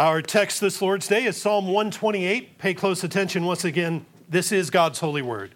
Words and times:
Our 0.00 0.22
text 0.22 0.62
this 0.62 0.80
Lord's 0.80 1.08
Day 1.08 1.24
is 1.24 1.36
Psalm 1.36 1.66
128. 1.66 2.56
Pay 2.56 2.72
close 2.72 3.04
attention 3.04 3.44
once 3.44 3.66
again. 3.66 4.06
This 4.30 4.50
is 4.50 4.70
God's 4.70 4.98
holy 4.98 5.20
word. 5.20 5.54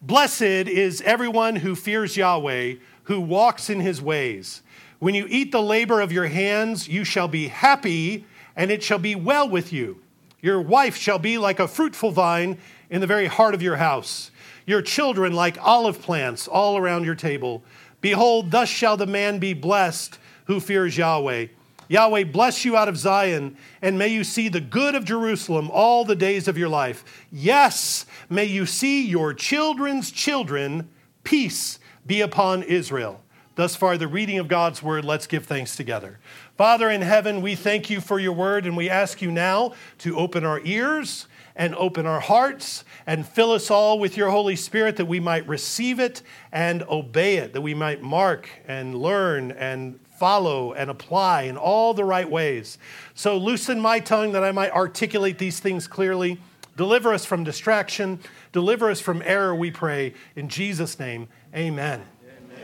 Blessed 0.00 0.40
is 0.40 1.02
everyone 1.02 1.56
who 1.56 1.74
fears 1.74 2.16
Yahweh, 2.16 2.76
who 3.02 3.20
walks 3.20 3.68
in 3.68 3.80
his 3.80 4.00
ways. 4.00 4.62
When 4.98 5.14
you 5.14 5.26
eat 5.28 5.52
the 5.52 5.60
labor 5.60 6.00
of 6.00 6.10
your 6.10 6.24
hands, 6.24 6.88
you 6.88 7.04
shall 7.04 7.28
be 7.28 7.48
happy, 7.48 8.24
and 8.56 8.70
it 8.70 8.82
shall 8.82 8.98
be 8.98 9.14
well 9.14 9.46
with 9.46 9.74
you. 9.74 10.00
Your 10.40 10.62
wife 10.62 10.96
shall 10.96 11.18
be 11.18 11.36
like 11.36 11.60
a 11.60 11.68
fruitful 11.68 12.12
vine 12.12 12.56
in 12.88 13.02
the 13.02 13.06
very 13.06 13.26
heart 13.26 13.52
of 13.52 13.60
your 13.60 13.76
house, 13.76 14.30
your 14.64 14.80
children 14.80 15.34
like 15.34 15.58
olive 15.60 16.00
plants 16.00 16.48
all 16.48 16.78
around 16.78 17.04
your 17.04 17.14
table. 17.14 17.62
Behold, 18.00 18.52
thus 18.52 18.70
shall 18.70 18.96
the 18.96 19.06
man 19.06 19.38
be 19.38 19.52
blessed 19.52 20.18
who 20.46 20.60
fears 20.60 20.96
Yahweh. 20.96 21.48
Yahweh 21.88 22.24
bless 22.24 22.64
you 22.64 22.76
out 22.76 22.88
of 22.88 22.96
Zion, 22.96 23.56
and 23.80 23.98
may 23.98 24.08
you 24.08 24.24
see 24.24 24.48
the 24.48 24.60
good 24.60 24.94
of 24.94 25.04
Jerusalem 25.04 25.70
all 25.70 26.04
the 26.04 26.16
days 26.16 26.48
of 26.48 26.58
your 26.58 26.68
life. 26.68 27.04
Yes, 27.30 28.06
may 28.28 28.44
you 28.44 28.66
see 28.66 29.06
your 29.06 29.32
children's 29.34 30.10
children. 30.10 30.88
Peace 31.22 31.78
be 32.06 32.20
upon 32.20 32.62
Israel. 32.62 33.22
Thus 33.56 33.74
far, 33.74 33.96
the 33.96 34.06
reading 34.06 34.38
of 34.38 34.48
God's 34.48 34.82
word. 34.82 35.04
Let's 35.04 35.26
give 35.26 35.46
thanks 35.46 35.76
together. 35.76 36.18
Father 36.58 36.90
in 36.90 37.00
heaven, 37.00 37.40
we 37.40 37.54
thank 37.54 37.88
you 37.88 38.02
for 38.02 38.18
your 38.18 38.34
word, 38.34 38.66
and 38.66 38.76
we 38.76 38.90
ask 38.90 39.22
you 39.22 39.30
now 39.30 39.72
to 39.98 40.16
open 40.18 40.44
our 40.44 40.60
ears 40.60 41.26
and 41.54 41.74
open 41.76 42.04
our 42.04 42.20
hearts 42.20 42.84
and 43.06 43.26
fill 43.26 43.52
us 43.52 43.70
all 43.70 43.98
with 43.98 44.16
your 44.16 44.30
Holy 44.30 44.56
Spirit 44.56 44.96
that 44.96 45.06
we 45.06 45.20
might 45.20 45.48
receive 45.48 45.98
it 45.98 46.20
and 46.52 46.82
obey 46.82 47.38
it, 47.38 47.54
that 47.54 47.62
we 47.62 47.72
might 47.72 48.02
mark 48.02 48.48
and 48.68 48.94
learn 48.94 49.52
and 49.52 49.98
follow 50.18 50.72
and 50.72 50.90
apply 50.90 51.42
in 51.42 51.56
all 51.56 51.94
the 51.94 52.04
right 52.04 52.28
ways. 52.28 52.78
So 53.14 53.36
loosen 53.36 53.80
my 53.80 54.00
tongue 54.00 54.32
that 54.32 54.44
I 54.44 54.52
might 54.52 54.72
articulate 54.72 55.38
these 55.38 55.60
things 55.60 55.86
clearly. 55.86 56.38
Deliver 56.76 57.12
us 57.12 57.24
from 57.24 57.44
distraction. 57.44 58.20
Deliver 58.52 58.90
us 58.90 59.00
from 59.00 59.22
error, 59.24 59.54
we 59.54 59.70
pray. 59.70 60.14
In 60.34 60.48
Jesus' 60.48 60.98
name, 60.98 61.28
amen. 61.54 62.02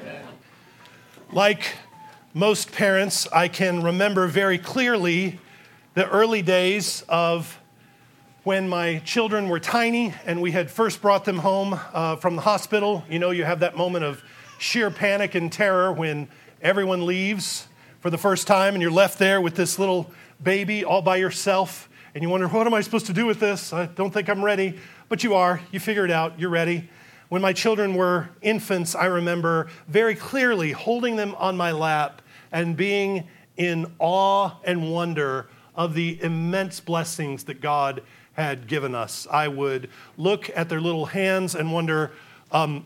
amen. 0.00 0.26
Like 1.32 1.76
most 2.34 2.72
parents, 2.72 3.26
I 3.32 3.48
can 3.48 3.82
remember 3.82 4.26
very 4.26 4.58
clearly 4.58 5.38
the 5.94 6.08
early 6.08 6.42
days 6.42 7.04
of 7.08 7.58
when 8.44 8.68
my 8.68 8.98
children 9.00 9.48
were 9.48 9.60
tiny 9.60 10.14
and 10.26 10.42
we 10.42 10.50
had 10.50 10.70
first 10.70 11.00
brought 11.00 11.24
them 11.24 11.38
home 11.38 11.78
uh, 11.92 12.16
from 12.16 12.36
the 12.36 12.42
hospital. 12.42 13.04
You 13.08 13.18
know, 13.18 13.30
you 13.30 13.44
have 13.44 13.60
that 13.60 13.76
moment 13.76 14.04
of 14.04 14.22
sheer 14.58 14.90
panic 14.90 15.34
and 15.34 15.52
terror 15.52 15.92
when 15.92 16.28
everyone 16.62 17.04
leaves 17.04 17.66
for 17.98 18.08
the 18.08 18.16
first 18.16 18.46
time 18.46 18.74
and 18.74 18.80
you're 18.80 18.90
left 18.90 19.18
there 19.18 19.40
with 19.40 19.56
this 19.56 19.80
little 19.80 20.08
baby 20.40 20.84
all 20.84 21.02
by 21.02 21.16
yourself 21.16 21.88
and 22.14 22.22
you 22.22 22.28
wonder, 22.28 22.46
what 22.46 22.66
am 22.66 22.74
I 22.74 22.82
supposed 22.82 23.06
to 23.06 23.12
do 23.12 23.26
with 23.26 23.40
this? 23.40 23.72
I 23.72 23.86
don't 23.86 24.12
think 24.12 24.28
I'm 24.28 24.44
ready. 24.44 24.78
But 25.08 25.24
you 25.24 25.34
are. 25.34 25.60
You 25.72 25.80
figure 25.80 26.04
it 26.04 26.10
out. 26.10 26.38
You're 26.38 26.50
ready. 26.50 26.88
When 27.30 27.42
my 27.42 27.52
children 27.52 27.94
were 27.94 28.28
infants, 28.42 28.94
I 28.94 29.06
remember 29.06 29.68
very 29.88 30.14
clearly 30.14 30.72
holding 30.72 31.16
them 31.16 31.34
on 31.36 31.56
my 31.56 31.72
lap 31.72 32.22
and 32.52 32.76
being 32.76 33.26
in 33.56 33.90
awe 33.98 34.52
and 34.62 34.92
wonder 34.92 35.48
of 35.74 35.94
the 35.94 36.22
immense 36.22 36.80
blessings 36.80 37.44
that 37.44 37.60
God 37.60 38.02
had 38.34 38.66
given 38.66 38.94
us. 38.94 39.26
I 39.30 39.48
would 39.48 39.88
look 40.16 40.50
at 40.54 40.68
their 40.68 40.80
little 40.80 41.06
hands 41.06 41.54
and 41.54 41.72
wonder 41.72 42.12
um, 42.50 42.84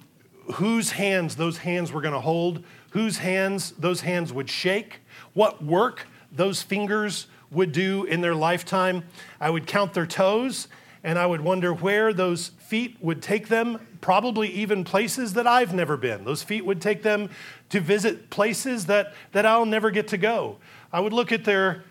whose 0.54 0.92
hands 0.92 1.36
those 1.36 1.58
hands 1.58 1.90
were 1.90 2.00
going 2.00 2.14
to 2.14 2.20
hold 2.20 2.62
whose 2.90 3.18
hands 3.18 3.72
those 3.72 4.00
hands 4.00 4.32
would 4.32 4.50
shake, 4.50 5.00
what 5.32 5.62
work 5.62 6.06
those 6.32 6.62
fingers 6.62 7.26
would 7.50 7.72
do 7.72 8.04
in 8.04 8.20
their 8.20 8.34
lifetime. 8.34 9.04
I 9.40 9.50
would 9.50 9.66
count 9.66 9.94
their 9.94 10.06
toes 10.06 10.68
and 11.04 11.18
I 11.18 11.26
would 11.26 11.40
wonder 11.40 11.72
where 11.72 12.12
those 12.12 12.48
feet 12.48 12.96
would 13.00 13.22
take 13.22 13.46
them, 13.46 13.78
probably 14.00 14.48
even 14.48 14.82
places 14.82 15.34
that 15.34 15.46
I've 15.46 15.72
never 15.72 15.96
been. 15.96 16.24
Those 16.24 16.42
feet 16.42 16.66
would 16.66 16.80
take 16.80 17.04
them 17.04 17.30
to 17.68 17.80
visit 17.80 18.28
places 18.28 18.86
that, 18.86 19.14
that 19.30 19.46
I'll 19.46 19.66
never 19.66 19.92
get 19.92 20.08
to 20.08 20.18
go. 20.18 20.58
I 20.92 20.98
would 20.98 21.12
look 21.12 21.30
at 21.30 21.44
their 21.44 21.84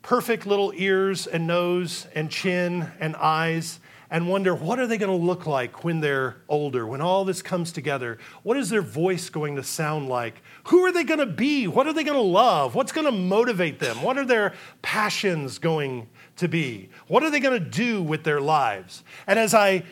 perfect 0.00 0.46
little 0.46 0.72
ears 0.74 1.26
and 1.26 1.46
nose 1.46 2.06
and 2.14 2.30
chin 2.30 2.90
and 2.98 3.14
eyes 3.16 3.78
and 4.12 4.28
wonder 4.28 4.54
what 4.54 4.78
are 4.78 4.86
they 4.86 4.98
going 4.98 5.10
to 5.10 5.26
look 5.26 5.46
like 5.46 5.84
when 5.84 6.00
they're 6.00 6.36
older, 6.46 6.86
when 6.86 7.00
all 7.00 7.24
this 7.24 7.40
comes 7.40 7.72
together? 7.72 8.18
What 8.42 8.58
is 8.58 8.68
their 8.68 8.82
voice 8.82 9.30
going 9.30 9.56
to 9.56 9.62
sound 9.62 10.10
like? 10.10 10.42
Who 10.64 10.84
are 10.84 10.92
they 10.92 11.02
going 11.02 11.18
to 11.18 11.26
be? 11.26 11.66
What 11.66 11.86
are 11.86 11.94
they 11.94 12.04
going 12.04 12.18
to 12.18 12.20
love? 12.20 12.74
What's 12.74 12.92
going 12.92 13.06
to 13.06 13.12
motivate 13.12 13.78
them? 13.78 14.02
What 14.02 14.18
are 14.18 14.26
their 14.26 14.52
passions 14.82 15.58
going 15.58 16.10
to 16.36 16.46
be? 16.46 16.90
What 17.08 17.22
are 17.22 17.30
they 17.30 17.40
going 17.40 17.58
to 17.58 17.70
do 17.70 18.02
with 18.02 18.22
their 18.22 18.38
lives? 18.38 19.02
And 19.26 19.38
as 19.38 19.54
I 19.54 19.82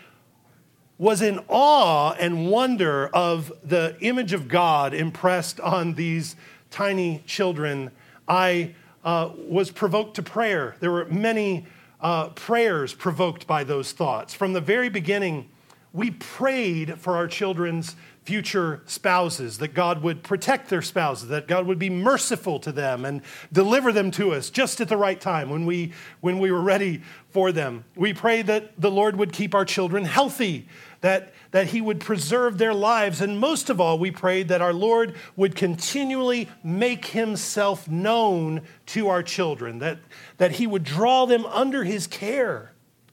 was 0.99 1.23
in 1.23 1.41
awe 1.49 2.13
and 2.21 2.51
wonder 2.51 3.07
of 3.15 3.51
the 3.65 3.97
image 4.01 4.35
of 4.35 4.49
God 4.49 4.93
impressed 4.93 5.59
on 5.61 5.95
these 5.95 6.37
tiny 6.71 7.23
children, 7.27 7.91
I 8.29 8.75
uh, 9.03 9.31
was 9.49 9.71
provoked 9.71 10.17
to 10.17 10.23
prayer. 10.23 10.77
There 10.81 10.91
were 10.91 11.07
many 11.07 11.65
uh, 12.03 12.29
prayers 12.31 12.95
provoked 12.95 13.47
by 13.47 13.65
those 13.65 13.93
thoughts. 13.93 14.35
From 14.35 14.53
the 14.53 14.61
very 14.61 14.89
beginning, 14.89 15.51
we 15.93 16.11
prayed 16.13 16.99
for 16.99 17.17
our 17.17 17.27
children's 17.27 17.97
future 18.23 18.83
spouses, 18.87 19.59
that 19.59 19.75
God 19.75 20.03
would 20.03 20.23
protect 20.23 20.69
their 20.69 20.83
spouses, 20.83 21.29
that 21.29 21.49
God 21.49 21.67
would 21.67 21.79
be 21.79 21.91
merciful 21.91 22.61
to 22.61 22.71
them 22.71 23.05
and 23.05 23.23
deliver 23.53 23.93
them 23.93 24.11
to 24.13 24.33
us 24.33 24.51
just 24.51 24.81
at 24.81 24.89
the 24.89 24.97
right 24.97 25.21
time 25.21 25.51
when 25.51 25.67
we, 25.67 25.93
when 26.21 26.39
we 26.39 26.53
were 26.53 26.61
ready 26.61 27.03
for 27.31 27.51
them. 27.51 27.85
We 27.97 28.13
prayed 28.13 28.47
that 28.47 28.81
the 28.81 28.91
Lord 28.91 29.17
would 29.17 29.33
keep 29.33 29.55
our 29.55 29.65
children 29.65 30.05
healthy, 30.05 30.69
that, 31.01 31.33
that 31.51 31.69
He 31.69 31.81
would 31.81 32.01
preserve 32.01 32.59
their 32.59 32.75
lives. 32.75 33.21
And 33.21 33.39
most 33.39 33.71
of 33.71 33.81
all, 33.81 33.99
we 33.99 34.11
prayed 34.11 34.49
that 34.49 34.63
our 34.63 34.73
Lord 34.73 35.15
would 35.37 35.57
continually 35.57 36.49
make 36.63 37.07
Himself 37.07 37.89
known 37.89 38.63
to 38.87 39.09
our 39.09 39.23
children, 39.23 39.79
that, 39.79 39.99
that 40.39 40.53
He 40.53 40.67
would 40.67 40.85
draw 40.85 41.27
them 41.27 41.47
under 41.47 41.85
His 41.85 42.07
care, 42.07 42.73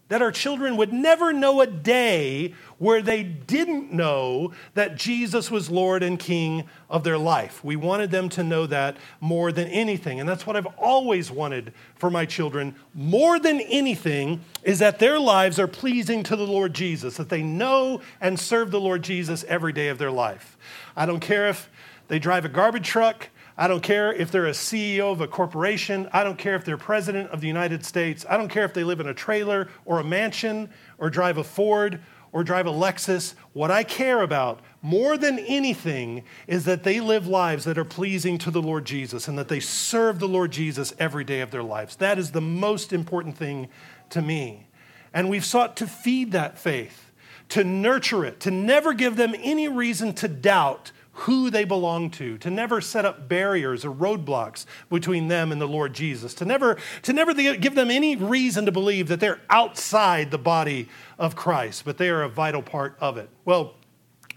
that 0.10 0.22
our 0.22 0.32
children 0.32 0.78
would 0.78 0.94
never 0.94 1.34
know 1.34 1.62
a 1.62 1.68
day 1.68 2.54
where 2.78 3.02
they 3.02 3.24
didn't 3.24 3.92
know 3.92 4.54
that 4.74 4.96
Jesus 4.96 5.52
was 5.52 5.70
Lord 5.70 6.04
and 6.04 6.18
King 6.18 6.64
of 6.90 7.04
their 7.04 7.18
life. 7.18 7.64
We 7.64 7.76
wanted 7.76 8.12
them 8.12 8.30
to 8.30 8.44
know 8.44 8.66
that 8.68 8.98
more 9.20 9.52
than 9.52 9.68
anything. 9.68 10.20
And 10.20 10.30
that's 10.30 10.48
what 10.48 10.56
I've 10.56 10.68
always 10.78 11.30
wanted 11.30 11.74
for 11.96 12.10
my 12.10 12.26
children. 12.26 12.76
More 12.94 13.40
than 13.40 13.60
anything 13.62 14.42
is 14.64 14.80
that 14.80 15.00
their 15.00 15.20
lives 15.20 15.60
are 15.60 15.68
pleasing 15.68 16.24
to 16.24 16.36
the 16.36 16.48
Lord 16.48 16.74
Jesus, 16.74 17.18
that 17.18 17.30
they 17.30 17.44
know 17.44 18.02
and 18.22 18.40
serve 18.40 18.72
the 18.72 18.80
Lord 18.80 19.02
Jesus 19.02 19.44
every 19.46 19.74
day 19.74 19.90
of 19.90 19.98
their 19.98 20.12
life. 20.12 20.58
I 20.96 21.06
don't 21.06 21.20
care 21.20 21.48
if 21.50 21.70
they 22.08 22.20
drive 22.20 22.46
a 22.46 22.50
garbage 22.50 22.88
truck. 22.88 23.30
I 23.58 23.68
don't 23.68 23.82
care 23.82 24.14
if 24.14 24.30
they're 24.30 24.46
a 24.46 24.52
CEO 24.52 25.12
of 25.12 25.20
a 25.20 25.28
corporation. 25.28 26.08
I 26.14 26.24
don't 26.24 26.38
care 26.38 26.56
if 26.56 26.64
they're 26.64 26.78
president 26.78 27.32
of 27.32 27.42
the 27.42 27.48
United 27.48 27.84
States. 27.84 28.24
I 28.30 28.38
don't 28.38 28.50
care 28.50 28.66
if 28.66 28.74
they 28.74 28.84
live 28.84 29.00
in 29.00 29.08
a 29.08 29.14
trailer 29.14 29.68
or 29.84 30.00
a 30.00 30.04
mansion 30.04 30.70
or 31.00 31.10
drive 31.10 31.38
a 31.38 31.44
Ford 31.44 32.00
or 32.32 32.44
drive 32.44 32.68
a 32.68 32.72
Lexus. 32.72 33.34
What 33.54 33.72
I 33.72 33.84
care 33.84 34.22
about 34.22 34.60
more 34.84 35.18
than 35.18 35.40
anything 35.40 36.24
is 36.46 36.66
that 36.66 36.84
they 36.84 37.00
live 37.00 37.26
lives 37.26 37.66
that 37.66 37.80
are 37.80 37.86
pleasing 37.86 38.38
to 38.40 38.52
the 38.52 38.62
Lord 38.62 38.86
Jesus 38.86 39.28
and 39.28 39.40
that 39.40 39.48
they 39.48 39.60
serve 39.60 40.20
the 40.20 40.28
Lord 40.28 40.52
Jesus 40.52 40.94
every 41.00 41.24
day 41.24 41.42
of 41.42 41.50
their 41.50 41.64
lives. 41.64 41.96
That 41.96 42.20
is 42.20 42.32
the 42.32 42.42
most 42.42 42.94
important 42.94 43.38
thing 43.38 43.70
to 44.12 44.22
me. 44.22 44.68
And 45.14 45.30
we've 45.30 45.46
sought 45.46 45.76
to 45.78 45.88
feed 45.88 46.32
that 46.34 46.60
faith, 46.60 47.12
to 47.50 47.64
nurture 47.64 48.24
it, 48.24 48.40
to 48.42 48.52
never 48.52 48.94
give 48.94 49.16
them 49.16 49.34
any 49.40 49.68
reason 49.68 50.14
to 50.16 50.28
doubt 50.28 50.92
who 51.22 51.50
they 51.50 51.64
belong 51.64 52.12
to, 52.12 52.38
to 52.38 52.50
never 52.52 52.80
set 52.80 53.04
up 53.04 53.28
barriers 53.28 53.84
or 53.84 53.92
roadblocks 53.92 54.66
between 54.90 55.28
them 55.28 55.52
and 55.52 55.60
the 55.60 55.68
Lord 55.68 55.94
Jesus, 55.94 56.36
to 56.36 56.46
never, 56.46 56.78
to 57.02 57.12
never 57.12 57.34
give 57.34 57.74
them 57.74 57.90
any 57.90 58.16
reason 58.16 58.66
to 58.68 58.72
believe 58.72 59.08
that 59.08 59.20
they're 59.20 59.42
outside 59.50 60.30
the 60.30 60.38
body 60.38 60.88
of 61.18 61.36
Christ, 61.36 61.86
but 61.86 61.98
they 61.98 62.10
are 62.10 62.22
a 62.22 62.30
vital 62.30 62.62
part 62.62 62.96
of 63.00 63.18
it. 63.18 63.30
Well, 63.46 63.74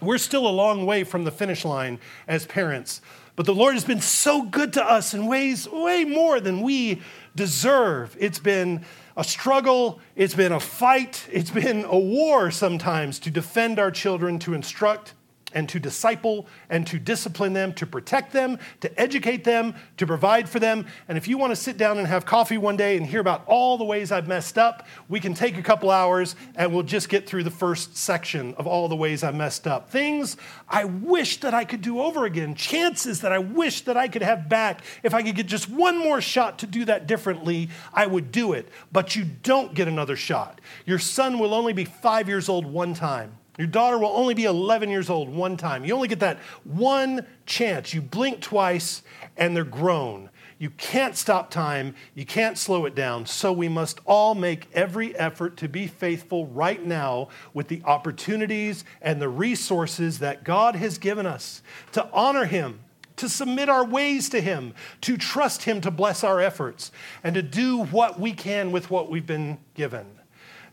we're 0.01 0.17
still 0.17 0.49
a 0.49 0.51
long 0.51 0.87
way 0.87 1.05
from 1.05 1.25
the 1.25 1.31
finish 1.31 1.67
line 1.67 1.99
as 2.27 2.47
parents, 2.47 3.03
but 3.37 3.45
the 3.45 3.55
Lord 3.55 3.75
has 3.75 3.85
been 3.85 4.01
so 4.01 4.43
good 4.43 4.73
to 4.73 4.83
us 4.85 5.13
in 5.13 5.27
ways 5.27 5.69
way 5.69 6.07
more 6.07 6.41
than 6.41 6.63
we 6.63 7.03
deserve. 7.37 8.17
It's 8.19 8.39
been 8.39 8.87
a 9.19 9.25
struggle, 9.25 10.01
it's 10.17 10.35
been 10.35 10.53
a 10.53 10.61
fight, 10.61 11.29
it's 11.31 11.51
been 11.51 11.85
a 11.85 11.99
war 11.99 12.51
sometimes 12.51 13.19
to 13.19 13.31
defend 13.31 13.79
our 13.79 13.91
children, 13.91 14.39
to 14.39 14.55
instruct 14.55 15.13
and 15.53 15.69
to 15.69 15.81
disciple 15.81 16.47
and 16.69 16.87
to 16.87 16.99
discipline 16.99 17.53
them, 17.53 17.73
to 17.75 17.87
protect 17.87 18.33
them, 18.33 18.59
to 18.81 19.01
educate 19.01 19.45
them, 19.45 19.75
to 19.97 20.07
provide 20.07 20.49
for 20.49 20.59
them. 20.59 20.87
And 21.09 21.17
if 21.19 21.29
you 21.29 21.39
want 21.39 21.51
to 21.53 21.57
sit 21.57 21.77
down 21.77 21.99
and 21.99 22.07
have 22.07 22.25
coffee 22.25 22.59
one 22.59 22.77
day 22.77 22.97
and 22.97 23.07
hear 23.07 23.21
about 23.21 23.45
all 23.47 23.79
the 23.79 23.85
ways 23.85 24.13
I've 24.13 24.29
messed 24.29 24.59
up, 24.59 24.87
we 25.09 25.21
can 25.21 25.35
take 25.35 25.59
a 25.59 25.63
couple 25.63 25.91
hours 25.91 26.37
and 26.57 26.73
we'll 26.73 26.83
just 26.83 27.09
get 27.09 27.27
through 27.27 27.45
the 27.45 27.51
first 27.51 27.97
section 27.97 28.55
of 28.55 28.67
all 28.67 28.89
the 28.89 28.97
ways 28.97 29.23
I 29.23 29.31
messed 29.31 29.67
up. 29.67 29.91
Things 29.91 30.37
I 30.69 30.85
wish 30.85 31.39
that 31.41 31.55
I 31.55 31.65
could 31.65 31.83
do 31.83 32.01
over 32.01 32.25
again, 32.25 32.55
chances 32.55 33.21
that 33.23 33.33
I 33.33 33.39
wish 33.39 33.83
that 33.83 33.97
I 33.97 34.09
could 34.09 34.23
have 34.23 34.49
back. 34.49 34.83
If 35.03 35.15
I 35.15 35.23
could 35.23 35.35
get 35.35 35.47
just 35.47 35.69
one 35.69 35.99
more 35.99 36.21
shot 36.21 36.59
to 36.61 36.67
do 36.67 36.85
that 36.87 37.07
differently, 37.07 37.71
I 37.93 38.07
would 38.07 38.33
do 38.33 38.53
it. 38.53 38.69
But 38.93 39.17
you 39.17 39.25
don't 39.43 39.75
get 39.75 39.89
another 39.89 40.17
shot. 40.17 40.61
Your 40.87 40.99
son 40.99 41.39
will 41.39 41.55
only 41.55 41.73
be 41.73 41.85
five 41.85 42.29
years 42.29 42.49
old 42.49 42.67
one 42.67 42.95
time. 42.95 43.33
Your 43.59 43.67
daughter 43.67 43.99
will 43.99 44.09
only 44.09 44.35
be 44.35 44.45
11 44.45 44.89
years 44.89 45.11
old 45.11 45.29
one 45.29 45.57
time. 45.57 45.85
You 45.85 45.95
only 45.95 46.09
get 46.09 46.21
that 46.21 46.39
one 46.65 47.27
chance. 47.47 47.93
You 47.93 48.01
blink 48.01 48.41
twice 48.41 49.03
and 49.37 49.55
they're 49.55 49.65
grown. 49.65 50.31
You 50.61 50.69
can't 50.71 51.17
stop 51.17 51.51
time. 51.51 51.95
You 52.15 52.27
can't 52.27 52.59
slow 52.59 52.85
it 52.85 52.95
down. 52.95 53.25
So 53.25 53.51
we 53.51 53.69
must 53.69 54.01
all 54.05 54.35
make 54.35 54.69
every 54.75 55.17
effort 55.17 55.57
to 55.59 55.69
be 55.69 55.87
faithful 55.87 56.47
right 56.47 56.85
now 56.85 57.29
with 57.55 57.69
the 57.69 57.83
opportunities 57.85 58.85
and 59.01 59.23
the 59.23 59.29
resources 59.31 60.19
that 60.19 60.45
God 60.45 60.77
has 60.77 60.99
given 60.99 61.25
us 61.25 61.63
to 61.93 62.07
honor 62.13 62.45
Him, 62.45 62.81
to 63.17 63.29
submit 63.29 63.71
our 63.71 63.87
ways 63.87 64.29
to 64.29 64.41
Him, 64.43 64.75
to 65.01 65.17
trust 65.17 65.63
Him 65.63 65.81
to 65.81 65.91
bless 65.91 66.23
our 66.23 66.41
efforts, 66.43 66.93
and 67.25 67.35
to 67.35 67.43
do 67.43 67.85
what 67.85 68.21
we 68.21 68.33
can 68.33 68.71
with 68.71 68.91
what 68.91 69.11
we've 69.11 69.27
been 69.27 69.57
given. 69.73 70.07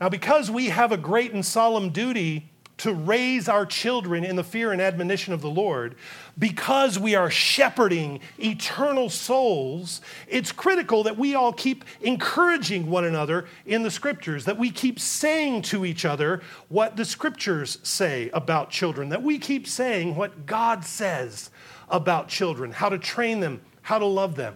Now, 0.01 0.09
because 0.09 0.51
we 0.51 0.65
have 0.67 0.91
a 0.91 0.97
great 0.97 1.31
and 1.31 1.45
solemn 1.45 1.91
duty 1.91 2.51
to 2.77 2.93
raise 2.93 3.49
our 3.49 3.65
children 3.65 4.23
in 4.23 4.35
the 4.35 4.43
fear 4.43 4.71
and 4.71 4.81
admonition 4.81 5.33
of 5.33 5.41
the 5.41 5.49
Lord, 5.49 5.95
because 6.37 6.99
we 6.99 7.15
are 7.15 7.29
shepherding 7.29 8.19
eternal 8.39 9.09
souls, 9.09 10.01
it's 10.27 10.51
critical 10.51 11.03
that 11.03 11.17
we 11.17 11.33
all 11.33 11.51
keep 11.51 11.83
encouraging 12.01 12.89
one 12.89 13.05
another 13.05 13.45
in 13.65 13.83
the 13.83 13.91
scriptures, 13.91 14.45
that 14.45 14.57
we 14.57 14.69
keep 14.69 14.99
saying 14.99 15.63
to 15.63 15.85
each 15.85 16.05
other 16.05 16.41
what 16.69 16.95
the 16.95 17.05
scriptures 17.05 17.79
say 17.83 18.29
about 18.33 18.69
children, 18.69 19.09
that 19.09 19.23
we 19.23 19.39
keep 19.39 19.67
saying 19.67 20.15
what 20.15 20.45
God 20.45 20.85
says 20.85 21.49
about 21.89 22.27
children, 22.27 22.71
how 22.71 22.89
to 22.89 22.99
train 22.99 23.39
them, 23.39 23.61
how 23.81 23.97
to 23.97 24.05
love 24.05 24.35
them 24.35 24.55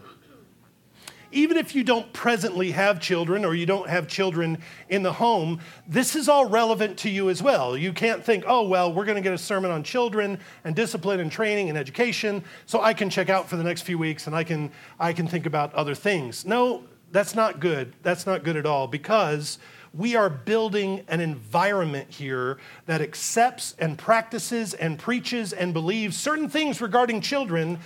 even 1.32 1.58
if 1.58 1.76
you 1.76 1.84
don't 1.84 2.12
presently 2.14 2.72
have 2.72 3.00
children 3.00 3.46
or 3.46 3.54
you 3.54 3.66
don't 3.66 3.90
have 3.90 4.08
children 4.08 4.58
in 4.90 5.04
the 5.04 5.14
home, 5.14 5.60
this 5.88 6.16
is 6.16 6.28
all 6.28 6.46
relevant 6.46 6.98
to 7.00 7.10
you 7.10 7.30
as 7.30 7.42
well. 7.42 7.78
You 7.78 7.94
can't 7.94 8.24
think, 8.24 8.44
oh, 8.48 8.68
well, 8.68 8.94
we're 8.94 9.06
going 9.06 9.16
to 9.16 9.22
get 9.22 9.34
a 9.34 9.38
sermon 9.38 9.72
on 9.72 9.84
children 9.84 10.40
and 10.64 10.76
discipline 10.76 11.20
and 11.20 11.32
training 11.32 11.70
and 11.70 11.78
education, 11.78 12.44
so 12.66 12.82
I 12.82 12.94
can 12.94 13.10
check 13.10 13.30
out 13.30 13.50
for 13.50 13.56
the 13.56 13.64
next 13.64 13.82
few 13.82 13.98
weeks 13.98 14.28
and 14.28 14.36
I 14.36 14.44
can, 14.44 14.72
I 15.00 15.14
can 15.14 15.28
think 15.28 15.46
about 15.46 15.74
other 15.74 15.96
things. 15.96 16.46
No, 16.46 16.84
that's 17.12 17.36
not 17.36 17.60
good. 17.60 17.94
That's 18.04 18.26
not 18.26 18.44
good 18.44 18.56
at 18.56 18.66
all 18.66 18.88
because 18.88 19.60
we 19.94 20.16
are 20.16 20.30
building 20.30 21.04
an 21.10 21.20
environment 21.20 22.10
here 22.10 22.58
that 22.86 23.02
accepts 23.02 23.76
and 23.78 23.98
practices 23.98 24.74
and 24.74 24.98
preaches 24.98 25.52
and 25.52 25.74
believes 25.74 26.16
certain 26.16 26.48
things 26.48 26.80
regarding 26.80 27.20
children, 27.20 27.80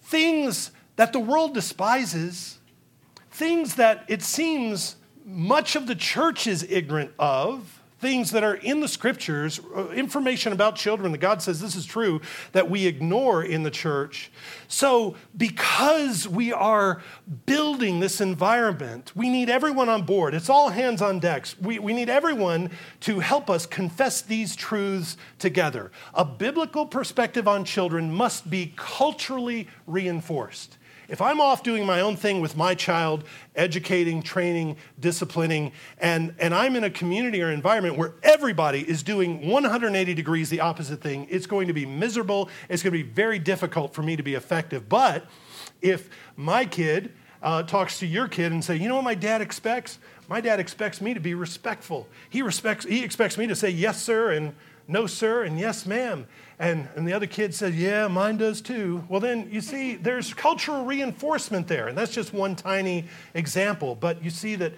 things 0.00 0.70
that 0.96 1.12
the 1.12 1.20
world 1.20 1.52
despises 1.52 2.58
things 3.32 3.76
that 3.76 4.04
it 4.08 4.22
seems 4.22 4.96
much 5.24 5.76
of 5.76 5.86
the 5.86 5.94
church 5.94 6.46
is 6.46 6.62
ignorant 6.68 7.12
of, 7.18 7.82
things 8.02 8.32
that 8.32 8.42
are 8.42 8.56
in 8.56 8.80
the 8.80 8.88
scriptures, 8.88 9.60
uh, 9.76 9.88
information 9.90 10.52
about 10.52 10.74
children 10.74 11.12
that 11.12 11.18
God 11.18 11.40
says 11.40 11.60
this 11.60 11.76
is 11.76 11.86
true, 11.86 12.20
that 12.50 12.68
we 12.68 12.86
ignore 12.88 13.44
in 13.44 13.62
the 13.62 13.70
church. 13.70 14.32
So, 14.66 15.14
because 15.36 16.26
we 16.26 16.52
are 16.52 17.00
building 17.46 18.00
this 18.00 18.20
environment, 18.20 19.12
we 19.14 19.30
need 19.30 19.48
everyone 19.48 19.88
on 19.88 20.02
board. 20.02 20.34
It's 20.34 20.50
all 20.50 20.70
hands 20.70 21.00
on 21.00 21.20
decks. 21.20 21.56
We, 21.60 21.78
we 21.78 21.92
need 21.92 22.10
everyone 22.10 22.70
to 23.02 23.20
help 23.20 23.48
us 23.48 23.66
confess 23.66 24.20
these 24.20 24.56
truths 24.56 25.16
together. 25.38 25.92
A 26.12 26.24
biblical 26.24 26.84
perspective 26.84 27.46
on 27.46 27.64
children 27.64 28.12
must 28.12 28.50
be 28.50 28.74
culturally 28.76 29.68
reinforced. 29.86 30.76
If 31.08 31.20
I'm 31.20 31.40
off 31.40 31.62
doing 31.62 31.84
my 31.84 32.00
own 32.00 32.16
thing 32.16 32.40
with 32.40 32.56
my 32.56 32.74
child, 32.74 33.24
educating, 33.54 34.22
training, 34.22 34.76
disciplining, 34.98 35.72
and, 35.98 36.34
and 36.38 36.54
I'm 36.54 36.76
in 36.76 36.84
a 36.84 36.90
community 36.90 37.42
or 37.42 37.50
environment 37.50 37.96
where 37.96 38.14
everybody 38.22 38.88
is 38.88 39.02
doing 39.02 39.48
180 39.48 40.14
degrees 40.14 40.50
the 40.50 40.60
opposite 40.60 41.00
thing, 41.00 41.26
it's 41.30 41.46
going 41.46 41.66
to 41.68 41.72
be 41.72 41.86
miserable. 41.86 42.48
It's 42.68 42.82
going 42.82 42.92
to 42.96 43.04
be 43.04 43.10
very 43.10 43.38
difficult 43.38 43.94
for 43.94 44.02
me 44.02 44.16
to 44.16 44.22
be 44.22 44.34
effective. 44.34 44.88
But 44.88 45.26
if 45.80 46.08
my 46.36 46.64
kid 46.64 47.12
uh, 47.42 47.64
talks 47.64 47.98
to 47.98 48.06
your 48.06 48.28
kid 48.28 48.52
and 48.52 48.64
say, 48.64 48.76
you 48.76 48.88
know 48.88 48.96
what 48.96 49.04
my 49.04 49.14
dad 49.14 49.40
expects? 49.40 49.98
My 50.28 50.40
dad 50.40 50.60
expects 50.60 51.00
me 51.00 51.12
to 51.14 51.20
be 51.20 51.34
respectful. 51.34 52.08
He, 52.30 52.40
respects, 52.42 52.84
he 52.84 53.02
expects 53.02 53.36
me 53.36 53.46
to 53.48 53.56
say 53.56 53.68
yes, 53.70 54.00
sir, 54.02 54.32
and 54.32 54.54
no, 54.92 55.06
sir, 55.06 55.44
and 55.44 55.58
yes, 55.58 55.86
ma'am. 55.86 56.26
And, 56.58 56.86
and 56.94 57.08
the 57.08 57.14
other 57.14 57.26
kid 57.26 57.54
said, 57.54 57.74
Yeah, 57.74 58.06
mine 58.08 58.36
does 58.36 58.60
too. 58.60 59.02
Well, 59.08 59.20
then 59.20 59.48
you 59.50 59.60
see, 59.60 59.96
there's 59.96 60.34
cultural 60.34 60.84
reinforcement 60.84 61.66
there. 61.66 61.88
And 61.88 61.96
that's 61.96 62.12
just 62.12 62.32
one 62.32 62.54
tiny 62.54 63.06
example. 63.34 63.96
But 63.96 64.22
you 64.22 64.30
see 64.30 64.54
that 64.56 64.74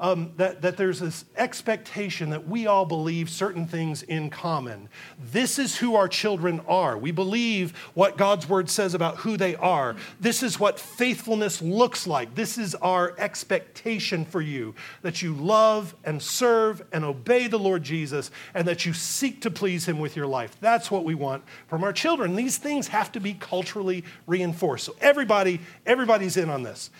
um, 0.00 0.32
that, 0.36 0.62
that 0.62 0.76
there's 0.76 1.00
this 1.00 1.24
expectation 1.36 2.30
that 2.30 2.46
we 2.46 2.66
all 2.66 2.86
believe 2.86 3.28
certain 3.28 3.66
things 3.66 4.02
in 4.02 4.30
common. 4.30 4.88
This 5.18 5.58
is 5.58 5.76
who 5.76 5.96
our 5.96 6.08
children 6.08 6.60
are. 6.68 6.96
We 6.96 7.10
believe 7.10 7.76
what 7.94 8.16
God's 8.16 8.48
word 8.48 8.70
says 8.70 8.94
about 8.94 9.16
who 9.18 9.36
they 9.36 9.56
are. 9.56 9.96
This 10.20 10.42
is 10.42 10.60
what 10.60 10.78
faithfulness 10.78 11.60
looks 11.60 12.06
like. 12.06 12.34
This 12.34 12.58
is 12.58 12.74
our 12.76 13.14
expectation 13.18 14.24
for 14.24 14.40
you 14.40 14.74
that 15.02 15.20
you 15.20 15.34
love 15.34 15.96
and 16.04 16.22
serve 16.22 16.82
and 16.92 17.04
obey 17.04 17.48
the 17.48 17.58
Lord 17.58 17.82
Jesus 17.82 18.30
and 18.54 18.68
that 18.68 18.86
you 18.86 18.92
seek 18.92 19.42
to 19.42 19.50
please 19.50 19.86
him 19.86 19.98
with 19.98 20.14
your 20.14 20.26
life. 20.26 20.56
That's 20.60 20.90
what 20.90 21.04
we 21.04 21.14
want 21.16 21.42
from 21.66 21.82
our 21.82 21.92
children. 21.92 22.36
These 22.36 22.58
things 22.58 22.88
have 22.88 23.10
to 23.12 23.20
be 23.20 23.34
culturally 23.34 24.04
reinforced. 24.26 24.84
So 24.84 24.94
everybody, 25.00 25.60
everybody's 25.86 26.36
in 26.36 26.50
on 26.50 26.62
this. 26.62 26.90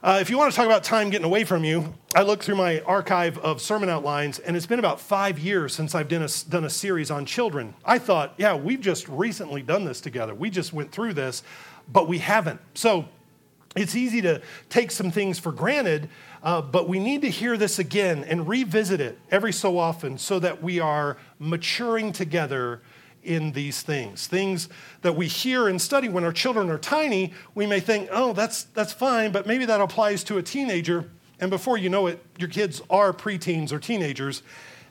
Uh, 0.00 0.18
if 0.20 0.30
you 0.30 0.38
want 0.38 0.48
to 0.48 0.54
talk 0.54 0.64
about 0.64 0.84
time 0.84 1.10
getting 1.10 1.24
away 1.24 1.42
from 1.42 1.64
you, 1.64 1.92
I 2.14 2.22
looked 2.22 2.44
through 2.44 2.54
my 2.54 2.80
archive 2.82 3.36
of 3.38 3.60
sermon 3.60 3.88
outlines, 3.88 4.38
and 4.38 4.56
it's 4.56 4.64
been 4.64 4.78
about 4.78 5.00
five 5.00 5.40
years 5.40 5.74
since 5.74 5.92
I've 5.92 6.06
done 6.06 6.22
a, 6.22 6.28
done 6.48 6.64
a 6.64 6.70
series 6.70 7.10
on 7.10 7.26
children. 7.26 7.74
I 7.84 7.98
thought, 7.98 8.32
yeah, 8.38 8.54
we've 8.54 8.80
just 8.80 9.08
recently 9.08 9.60
done 9.60 9.84
this 9.84 10.00
together. 10.00 10.36
We 10.36 10.50
just 10.50 10.72
went 10.72 10.92
through 10.92 11.14
this, 11.14 11.42
but 11.92 12.06
we 12.06 12.18
haven't. 12.18 12.60
So 12.74 13.08
it's 13.74 13.96
easy 13.96 14.22
to 14.22 14.40
take 14.68 14.92
some 14.92 15.10
things 15.10 15.40
for 15.40 15.50
granted, 15.50 16.08
uh, 16.44 16.62
but 16.62 16.88
we 16.88 17.00
need 17.00 17.22
to 17.22 17.28
hear 17.28 17.56
this 17.56 17.80
again 17.80 18.22
and 18.22 18.46
revisit 18.46 19.00
it 19.00 19.18
every 19.32 19.52
so 19.52 19.78
often 19.78 20.16
so 20.16 20.38
that 20.38 20.62
we 20.62 20.78
are 20.78 21.16
maturing 21.40 22.12
together 22.12 22.82
in 23.22 23.52
these 23.52 23.82
things. 23.82 24.26
Things 24.26 24.68
that 25.02 25.14
we 25.14 25.26
hear 25.26 25.68
and 25.68 25.80
study 25.80 26.08
when 26.08 26.24
our 26.24 26.32
children 26.32 26.70
are 26.70 26.78
tiny, 26.78 27.32
we 27.54 27.66
may 27.66 27.80
think, 27.80 28.08
oh, 28.12 28.32
that's, 28.32 28.64
that's 28.64 28.92
fine, 28.92 29.32
but 29.32 29.46
maybe 29.46 29.64
that 29.66 29.80
applies 29.80 30.24
to 30.24 30.38
a 30.38 30.42
teenager. 30.42 31.10
And 31.40 31.50
before 31.50 31.78
you 31.78 31.88
know 31.88 32.06
it, 32.06 32.24
your 32.38 32.48
kids 32.48 32.82
are 32.90 33.12
preteens 33.12 33.72
or 33.72 33.78
teenagers, 33.78 34.42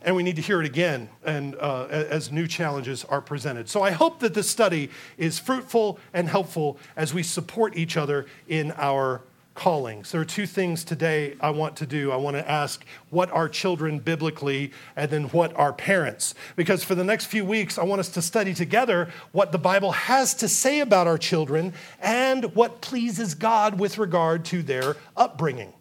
and 0.01 0.15
we 0.15 0.24
need 0.24 0.36
to 0.38 0.41
hear 0.41 0.62
it 0.62 0.65
again 0.65 1.10
and, 1.25 1.55
uh, 1.55 1.86
as 1.88 2.31
new 2.31 2.48
challenges 2.48 3.03
are 3.05 3.22
presented. 3.22 3.67
So 3.67 3.81
I 3.81 3.91
hope 3.91 4.19
that 4.19 4.34
this 4.34 4.50
study 4.50 4.89
is 5.17 5.39
fruitful 5.39 6.00
and 6.13 6.29
helpful 6.29 6.77
as 6.96 7.13
we 7.13 7.24
support 7.24 7.75
each 7.75 7.98
other 7.98 8.25
in 8.48 8.72
our 8.77 9.22
callings. 9.57 10.11
There 10.11 10.21
are 10.21 10.25
two 10.25 10.45
things 10.45 10.83
today 10.83 11.35
I 11.41 11.49
want 11.49 11.75
to 11.77 11.87
do. 11.87 12.11
I 12.11 12.15
want 12.15 12.37
to 12.37 12.49
ask 12.49 12.85
what 13.09 13.31
are 13.31 13.49
children 13.49 13.97
biblically, 13.97 14.71
and 14.95 15.09
then 15.09 15.23
what 15.29 15.53
are 15.55 15.73
parents. 15.73 16.35
Because 16.55 16.83
for 16.83 16.93
the 16.93 17.03
next 17.03 17.25
few 17.25 17.43
weeks, 17.43 17.79
I 17.79 17.83
want 17.83 17.99
us 17.99 18.09
to 18.09 18.21
study 18.21 18.53
together 18.53 19.09
what 19.31 19.51
the 19.51 19.57
Bible 19.57 19.91
has 19.91 20.35
to 20.35 20.47
say 20.47 20.79
about 20.79 21.07
our 21.07 21.17
children 21.17 21.73
and 21.99 22.55
what 22.55 22.81
pleases 22.81 23.33
God 23.33 23.79
with 23.79 23.97
regard 23.97 24.45
to 24.45 24.61
their 24.61 24.95
upbringing. 25.17 25.73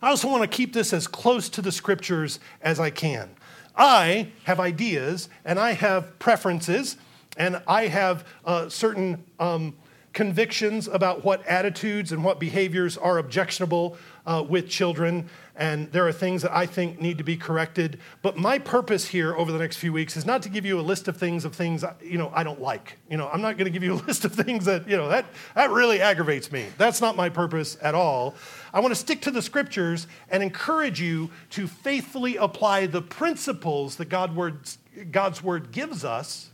I 0.00 0.08
also 0.08 0.28
want 0.28 0.42
to 0.42 0.48
keep 0.48 0.72
this 0.72 0.94
as 0.94 1.06
close 1.06 1.50
to 1.50 1.62
the 1.62 1.70
scriptures 1.70 2.40
as 2.62 2.80
I 2.80 2.88
can. 2.88 3.36
I 3.76 4.28
have 4.44 4.58
ideas 4.58 5.28
and 5.44 5.58
I 5.58 5.72
have 5.72 6.18
preferences 6.18 6.96
and 7.36 7.60
I 7.68 7.88
have 7.88 8.26
uh, 8.46 8.70
certain. 8.70 9.22
Um, 9.38 9.76
convictions 10.14 10.86
about 10.88 11.24
what 11.24 11.44
attitudes 11.46 12.12
and 12.12 12.24
what 12.24 12.38
behaviors 12.38 12.96
are 12.96 13.18
objectionable 13.18 13.98
uh, 14.26 14.42
with 14.48 14.68
children, 14.68 15.28
and 15.56 15.90
there 15.92 16.06
are 16.06 16.12
things 16.12 16.42
that 16.42 16.56
I 16.56 16.66
think 16.66 17.00
need 17.00 17.18
to 17.18 17.24
be 17.24 17.36
corrected. 17.36 17.98
But 18.22 18.36
my 18.36 18.58
purpose 18.58 19.08
here 19.08 19.34
over 19.34 19.52
the 19.52 19.58
next 19.58 19.76
few 19.76 19.92
weeks 19.92 20.16
is 20.16 20.24
not 20.24 20.42
to 20.42 20.48
give 20.48 20.64
you 20.64 20.80
a 20.80 20.82
list 20.82 21.08
of 21.08 21.16
things 21.16 21.44
of 21.44 21.54
things 21.54 21.84
you 22.00 22.16
know 22.16 22.30
I 22.32 22.44
don't 22.44 22.60
like. 22.60 22.96
You 23.10 23.18
know, 23.18 23.28
I'm 23.28 23.42
not 23.42 23.58
going 23.58 23.66
to 23.66 23.70
give 23.70 23.82
you 23.82 23.94
a 23.94 24.02
list 24.06 24.24
of 24.24 24.32
things 24.32 24.64
that 24.64 24.88
you 24.88 24.96
know 24.96 25.08
that 25.08 25.26
that 25.54 25.70
really 25.70 26.00
aggravates 26.00 26.50
me. 26.50 26.66
That's 26.78 27.00
not 27.00 27.16
my 27.16 27.28
purpose 27.28 27.76
at 27.82 27.94
all. 27.94 28.34
I 28.72 28.80
want 28.80 28.92
to 28.92 29.00
stick 29.00 29.20
to 29.22 29.30
the 29.30 29.42
scriptures 29.42 30.06
and 30.30 30.42
encourage 30.42 31.00
you 31.00 31.30
to 31.50 31.66
faithfully 31.66 32.36
apply 32.36 32.86
the 32.86 33.02
principles 33.02 33.96
that 33.96 34.06
God 34.08 34.34
words, 34.34 34.78
God's 35.10 35.42
word 35.42 35.70
gives 35.70 36.04
us 36.04 36.50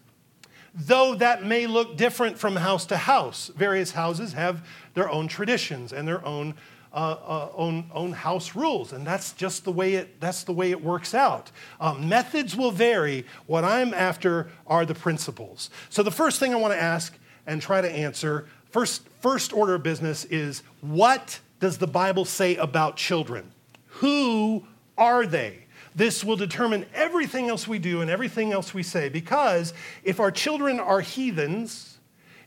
though 0.75 1.15
that 1.17 1.45
may 1.45 1.67
look 1.67 1.97
different 1.97 2.39
from 2.39 2.57
house 2.57 2.87
to 2.87 2.97
house. 2.97 3.51
Various 3.57 3.93
houses 3.93 4.33
have 4.35 4.67
their 4.95 5.11
own 5.11 5.29
traditions 5.29 5.93
and 5.93 6.07
their 6.07 6.25
own 6.25 6.55
uh, 6.93 7.17
uh, 7.25 7.49
own, 7.55 7.89
own 7.95 8.11
house 8.11 8.57
rules, 8.57 8.93
and 8.93 9.07
that's 9.07 9.33
just 9.35 9.63
the 9.65 9.71
way 9.71 9.95
it, 9.95 10.21
that's 10.21 10.43
the 10.43 10.53
way 10.53 10.73
it 10.73 10.83
works 10.83 11.15
out. 11.15 11.53
Um, 11.81 12.09
methods 12.09 12.57
will 12.57 12.73
vary. 12.73 13.25
What 13.47 13.63
I'm 13.63 13.95
after 13.95 14.49
are 14.67 14.85
the 14.85 14.97
principles. 14.97 15.71
So 15.89 16.03
the 16.03 16.11
first 16.11 16.41
thing 16.41 16.53
I 16.53 16.57
want 16.57 16.75
to 16.75 16.83
ask 16.83 17.17
and 17.47 17.63
try 17.63 17.81
to 17.81 17.89
answer, 17.89 18.49
first, 18.71 19.09
first 19.21 19.53
order 19.53 19.77
of 19.77 19.85
business 19.85 20.25
is 20.25 20.65
what 20.81 21.39
does 21.61 21.79
the 21.79 21.87
Bible 21.87 22.25
say 22.25 22.57
about 22.57 22.97
children? 22.97 23.53
Who 23.87 24.67
are 24.99 25.27
they? 25.27 25.67
This 25.95 26.25
will 26.25 26.37
determine 26.37 26.87
everything 26.95 27.49
else 27.49 27.67
we 27.67 27.79
do 27.79 28.01
and 28.01 28.11
everything 28.11 28.53
else 28.53 28.73
we 28.73 28.83
say. 28.83 29.09
Because 29.09 29.75
if 30.05 30.21
our 30.21 30.31
children 30.31 30.79
are 30.79 31.01
heathens, 31.01 31.99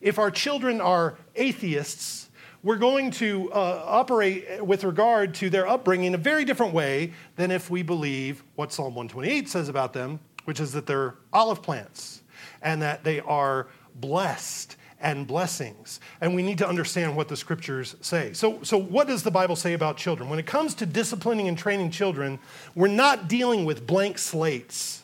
if 0.01 0.19
our 0.19 0.31
children 0.31 0.81
are 0.81 1.17
atheists, 1.35 2.29
we're 2.63 2.77
going 2.77 3.11
to 3.11 3.51
uh, 3.51 3.83
operate 3.85 4.63
with 4.65 4.85
regard 4.85 5.33
to 5.35 5.49
their 5.49 5.67
upbringing 5.67 6.13
a 6.13 6.17
very 6.17 6.45
different 6.45 6.73
way 6.73 7.13
than 7.35 7.51
if 7.51 7.69
we 7.69 7.83
believe 7.83 8.43
what 8.55 8.71
Psalm 8.71 8.95
128 8.95 9.49
says 9.49 9.67
about 9.67 9.91
them, 9.91 10.19
which 10.45 10.61
is 10.61 10.71
that 10.71 10.85
they're 10.85 11.15
olive 11.33 11.61
plants 11.61 12.21
and 12.61 12.81
that 12.81 13.03
they 13.03 13.19
are 13.19 13.67
blessed 13.95 14.77
and 15.03 15.27
blessings. 15.27 15.99
And 16.21 16.33
we 16.33 16.41
need 16.41 16.57
to 16.59 16.67
understand 16.67 17.15
what 17.15 17.27
the 17.27 17.37
scriptures 17.37 17.95
say. 18.01 18.33
So, 18.33 18.63
so, 18.63 18.77
what 18.77 19.05
does 19.05 19.21
the 19.21 19.29
Bible 19.29 19.55
say 19.55 19.73
about 19.73 19.97
children? 19.97 20.29
When 20.29 20.39
it 20.39 20.47
comes 20.47 20.73
to 20.75 20.85
disciplining 20.85 21.47
and 21.47 21.57
training 21.57 21.91
children, 21.91 22.39
we're 22.73 22.87
not 22.87 23.27
dealing 23.27 23.65
with 23.65 23.85
blank 23.85 24.17
slates. 24.17 25.03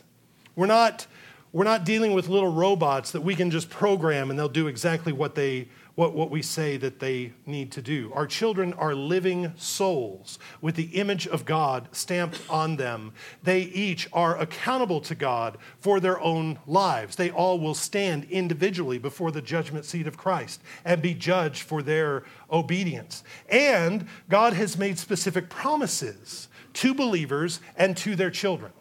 We're 0.55 0.67
not, 0.67 1.05
we're 1.51 1.65
not 1.65 1.83
dealing 1.83 2.13
with 2.13 2.29
little 2.29 2.51
robots 2.51 3.11
that 3.11 3.21
we 3.21 3.35
can 3.35 3.51
just 3.51 3.69
program 3.69 4.29
and 4.29 4.39
they'll 4.39 4.49
do 4.49 4.67
exactly 4.67 5.11
what 5.13 5.35
they 5.35 5.67
what, 5.99 6.13
what 6.13 6.31
we 6.31 6.41
say 6.41 6.77
that 6.77 7.01
they 7.01 7.33
need 7.45 7.73
to 7.73 7.81
do. 7.81 8.09
Our 8.15 8.25
children 8.25 8.71
are 8.75 8.95
living 8.95 9.51
souls 9.57 10.39
with 10.61 10.75
the 10.75 10.85
image 10.97 11.27
of 11.27 11.43
God 11.43 11.89
stamped 11.91 12.41
on 12.49 12.77
them. 12.77 13.11
They 13.43 13.63
each 13.63 14.07
are 14.13 14.39
accountable 14.39 15.01
to 15.01 15.13
God 15.13 15.57
for 15.81 15.99
their 15.99 16.17
own 16.21 16.57
lives. 16.65 17.17
They 17.17 17.31
all 17.31 17.59
will 17.59 17.73
stand 17.73 18.23
individually 18.29 18.97
before 18.97 19.31
the 19.31 19.41
judgment 19.41 19.83
seat 19.83 20.07
of 20.07 20.15
Christ 20.15 20.61
and 20.85 21.01
be 21.01 21.13
judged 21.13 21.63
for 21.63 21.83
their 21.83 22.23
obedience. 22.49 23.25
And 23.49 24.07
God 24.29 24.53
has 24.53 24.77
made 24.77 24.97
specific 24.97 25.49
promises 25.49 26.47
to 26.75 26.93
believers 26.93 27.59
and 27.75 27.97
to 27.97 28.15
their 28.15 28.31
children. 28.31 28.71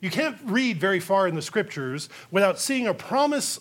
You 0.00 0.10
can't 0.10 0.36
read 0.42 0.80
very 0.80 0.98
far 0.98 1.28
in 1.28 1.36
the 1.36 1.42
scriptures 1.42 2.08
without 2.32 2.58
seeing 2.58 2.88
a 2.88 2.94
promise 2.94 3.60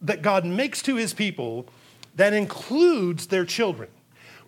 that 0.00 0.22
God 0.22 0.46
makes 0.46 0.80
to 0.84 0.96
his 0.96 1.12
people 1.12 1.68
that 2.16 2.32
includes 2.32 3.26
their 3.26 3.44
children. 3.44 3.88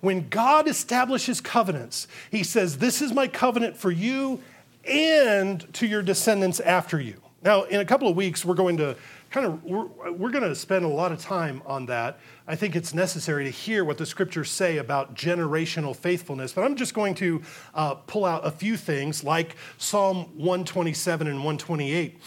When 0.00 0.28
God 0.28 0.68
establishes 0.68 1.40
covenants, 1.40 2.06
He 2.30 2.42
says, 2.42 2.78
This 2.78 3.00
is 3.00 3.12
my 3.12 3.26
covenant 3.26 3.76
for 3.76 3.90
you 3.90 4.40
and 4.87 5.73
to 5.75 5.87
your 5.87 6.02
descendants 6.02 6.61
after 6.61 7.00
you. 7.00 7.21
Now, 7.42 7.64
in 7.64 7.80
a 7.80 7.85
couple 7.85 8.09
of 8.09 8.16
weeks, 8.16 8.44
we're 8.44 8.54
going 8.54 8.78
to 8.78 8.97
kind 9.30 9.47
of 9.47 9.64
we're, 9.64 9.87
we're, 10.12 10.30
going 10.30 10.44
to 10.44 10.54
spend 10.54 10.85
a 10.85 10.88
lot 10.88 11.11
of 11.11 11.18
time 11.21 11.61
on 11.66 11.87
that. 11.87 12.18
I 12.47 12.54
think 12.54 12.76
it's 12.76 12.94
necessary 12.94 13.44
to 13.44 13.50
hear 13.50 13.85
what 13.85 13.99
the 13.99 14.06
scriptures 14.06 14.50
say 14.50 14.78
about 14.78 15.14
generational 15.14 15.94
faithfulness. 15.94 16.52
But 16.52 16.64
I'm 16.64 16.76
just 16.76 16.94
going 16.94 17.14
to 17.16 17.42
uh, 17.75 17.94
pull 17.94 18.25
out 18.25 18.47
a 18.47 18.50
few 18.50 18.76
things, 18.76 19.25
like 19.25 19.56
Psalm 19.76 20.26
127 20.37 21.26
and 21.26 21.38
128 21.38 22.18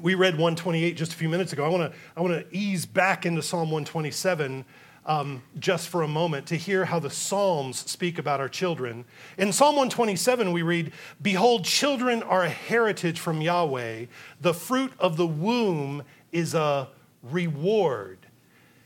we 0.00 0.14
read 0.14 0.34
128 0.34 0.96
just 0.96 1.12
a 1.12 1.16
few 1.16 1.28
minutes 1.28 1.52
ago. 1.52 1.64
I 1.64 1.68
want 1.68 1.92
to 1.92 1.98
I 2.16 2.20
want 2.20 2.34
to 2.34 2.56
ease 2.56 2.84
back 2.86 3.24
into 3.24 3.42
Psalm 3.42 3.70
127 3.70 4.64
um, 5.06 5.42
just 5.58 5.88
for 5.88 6.02
a 6.02 6.08
moment 6.08 6.46
to 6.48 6.56
hear 6.56 6.84
how 6.84 6.98
the 6.98 7.10
Psalms 7.10 7.78
speak 7.90 8.18
about 8.18 8.40
our 8.40 8.48
children. 8.48 9.04
In 9.38 9.52
Psalm 9.52 9.76
127, 9.76 10.52
we 10.52 10.62
read, 10.62 10.92
"Behold, 11.22 11.64
children 11.64 12.22
are 12.22 12.42
a 12.42 12.50
heritage 12.50 13.18
from 13.18 13.40
Yahweh. 13.40 14.06
The 14.40 14.54
fruit 14.54 14.92
of 14.98 15.16
the 15.16 15.26
womb 15.26 16.02
is 16.32 16.54
a 16.54 16.88
reward." 17.22 18.18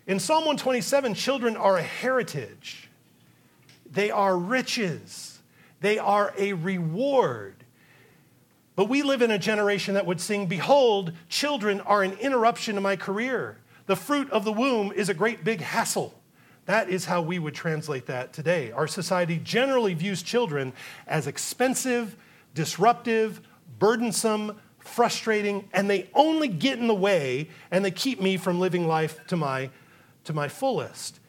In 0.06 0.18
Psalm 0.18 0.44
127, 0.44 1.14
children 1.14 1.56
are 1.56 1.76
a 1.76 1.82
heritage. 1.82 2.88
They 3.90 4.10
are 4.10 4.36
riches. 4.36 5.40
They 5.80 5.98
are 5.98 6.32
a 6.38 6.52
reward. 6.52 7.59
But 8.80 8.88
we 8.88 9.02
live 9.02 9.20
in 9.20 9.30
a 9.30 9.38
generation 9.38 9.92
that 9.92 10.06
would 10.06 10.22
sing, 10.22 10.46
Behold, 10.46 11.12
children 11.28 11.82
are 11.82 12.02
an 12.02 12.14
interruption 12.14 12.76
to 12.76 12.80
my 12.80 12.96
career. 12.96 13.58
The 13.84 13.94
fruit 13.94 14.30
of 14.30 14.46
the 14.46 14.54
womb 14.54 14.90
is 14.90 15.10
a 15.10 15.12
great 15.12 15.44
big 15.44 15.60
hassle. 15.60 16.18
That 16.64 16.88
is 16.88 17.04
how 17.04 17.20
we 17.20 17.38
would 17.38 17.52
translate 17.52 18.06
that 18.06 18.32
today. 18.32 18.72
Our 18.72 18.86
society 18.86 19.36
generally 19.36 19.92
views 19.92 20.22
children 20.22 20.72
as 21.06 21.26
expensive, 21.26 22.16
disruptive, 22.54 23.42
burdensome, 23.78 24.58
frustrating, 24.78 25.68
and 25.74 25.90
they 25.90 26.08
only 26.14 26.48
get 26.48 26.78
in 26.78 26.86
the 26.86 26.94
way 26.94 27.50
and 27.70 27.84
they 27.84 27.90
keep 27.90 28.18
me 28.18 28.38
from 28.38 28.60
living 28.60 28.88
life 28.88 29.26
to 29.26 29.36
my, 29.36 29.68
to 30.24 30.32
my 30.32 30.48
fullest. 30.48 31.20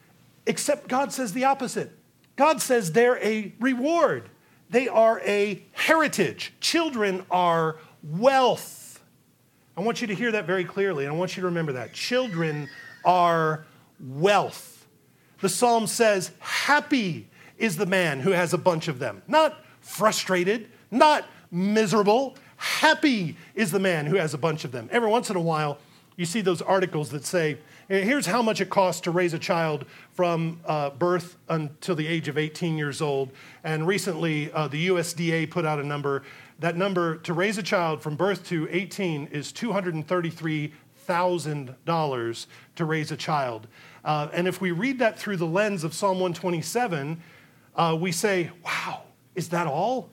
Except 0.46 0.88
God 0.88 1.12
says 1.12 1.34
the 1.34 1.44
opposite. 1.44 1.92
God 2.34 2.62
says 2.62 2.92
they're 2.92 3.22
a 3.22 3.52
reward. 3.60 4.30
They 4.72 4.88
are 4.88 5.20
a 5.20 5.62
heritage. 5.72 6.54
Children 6.60 7.26
are 7.30 7.76
wealth. 8.02 9.04
I 9.76 9.82
want 9.82 10.00
you 10.00 10.06
to 10.06 10.14
hear 10.14 10.32
that 10.32 10.46
very 10.46 10.64
clearly. 10.64 11.04
And 11.04 11.14
I 11.14 11.16
want 11.16 11.36
you 11.36 11.42
to 11.42 11.46
remember 11.46 11.72
that. 11.74 11.92
Children 11.92 12.70
are 13.04 13.66
wealth. 14.00 14.86
The 15.40 15.50
psalm 15.50 15.86
says, 15.86 16.32
Happy 16.38 17.28
is 17.58 17.76
the 17.76 17.84
man 17.84 18.20
who 18.20 18.30
has 18.30 18.54
a 18.54 18.58
bunch 18.58 18.88
of 18.88 18.98
them. 18.98 19.22
Not 19.28 19.62
frustrated, 19.82 20.70
not 20.90 21.26
miserable. 21.50 22.36
Happy 22.56 23.36
is 23.54 23.72
the 23.72 23.78
man 23.78 24.06
who 24.06 24.16
has 24.16 24.32
a 24.32 24.38
bunch 24.38 24.64
of 24.64 24.72
them. 24.72 24.88
Every 24.90 25.10
once 25.10 25.28
in 25.28 25.36
a 25.36 25.40
while, 25.40 25.78
you 26.16 26.24
see 26.24 26.40
those 26.40 26.62
articles 26.62 27.10
that 27.10 27.26
say, 27.26 27.58
here's 27.88 28.26
how 28.26 28.40
much 28.40 28.60
it 28.62 28.70
costs 28.70 29.02
to 29.02 29.10
raise 29.10 29.34
a 29.34 29.38
child 29.38 29.84
from 30.12 30.60
uh, 30.66 30.90
birth 30.90 31.38
until 31.48 31.94
the 31.94 32.06
age 32.06 32.28
of 32.28 32.36
18 32.38 32.76
years 32.76 33.00
old. 33.00 33.30
And 33.64 33.86
recently, 33.86 34.52
uh, 34.52 34.68
the 34.68 34.88
USDA 34.88 35.50
put 35.50 35.64
out 35.64 35.80
a 35.80 35.84
number. 35.84 36.22
That 36.58 36.76
number 36.76 37.16
to 37.18 37.32
raise 37.32 37.56
a 37.58 37.62
child 37.62 38.02
from 38.02 38.16
birth 38.16 38.46
to 38.48 38.68
18 38.70 39.28
is 39.28 39.50
$233,000 39.52 42.46
to 42.76 42.84
raise 42.84 43.10
a 43.10 43.16
child. 43.16 43.66
Uh, 44.04 44.28
and 44.32 44.46
if 44.46 44.60
we 44.60 44.70
read 44.70 44.98
that 44.98 45.18
through 45.18 45.38
the 45.38 45.46
lens 45.46 45.82
of 45.84 45.94
Psalm 45.94 46.20
127, 46.20 47.22
uh, 47.74 47.96
we 47.98 48.12
say, 48.12 48.50
wow, 48.64 49.04
is 49.34 49.48
that 49.48 49.66
all? 49.66 50.10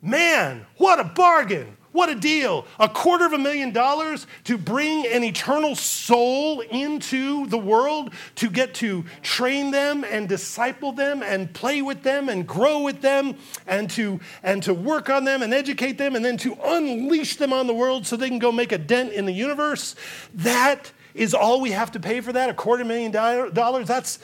Man, 0.00 0.64
what 0.76 0.98
a 1.00 1.04
bargain! 1.04 1.76
What 1.98 2.10
a 2.10 2.14
deal. 2.14 2.64
A 2.78 2.88
quarter 2.88 3.26
of 3.26 3.32
a 3.32 3.38
million 3.38 3.72
dollars 3.72 4.28
to 4.44 4.56
bring 4.56 5.04
an 5.08 5.24
eternal 5.24 5.74
soul 5.74 6.60
into 6.60 7.48
the 7.48 7.58
world, 7.58 8.14
to 8.36 8.48
get 8.48 8.72
to 8.74 9.04
train 9.22 9.72
them 9.72 10.04
and 10.04 10.28
disciple 10.28 10.92
them 10.92 11.24
and 11.24 11.52
play 11.52 11.82
with 11.82 12.04
them 12.04 12.28
and 12.28 12.46
grow 12.46 12.82
with 12.82 13.00
them 13.00 13.34
and 13.66 13.90
to, 13.90 14.20
and 14.44 14.62
to 14.62 14.72
work 14.72 15.10
on 15.10 15.24
them 15.24 15.42
and 15.42 15.52
educate 15.52 15.98
them 15.98 16.14
and 16.14 16.24
then 16.24 16.36
to 16.36 16.56
unleash 16.62 17.34
them 17.34 17.52
on 17.52 17.66
the 17.66 17.74
world 17.74 18.06
so 18.06 18.14
they 18.14 18.28
can 18.28 18.38
go 18.38 18.52
make 18.52 18.70
a 18.70 18.78
dent 18.78 19.12
in 19.12 19.26
the 19.26 19.32
universe. 19.32 19.96
That 20.32 20.92
is 21.16 21.34
all 21.34 21.60
we 21.60 21.72
have 21.72 21.90
to 21.90 21.98
pay 21.98 22.20
for 22.20 22.32
that, 22.32 22.48
a 22.48 22.54
quarter 22.54 22.84
million 22.84 23.10
dollars. 23.10 23.88
That's, 23.88 24.20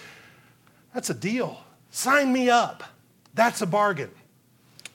that's 0.95 1.11
a 1.11 1.14
deal. 1.14 1.59
Sign 1.90 2.33
me 2.33 2.49
up. 2.50 2.85
That's 3.35 3.62
a 3.62 3.66
bargain. 3.66 4.12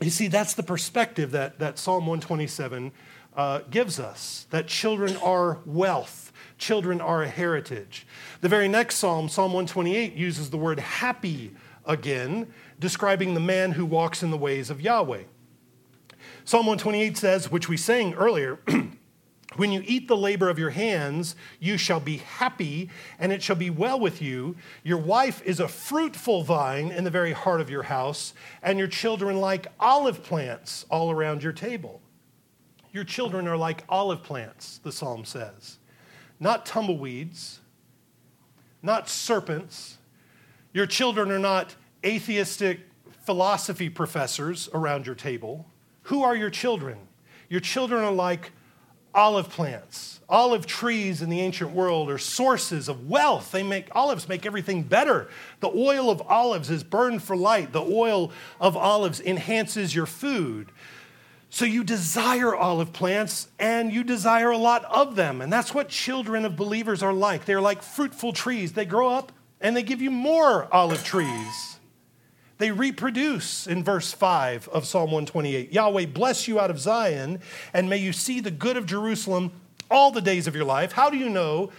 You 0.01 0.09
see, 0.09 0.27
that's 0.27 0.53
the 0.53 0.63
perspective 0.63 1.31
that, 1.31 1.59
that 1.59 1.77
Psalm 1.77 2.05
127 2.05 2.91
uh, 3.35 3.59
gives 3.69 3.99
us 3.99 4.47
that 4.49 4.67
children 4.67 5.17
are 5.17 5.59
wealth, 5.65 6.31
children 6.57 7.01
are 7.01 7.23
a 7.23 7.27
heritage. 7.27 8.07
The 8.41 8.49
very 8.49 8.67
next 8.67 8.95
psalm, 8.95 9.27
Psalm 9.27 9.51
128, 9.51 10.13
uses 10.13 10.49
the 10.49 10.57
word 10.57 10.79
happy 10.79 11.51
again, 11.85 12.47
describing 12.79 13.33
the 13.33 13.39
man 13.39 13.73
who 13.73 13.85
walks 13.85 14.23
in 14.23 14.31
the 14.31 14.37
ways 14.37 14.69
of 14.69 14.79
Yahweh. 14.79 15.23
Psalm 16.45 16.65
128 16.65 17.17
says, 17.17 17.51
which 17.51 17.67
we 17.67 17.77
sang 17.77 18.13
earlier, 18.13 18.59
When 19.55 19.71
you 19.71 19.83
eat 19.85 20.07
the 20.07 20.15
labor 20.15 20.49
of 20.49 20.59
your 20.59 20.69
hands, 20.69 21.35
you 21.59 21.77
shall 21.77 21.99
be 21.99 22.17
happy, 22.17 22.89
and 23.17 23.31
it 23.31 23.41
shall 23.41 23.55
be 23.55 23.71
well 23.71 23.99
with 23.99 24.21
you. 24.21 24.55
Your 24.83 24.99
wife 24.99 25.41
is 25.43 25.59
a 25.59 25.67
fruitful 25.67 26.43
vine 26.43 26.91
in 26.91 27.03
the 27.03 27.09
very 27.09 27.31
heart 27.31 27.59
of 27.59 27.69
your 27.69 27.83
house, 27.83 28.33
and 28.61 28.77
your 28.77 28.87
children 28.87 29.41
like 29.41 29.67
olive 29.79 30.23
plants 30.23 30.85
all 30.91 31.09
around 31.09 31.41
your 31.41 31.53
table. 31.53 31.99
Your 32.91 33.03
children 33.03 33.47
are 33.47 33.57
like 33.57 33.83
olive 33.89 34.23
plants, 34.23 34.79
the 34.83 34.91
psalm 34.91 35.25
says, 35.25 35.77
not 36.39 36.65
tumbleweeds, 36.65 37.59
not 38.81 39.09
serpents. 39.09 39.97
Your 40.73 40.85
children 40.85 41.31
are 41.31 41.39
not 41.39 41.75
atheistic 42.05 42.81
philosophy 43.23 43.89
professors 43.89 44.69
around 44.73 45.05
your 45.05 45.15
table. 45.15 45.67
Who 46.03 46.23
are 46.23 46.35
your 46.35 46.49
children? 46.49 46.97
Your 47.49 47.59
children 47.59 48.03
are 48.03 48.11
like 48.11 48.51
olive 49.19 49.49
plants. 49.49 50.21
Olive 50.29 50.65
trees 50.65 51.21
in 51.21 51.29
the 51.29 51.41
ancient 51.41 51.71
world 51.71 52.09
are 52.09 52.17
sources 52.17 52.87
of 52.87 53.09
wealth. 53.09 53.51
They 53.51 53.63
make 53.63 53.93
olives 53.93 54.29
make 54.29 54.45
everything 54.45 54.83
better. 54.83 55.27
The 55.59 55.67
oil 55.67 56.09
of 56.09 56.21
olives 56.21 56.69
is 56.69 56.83
burned 56.83 57.21
for 57.21 57.35
light. 57.35 57.73
The 57.73 57.81
oil 57.81 58.31
of 58.61 58.77
olives 58.77 59.19
enhances 59.19 59.93
your 59.93 60.05
food. 60.05 60.71
So 61.49 61.65
you 61.65 61.83
desire 61.83 62.55
olive 62.55 62.93
plants 62.93 63.49
and 63.59 63.91
you 63.91 64.03
desire 64.03 64.51
a 64.51 64.57
lot 64.57 64.85
of 64.85 65.17
them. 65.17 65.41
And 65.41 65.51
that's 65.51 65.73
what 65.73 65.89
children 65.89 66.45
of 66.45 66.55
believers 66.55 67.03
are 67.03 67.11
like. 67.11 67.43
They're 67.43 67.59
like 67.59 67.81
fruitful 67.81 68.33
trees. 68.33 68.73
They 68.73 68.85
grow 68.85 69.09
up 69.09 69.33
and 69.59 69.75
they 69.75 69.83
give 69.83 70.01
you 70.01 70.11
more 70.11 70.73
olive 70.73 71.03
trees. 71.03 71.68
They 72.59 72.71
reproduce 72.71 73.67
in 73.67 73.85
verse 73.85 74.11
5 74.11 74.67
of 74.67 74.85
Psalm 74.85 75.11
128. 75.11 75.71
Yahweh 75.71 76.05
bless 76.07 76.45
you 76.45 76.59
out 76.59 76.69
of 76.69 76.77
Zion, 76.77 77.39
and 77.73 77.89
may 77.89 77.97
you 77.97 78.11
see 78.11 78.41
the 78.41 78.51
good 78.51 78.75
of 78.75 78.85
Jerusalem 78.85 79.53
all 79.89 80.11
the 80.11 80.21
days 80.21 80.45
of 80.45 80.55
your 80.55 80.65
life. 80.65 80.91
How 80.91 81.09
do 81.09 81.17
you 81.17 81.29
know 81.29 81.71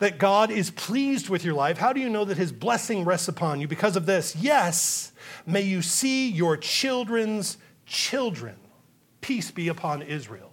that 0.00 0.18
God 0.18 0.50
is 0.50 0.72
pleased 0.72 1.28
with 1.28 1.44
your 1.44 1.54
life? 1.54 1.78
How 1.78 1.92
do 1.92 2.00
you 2.00 2.10
know 2.10 2.24
that 2.24 2.36
his 2.36 2.50
blessing 2.50 3.04
rests 3.04 3.28
upon 3.28 3.60
you? 3.60 3.68
Because 3.68 3.94
of 3.94 4.06
this, 4.06 4.34
yes, 4.34 5.12
may 5.46 5.62
you 5.62 5.82
see 5.82 6.28
your 6.28 6.56
children's 6.56 7.56
children. 7.86 8.56
Peace 9.20 9.52
be 9.52 9.68
upon 9.68 10.02
Israel. 10.02 10.50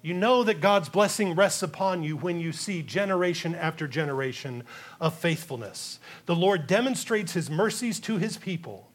You 0.00 0.14
know 0.14 0.44
that 0.44 0.60
God's 0.60 0.88
blessing 0.88 1.34
rests 1.34 1.64
upon 1.64 2.04
you 2.04 2.16
when 2.16 2.38
you 2.38 2.52
see 2.52 2.82
generation 2.82 3.56
after 3.56 3.88
generation 3.88 4.62
of 5.00 5.18
faithfulness. 5.18 5.98
The 6.26 6.36
Lord 6.36 6.68
demonstrates 6.68 7.32
his 7.32 7.50
mercies 7.50 7.98
to 8.00 8.18
his 8.18 8.36
people 8.36 8.87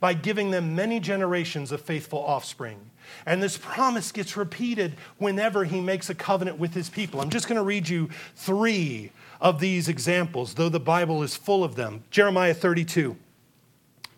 by 0.00 0.14
giving 0.14 0.50
them 0.50 0.74
many 0.74 1.00
generations 1.00 1.72
of 1.72 1.80
faithful 1.80 2.20
offspring. 2.20 2.78
And 3.26 3.42
this 3.42 3.58
promise 3.58 4.12
gets 4.12 4.36
repeated 4.36 4.94
whenever 5.18 5.64
he 5.64 5.80
makes 5.80 6.08
a 6.10 6.14
covenant 6.14 6.58
with 6.58 6.74
his 6.74 6.88
people. 6.88 7.20
I'm 7.20 7.30
just 7.30 7.48
going 7.48 7.56
to 7.56 7.64
read 7.64 7.88
you 7.88 8.08
three 8.36 9.10
of 9.40 9.60
these 9.60 9.88
examples, 9.88 10.54
though 10.54 10.68
the 10.68 10.80
Bible 10.80 11.22
is 11.22 11.36
full 11.36 11.64
of 11.64 11.74
them. 11.74 12.04
Jeremiah 12.10 12.54
32. 12.54 13.16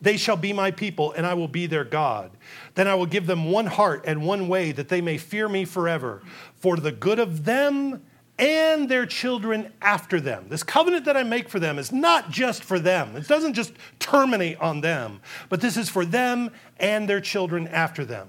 They 0.00 0.18
shall 0.18 0.36
be 0.36 0.52
my 0.52 0.70
people, 0.70 1.12
and 1.12 1.24
I 1.24 1.32
will 1.32 1.48
be 1.48 1.66
their 1.66 1.84
God. 1.84 2.30
Then 2.74 2.86
I 2.86 2.94
will 2.94 3.06
give 3.06 3.26
them 3.26 3.50
one 3.50 3.66
heart 3.66 4.04
and 4.06 4.26
one 4.26 4.48
way, 4.48 4.70
that 4.72 4.88
they 4.88 5.00
may 5.00 5.16
fear 5.16 5.48
me 5.48 5.64
forever, 5.64 6.22
for 6.56 6.76
the 6.76 6.92
good 6.92 7.18
of 7.18 7.46
them 7.46 8.02
and 8.38 8.88
their 8.88 9.06
children 9.06 9.72
after 9.80 10.20
them. 10.20 10.46
This 10.48 10.62
covenant 10.62 11.04
that 11.04 11.16
I 11.16 11.22
make 11.22 11.48
for 11.48 11.60
them 11.60 11.78
is 11.78 11.92
not 11.92 12.30
just 12.30 12.64
for 12.64 12.78
them, 12.78 13.16
it 13.16 13.28
doesn't 13.28 13.54
just 13.54 13.72
terminate 13.98 14.58
on 14.58 14.80
them, 14.80 15.20
but 15.48 15.60
this 15.60 15.76
is 15.76 15.88
for 15.88 16.04
them 16.04 16.50
and 16.78 17.08
their 17.08 17.20
children 17.20 17.68
after 17.68 18.04
them. 18.04 18.28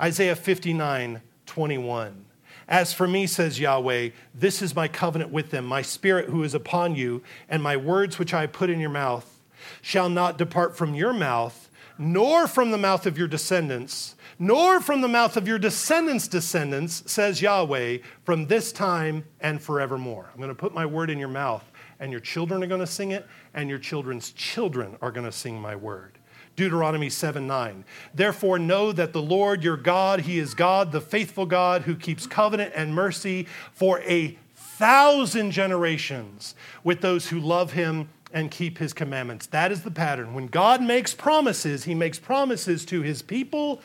Isaiah 0.00 0.36
59 0.36 1.22
21. 1.46 2.24
As 2.68 2.92
for 2.92 3.08
me, 3.08 3.26
says 3.26 3.58
Yahweh, 3.58 4.10
this 4.32 4.62
is 4.62 4.76
my 4.76 4.86
covenant 4.86 5.32
with 5.32 5.50
them, 5.50 5.64
my 5.64 5.82
spirit 5.82 6.28
who 6.28 6.44
is 6.44 6.54
upon 6.54 6.94
you, 6.94 7.22
and 7.48 7.60
my 7.60 7.76
words 7.76 8.16
which 8.16 8.32
I 8.32 8.46
put 8.46 8.70
in 8.70 8.78
your 8.78 8.90
mouth 8.90 9.40
shall 9.82 10.08
not 10.08 10.38
depart 10.38 10.76
from 10.76 10.94
your 10.94 11.12
mouth, 11.12 11.68
nor 11.98 12.46
from 12.46 12.70
the 12.70 12.78
mouth 12.78 13.06
of 13.06 13.18
your 13.18 13.26
descendants 13.26 14.14
nor 14.40 14.80
from 14.80 15.02
the 15.02 15.08
mouth 15.08 15.36
of 15.36 15.46
your 15.46 15.58
descendants' 15.58 16.26
descendants, 16.26 17.02
says 17.06 17.42
Yahweh, 17.42 17.98
from 18.24 18.46
this 18.46 18.72
time 18.72 19.22
and 19.38 19.62
forevermore. 19.62 20.30
I'm 20.32 20.38
going 20.38 20.48
to 20.48 20.54
put 20.54 20.72
my 20.72 20.86
word 20.86 21.10
in 21.10 21.18
your 21.18 21.28
mouth, 21.28 21.70
and 22.00 22.10
your 22.10 22.22
children 22.22 22.62
are 22.62 22.66
going 22.66 22.80
to 22.80 22.86
sing 22.86 23.10
it, 23.10 23.26
and 23.52 23.68
your 23.68 23.78
children's 23.78 24.32
children 24.32 24.96
are 25.02 25.12
going 25.12 25.26
to 25.26 25.32
sing 25.32 25.60
my 25.60 25.76
word. 25.76 26.18
Deuteronomy 26.56 27.10
7 27.10 27.46
9. 27.46 27.84
Therefore, 28.14 28.58
know 28.58 28.92
that 28.92 29.12
the 29.12 29.20
Lord 29.22 29.62
your 29.62 29.76
God, 29.76 30.20
He 30.20 30.38
is 30.38 30.54
God, 30.54 30.90
the 30.90 31.02
faithful 31.02 31.44
God, 31.44 31.82
who 31.82 31.94
keeps 31.94 32.26
covenant 32.26 32.72
and 32.74 32.94
mercy 32.94 33.46
for 33.72 34.00
a 34.00 34.38
thousand 34.54 35.50
generations 35.50 36.54
with 36.82 37.02
those 37.02 37.28
who 37.28 37.38
love 37.38 37.72
Him 37.72 38.08
and 38.32 38.50
keep 38.50 38.78
His 38.78 38.94
commandments. 38.94 39.46
That 39.48 39.70
is 39.70 39.82
the 39.82 39.90
pattern. 39.90 40.32
When 40.32 40.46
God 40.46 40.82
makes 40.82 41.12
promises, 41.12 41.84
He 41.84 41.94
makes 41.94 42.18
promises 42.18 42.86
to 42.86 43.02
His 43.02 43.20
people 43.20 43.82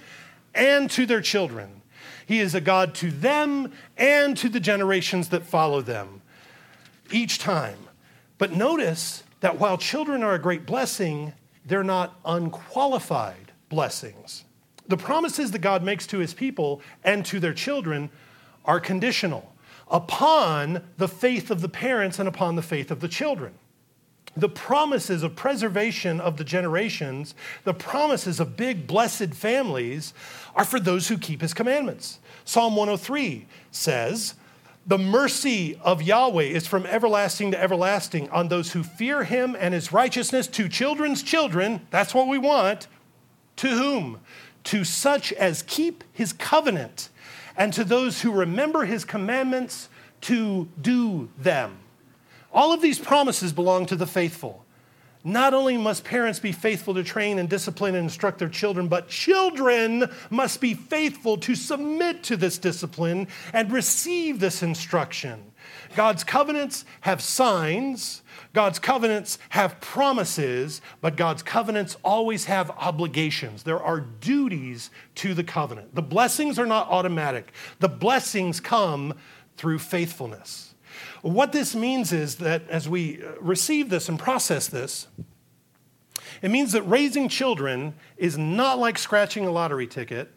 and 0.56 0.90
to 0.92 1.06
their 1.06 1.22
children. 1.22 1.82
He 2.26 2.40
is 2.40 2.56
a 2.56 2.62
God 2.62 2.96
to 2.96 3.12
them 3.12 3.72
and 3.98 4.36
to 4.38 4.50
the 4.50 4.60
generations 4.60 5.30
that 5.30 5.46
follow 5.46 5.82
them 5.82 6.22
each 7.12 7.38
time. 7.38 7.78
But 8.38 8.54
notice 8.54 9.24
that 9.42 9.60
while 9.60 9.78
children 9.78 10.24
are 10.24 10.34
a 10.34 10.40
great 10.40 10.66
blessing, 10.66 11.34
they're 11.66 11.84
not 11.84 12.20
unqualified 12.26 13.52
blessings. 13.70 14.46
The 14.88 14.98
promises 14.98 15.52
that 15.52 15.60
God 15.60 15.84
makes 15.84 16.08
to 16.08 16.20
his 16.20 16.34
people 16.34 16.82
and 17.04 17.26
to 17.26 17.40
their 17.40 17.54
children 17.54 18.10
are 18.66 18.80
conditional 18.80 19.54
upon 19.90 20.84
the 20.98 21.08
faith 21.08 21.52
of 21.52 21.62
the 21.62 21.70
parents 21.70 22.18
and 22.18 22.28
upon 22.28 22.56
the 22.56 22.62
faith 22.62 22.90
of 22.90 23.00
the 23.00 23.08
children 23.08 23.54
the 24.38 24.50
promises 24.50 25.24
of 25.24 25.36
preservation 25.36 26.20
of 26.20 26.38
the 26.38 26.44
generations, 26.44 27.36
the 27.64 27.74
promises 27.74 28.40
of 28.40 28.58
big 28.58 28.86
blessed 28.86 29.34
families, 29.34 30.14
are 30.56 30.66
for 30.66 30.80
those 30.80 31.08
who 31.08 31.18
keep 31.18 31.42
his 31.42 31.54
commandments. 31.54 32.20
Psalm 32.44 32.76
103 32.76 33.48
says, 33.72 34.36
The 34.86 34.98
mercy 34.98 35.80
of 35.82 36.02
Yahweh 36.02 36.44
is 36.44 36.68
from 36.68 36.86
everlasting 36.86 37.52
to 37.52 37.62
everlasting 37.62 38.30
on 38.30 38.50
those 38.50 38.74
who 38.74 38.84
fear 38.84 39.24
him 39.24 39.56
and 39.58 39.74
his 39.74 39.94
righteousness 39.94 40.48
to 40.48 40.68
children's 40.68 41.24
children. 41.24 41.88
That's 41.90 42.14
what 42.14 42.28
we 42.28 42.38
want. 42.38 42.88
To 43.58 43.70
whom? 43.70 44.20
To 44.66 44.84
such 44.84 45.32
as 45.34 45.64
keep 45.64 46.04
his 46.12 46.34
covenant, 46.34 47.10
and 47.56 47.72
to 47.72 47.86
those 47.86 48.22
who 48.22 48.32
remember 48.32 48.84
his 48.84 49.06
commandments 49.06 49.88
to 50.22 50.68
do 50.82 51.30
them. 51.38 51.78
All 52.56 52.72
of 52.72 52.82
these 52.82 53.00
promises 53.00 53.52
belong 53.52 53.86
to 53.88 53.98
the 53.98 54.08
faithful. 54.08 54.66
Not 55.26 55.54
only 55.54 55.76
must 55.76 56.06
parents 56.06 56.40
be 56.40 56.54
faithful 56.54 56.94
to 56.94 57.04
train 57.04 57.38
and 57.38 57.50
discipline 57.50 57.96
and 57.96 58.06
instruct 58.06 58.40
their 58.40 58.48
children, 58.48 58.88
but 58.88 59.10
children 59.10 60.10
must 60.30 60.62
be 60.62 60.74
faithful 60.74 61.36
to 61.40 61.54
submit 61.54 62.24
to 62.24 62.38
this 62.38 62.58
discipline 62.58 63.28
and 63.52 63.74
receive 63.74 64.40
this 64.40 64.64
instruction. 64.64 65.52
God's 65.96 66.24
covenants 66.24 66.86
have 67.02 67.22
signs, 67.22 68.22
God's 68.54 68.80
covenants 68.80 69.38
have 69.50 69.82
promises, 69.82 70.80
but 71.02 71.18
God's 71.18 71.44
covenants 71.44 71.98
always 72.06 72.46
have 72.46 72.72
obligations. 72.72 73.64
There 73.64 73.82
are 73.82 74.00
duties 74.00 74.92
to 75.16 75.34
the 75.34 75.44
covenant. 75.44 75.94
The 75.94 76.04
blessings 76.04 76.58
are 76.58 76.68
not 76.68 76.88
automatic, 76.88 77.52
the 77.80 77.90
blessings 77.90 78.62
come 78.62 79.14
through 79.58 79.80
faithfulness. 79.80 80.75
What 81.26 81.54
this 81.54 81.74
means 81.74 82.14
is 82.14 82.36
that 82.36 82.70
as 82.70 82.88
we 82.88 83.20
uh, 83.20 83.32
receive 83.42 83.90
this 83.90 84.10
and 84.10 84.20
process 84.20 84.68
this, 84.68 85.08
it 86.44 86.52
means 86.52 86.72
that 86.74 86.84
raising 86.84 87.30
children 87.30 87.96
is 88.16 88.38
not 88.38 88.78
like 88.78 89.00
scratching 89.00 89.48
a 89.48 89.50
lottery 89.50 89.88
ticket, 89.88 90.32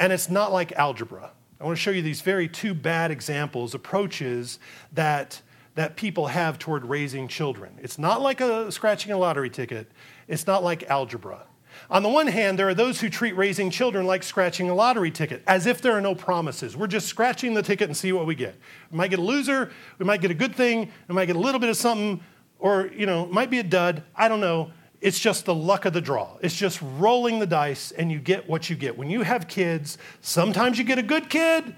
and 0.00 0.12
it's 0.12 0.28
not 0.28 0.52
like 0.52 0.72
algebra. 0.72 1.30
I 1.60 1.64
want 1.64 1.76
to 1.76 1.80
show 1.80 1.92
you 1.92 2.02
these 2.02 2.20
very 2.20 2.48
two 2.48 2.74
bad 2.74 3.12
examples, 3.12 3.76
approaches 3.76 4.58
that, 4.92 5.40
that 5.76 5.94
people 5.94 6.26
have 6.26 6.58
toward 6.58 6.84
raising 6.84 7.28
children. 7.28 7.78
It's 7.80 7.96
not 7.96 8.20
like 8.20 8.40
a, 8.40 8.72
scratching 8.72 9.12
a 9.12 9.18
lottery 9.18 9.50
ticket, 9.50 9.92
it's 10.26 10.48
not 10.48 10.64
like 10.64 10.82
algebra. 10.90 11.46
On 11.90 12.02
the 12.02 12.08
one 12.08 12.26
hand, 12.26 12.58
there 12.58 12.68
are 12.68 12.74
those 12.74 13.00
who 13.00 13.08
treat 13.08 13.36
raising 13.36 13.70
children 13.70 14.06
like 14.06 14.22
scratching 14.22 14.70
a 14.70 14.74
lottery 14.74 15.10
ticket, 15.10 15.42
as 15.46 15.66
if 15.66 15.80
there 15.80 15.92
are 15.92 16.00
no 16.00 16.14
promises. 16.14 16.76
We're 16.76 16.86
just 16.86 17.06
scratching 17.06 17.54
the 17.54 17.62
ticket 17.62 17.88
and 17.88 17.96
see 17.96 18.12
what 18.12 18.26
we 18.26 18.34
get. 18.34 18.56
We 18.90 18.98
might 18.98 19.10
get 19.10 19.18
a 19.18 19.22
loser, 19.22 19.70
we 19.98 20.04
might 20.04 20.20
get 20.20 20.30
a 20.30 20.34
good 20.34 20.54
thing, 20.54 20.90
we 21.08 21.14
might 21.14 21.26
get 21.26 21.36
a 21.36 21.40
little 21.40 21.60
bit 21.60 21.70
of 21.70 21.76
something, 21.76 22.20
or, 22.58 22.90
you 22.96 23.06
know, 23.06 23.26
might 23.26 23.50
be 23.50 23.58
a 23.58 23.64
dud. 23.64 24.02
I 24.14 24.28
don't 24.28 24.40
know. 24.40 24.70
It's 25.00 25.18
just 25.18 25.46
the 25.46 25.54
luck 25.54 25.84
of 25.84 25.92
the 25.92 26.00
draw. 26.00 26.36
It's 26.42 26.56
just 26.56 26.80
rolling 26.80 27.40
the 27.40 27.46
dice 27.46 27.90
and 27.90 28.12
you 28.12 28.20
get 28.20 28.48
what 28.48 28.70
you 28.70 28.76
get. 28.76 28.96
When 28.96 29.10
you 29.10 29.22
have 29.22 29.48
kids, 29.48 29.98
sometimes 30.20 30.78
you 30.78 30.84
get 30.84 30.98
a 30.98 31.02
good 31.02 31.28
kid, 31.28 31.74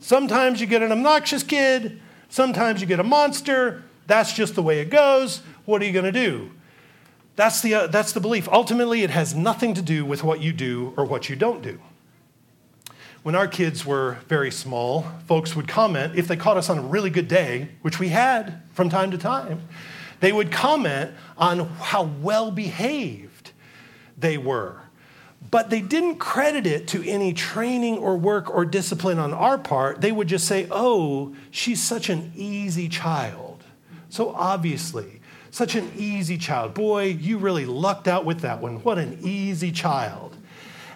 sometimes 0.00 0.58
you 0.58 0.66
get 0.66 0.82
an 0.82 0.90
obnoxious 0.90 1.42
kid, 1.42 2.00
sometimes 2.30 2.80
you 2.80 2.86
get 2.86 2.98
a 2.98 3.04
monster. 3.04 3.82
That's 4.06 4.32
just 4.32 4.54
the 4.54 4.62
way 4.62 4.80
it 4.80 4.88
goes. 4.88 5.42
What 5.66 5.82
are 5.82 5.84
you 5.84 5.92
going 5.92 6.06
to 6.06 6.12
do? 6.12 6.50
That's 7.36 7.62
the, 7.62 7.74
uh, 7.74 7.86
that's 7.86 8.12
the 8.12 8.20
belief. 8.20 8.48
Ultimately, 8.48 9.02
it 9.02 9.10
has 9.10 9.34
nothing 9.34 9.74
to 9.74 9.82
do 9.82 10.04
with 10.04 10.22
what 10.22 10.40
you 10.40 10.52
do 10.52 10.92
or 10.96 11.04
what 11.04 11.28
you 11.28 11.36
don't 11.36 11.62
do. 11.62 11.80
When 13.22 13.34
our 13.34 13.46
kids 13.46 13.86
were 13.86 14.18
very 14.28 14.50
small, 14.50 15.06
folks 15.26 15.54
would 15.54 15.68
comment, 15.68 16.18
if 16.18 16.26
they 16.26 16.36
caught 16.36 16.56
us 16.56 16.68
on 16.68 16.78
a 16.78 16.82
really 16.82 17.10
good 17.10 17.28
day, 17.28 17.68
which 17.82 17.98
we 17.98 18.08
had 18.08 18.60
from 18.72 18.90
time 18.90 19.12
to 19.12 19.18
time, 19.18 19.62
they 20.20 20.32
would 20.32 20.50
comment 20.52 21.12
on 21.38 21.68
how 21.68 22.02
well 22.02 22.50
behaved 22.50 23.52
they 24.18 24.36
were. 24.36 24.80
But 25.50 25.70
they 25.70 25.80
didn't 25.80 26.16
credit 26.16 26.66
it 26.66 26.88
to 26.88 27.08
any 27.08 27.32
training 27.32 27.98
or 27.98 28.16
work 28.16 28.52
or 28.52 28.64
discipline 28.64 29.18
on 29.18 29.32
our 29.32 29.58
part. 29.58 30.00
They 30.00 30.12
would 30.12 30.28
just 30.28 30.46
say, 30.46 30.66
oh, 30.70 31.34
she's 31.50 31.82
such 31.82 32.08
an 32.08 32.32
easy 32.34 32.88
child. 32.88 33.64
So 34.08 34.30
obviously, 34.30 35.20
such 35.52 35.76
an 35.76 35.92
easy 35.96 36.38
child. 36.38 36.74
Boy, 36.74 37.04
you 37.04 37.38
really 37.38 37.66
lucked 37.66 38.08
out 38.08 38.24
with 38.24 38.40
that 38.40 38.60
one. 38.60 38.82
What 38.82 38.98
an 38.98 39.18
easy 39.22 39.70
child. 39.70 40.34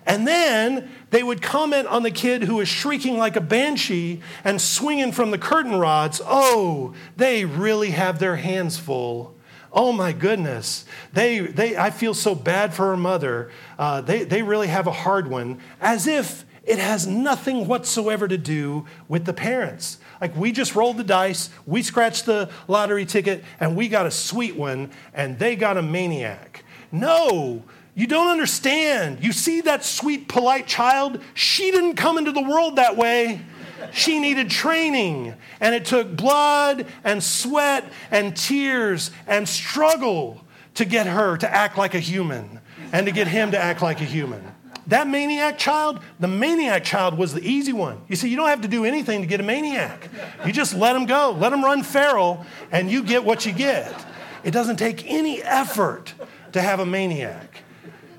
And 0.07 0.27
then 0.27 0.91
they 1.11 1.23
would 1.23 1.43
comment 1.43 1.87
on 1.89 2.03
the 2.03 2.11
kid 2.11 2.45
who 2.45 2.57
was 2.57 2.69
shrieking 2.69 3.19
like 3.19 3.37
a 3.37 3.41
banshee 3.41 4.23
and 4.45 4.61
swinging 4.61 5.13
from 5.13 5.31
the 5.31 5.39
curtain 5.39 5.77
rods. 5.77 6.23
Oh, 6.25 6.95
they 7.17 7.45
really 7.45 7.91
have 7.91 8.19
their 8.19 8.37
hands 8.37 8.79
full. 8.79 9.37
Oh 9.73 9.93
my 9.93 10.13
goodness. 10.13 10.87
They, 11.13 11.41
they, 11.41 11.77
I 11.77 11.91
feel 11.91 12.15
so 12.15 12.35
bad 12.35 12.73
for 12.73 12.87
her 12.87 12.97
mother. 12.97 13.51
Uh, 13.79 14.01
they, 14.01 14.25
they 14.25 14.43
really 14.43 14.69
have 14.69 14.87
a 14.87 14.93
hard 14.93 15.29
one, 15.29 15.61
as 15.83 16.07
if 16.07 16.47
it 16.67 16.79
has 16.79 17.07
nothing 17.07 17.67
whatsoever 17.67 18.27
to 18.27 18.37
do 18.37 18.87
with 19.09 19.25
the 19.25 19.33
parents. 19.33 19.99
Like 20.21 20.37
we 20.37 20.53
just 20.53 20.75
rolled 20.75 20.97
the 20.97 21.05
dice, 21.05 21.49
we 21.65 21.83
scratched 21.83 22.27
the 22.27 22.51
lottery 22.67 23.07
ticket, 23.07 23.45
and 23.61 23.77
we 23.77 23.89
got 23.89 24.07
a 24.07 24.11
sweet 24.11 24.57
one, 24.57 24.91
and 25.15 25.39
they 25.39 25.55
got 25.57 25.77
a 25.77 25.83
maniac. 25.83 26.65
No, 26.91 27.63
you 27.95 28.07
don't 28.07 28.29
understand. 28.29 29.23
You 29.23 29.33
see 29.33 29.61
that 29.63 29.85
sweet, 29.85 30.29
polite 30.29 30.67
child? 30.67 31.21
She 31.35 31.71
didn't 31.71 31.95
come 31.95 32.19
into 32.19 32.33
the 32.33 32.43
world 32.43 32.77
that 32.77 32.97
way. 32.97 33.41
She 33.93 34.19
needed 34.19 34.51
training, 34.51 35.35
and 35.61 35.75
it 35.75 35.85
took 35.85 36.17
blood 36.17 36.87
and 37.05 37.23
sweat 37.23 37.85
and 38.11 38.37
tears 38.37 39.11
and 39.27 39.49
struggle 39.49 40.45
to 40.75 40.85
get 40.85 41.07
her 41.07 41.37
to 41.37 41.53
act 41.53 41.79
like 41.79 41.95
a 41.95 42.01
human 42.01 42.61
and 42.93 43.07
to 43.07 43.13
get 43.13 43.29
him 43.29 43.53
to 43.53 43.59
act 43.59 43.83
like 43.83 44.01
a 44.01 44.05
human. 44.05 44.43
That 44.89 45.09
maniac 45.09 45.59
child, 45.59 46.01
the 46.21 46.29
maniac 46.29 46.85
child 46.85 47.19
was 47.19 47.35
the 47.35 47.41
easy 47.41 47.73
one. 47.73 48.01
You 48.09 48.15
see, 48.15 48.29
you 48.29 48.37
don't 48.37 48.49
have 48.49 48.61
to 48.61 48.69
do 48.69 48.85
anything 48.85 49.21
to 49.21 49.27
get 49.27 49.41
a 49.41 49.43
maniac. 49.43 50.09
You 50.45 50.53
just 50.53 50.75
let 50.75 50.95
him 50.95 51.07
go, 51.07 51.37
let 51.39 51.53
him 51.53 51.65
run 51.65 51.83
feral, 51.83 52.47
and 52.71 52.91
you 52.91 53.03
get 53.03 53.25
what 53.25 53.45
you 53.47 53.53
get. 53.53 53.93
It 54.45 54.53
doesn't 54.53 54.77
take 54.77 55.11
any 55.11 55.43
effort 55.43 56.15
to 56.53 56.63
have 56.63 56.79
a 56.79 56.87
maniac. 56.87 57.63